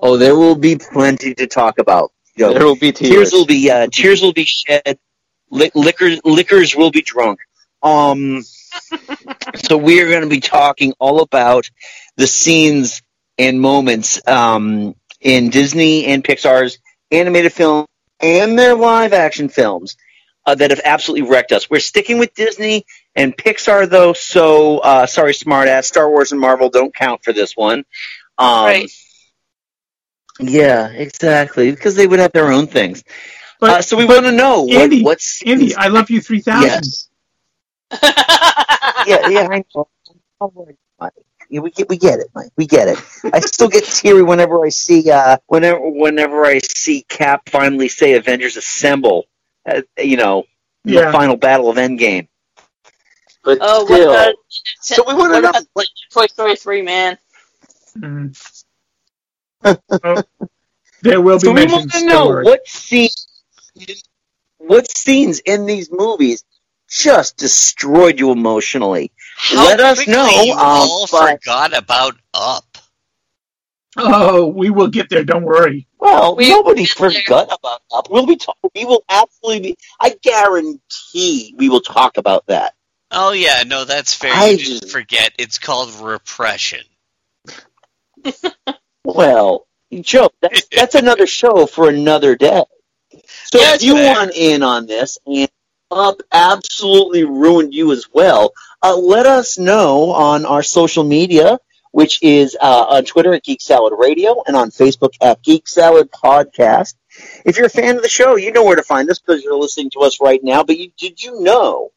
[0.00, 2.12] Oh, there will be plenty to talk about.
[2.36, 3.10] You know, There will be tears.
[3.10, 3.32] tears.
[3.32, 4.98] will be uh, tears will be shed.
[5.50, 7.40] Li- liquor liquors will be drunk.
[7.82, 8.42] Um,
[9.56, 11.70] so we are going to be talking all about
[12.16, 13.02] the scenes
[13.38, 16.78] and moments um, in Disney and Pixar's
[17.10, 17.86] animated film
[18.20, 19.96] and their live action films
[20.46, 21.70] uh, that have absolutely wrecked us.
[21.70, 22.84] We're sticking with Disney
[23.14, 25.84] and Pixar though, so uh, sorry, smartass.
[25.84, 27.84] Star Wars and Marvel don't count for this one.
[28.38, 28.90] Um, Right.
[30.40, 33.02] Yeah, exactly, because they would have their own things.
[33.60, 36.40] But- uh, so we want to know what, Andy, what's Andy, I love you three
[36.40, 36.68] thousand.
[36.68, 37.08] Yes.
[39.06, 39.88] yeah, yeah, I know.
[41.50, 42.50] Yeah, we get, we get it, Mike.
[42.58, 42.98] We get it.
[43.32, 48.14] I still get teary whenever I see, uh, whenever, whenever I see Cap finally say
[48.14, 49.24] "Avengers Assemble."
[49.66, 50.44] Uh, you know,
[50.84, 51.06] Yeah.
[51.06, 52.28] the final battle of Endgame.
[53.44, 54.34] But Oh, what still, about,
[54.82, 55.50] so we want to what know.
[55.50, 57.18] about Toy Story 3, man?
[57.98, 58.52] Mm.
[60.04, 60.22] Oh,
[61.02, 62.44] there will be So we want to know worry.
[62.44, 63.27] what scenes,
[64.58, 66.44] what scenes in these movies
[66.88, 69.12] just destroyed you emotionally.
[69.36, 70.26] How Let us know.
[70.28, 72.64] You um, all but- forgot about Up.
[73.96, 75.24] Oh, we will get there.
[75.24, 75.86] Don't worry.
[75.98, 78.08] Well, We- nobody forgot about Up.
[78.10, 79.72] We'll be talk- We will absolutely.
[79.72, 82.74] Be, I guarantee we will talk about that.
[83.10, 84.32] Oh yeah, no, that's fair.
[84.32, 85.32] I you just just- forget.
[85.38, 86.84] It's called repression.
[89.04, 89.66] Well,
[90.00, 92.62] Joe, that's that's another show for another day.
[93.52, 95.48] So if you want in on this and
[95.90, 98.52] Up absolutely ruined you as well,
[98.82, 101.58] uh, let us know on our social media,
[101.92, 106.10] which is uh, on Twitter at Geek Salad Radio and on Facebook at Geek Salad
[106.10, 106.94] Podcast.
[107.46, 109.56] If you're a fan of the show, you know where to find us because you're
[109.56, 110.62] listening to us right now.
[110.62, 111.90] But you, did you know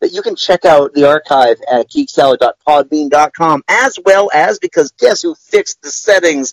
[0.00, 5.34] that you can check out the archive at geeksalad.podbean.com as well as because guess who
[5.34, 6.52] fixed the settings?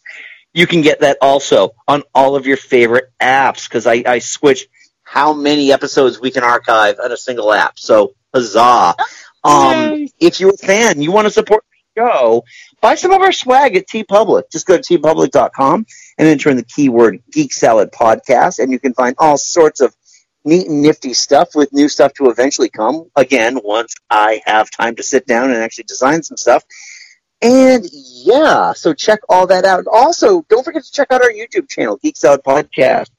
[0.56, 4.70] You can get that also on all of your favorite apps because I, I switched
[5.04, 7.78] how many episodes we can archive on a single app.
[7.78, 8.96] So huzzah!
[9.44, 12.46] Um, if you're a fan, you want to support the show,
[12.80, 14.44] buy some of our swag at TeePublic.
[14.50, 15.86] Just go to teepublic.com
[16.18, 19.94] and enter in the keyword Geek Salad Podcast, and you can find all sorts of
[20.46, 23.12] neat and nifty stuff with new stuff to eventually come.
[23.18, 26.64] Again, once I have time to sit down and actually design some stuff.
[27.46, 29.86] And yeah, so check all that out.
[29.86, 33.12] Also, don't forget to check out our YouTube channel, Geek Out Podcast,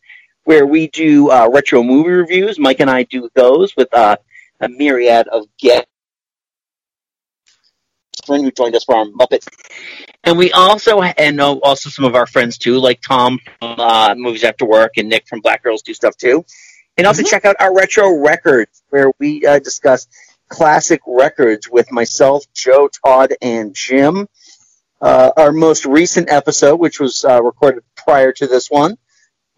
[0.42, 2.58] where we do uh, retro movie reviews.
[2.58, 4.16] Mike and I do those with uh,
[4.58, 5.86] a myriad of guests
[8.26, 9.46] friend who joined us for our Muppet.
[10.24, 14.16] And we also, and uh, also some of our friends too, like Tom from uh,
[14.16, 16.44] Movies After Work and Nick from Black Girls do stuff too.
[16.96, 20.08] And also check out our retro records where we uh, discuss
[20.48, 24.28] classic records with myself, Joe, Todd, and Jim.
[25.00, 28.96] Uh, our most recent episode, which was uh, recorded prior to this one,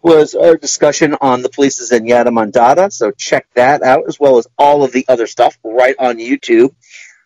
[0.01, 2.91] was our discussion on the police's Zenyatta Mondatta.
[2.91, 6.73] So check that out, as well as all of the other stuff right on YouTube.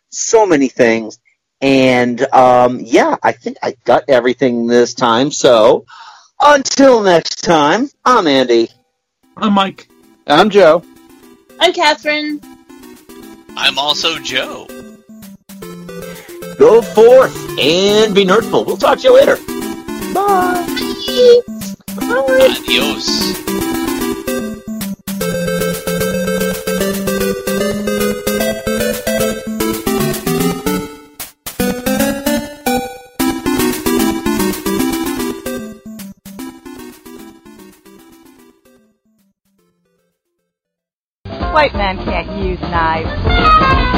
[0.09, 1.19] So many things.
[1.61, 5.31] And um, yeah, I think I got everything this time.
[5.31, 5.85] So
[6.39, 8.69] until next time, I'm Andy.
[9.37, 9.87] I'm Mike.
[10.27, 10.83] I'm Joe.
[11.59, 12.41] I'm Catherine.
[13.55, 14.67] I'm also Joe.
[16.57, 18.65] Go forth and be nerdful.
[18.65, 19.37] We'll talk to you later.
[20.13, 20.65] Bye.
[21.99, 23.82] Adios.
[41.63, 43.92] White man can't use knives.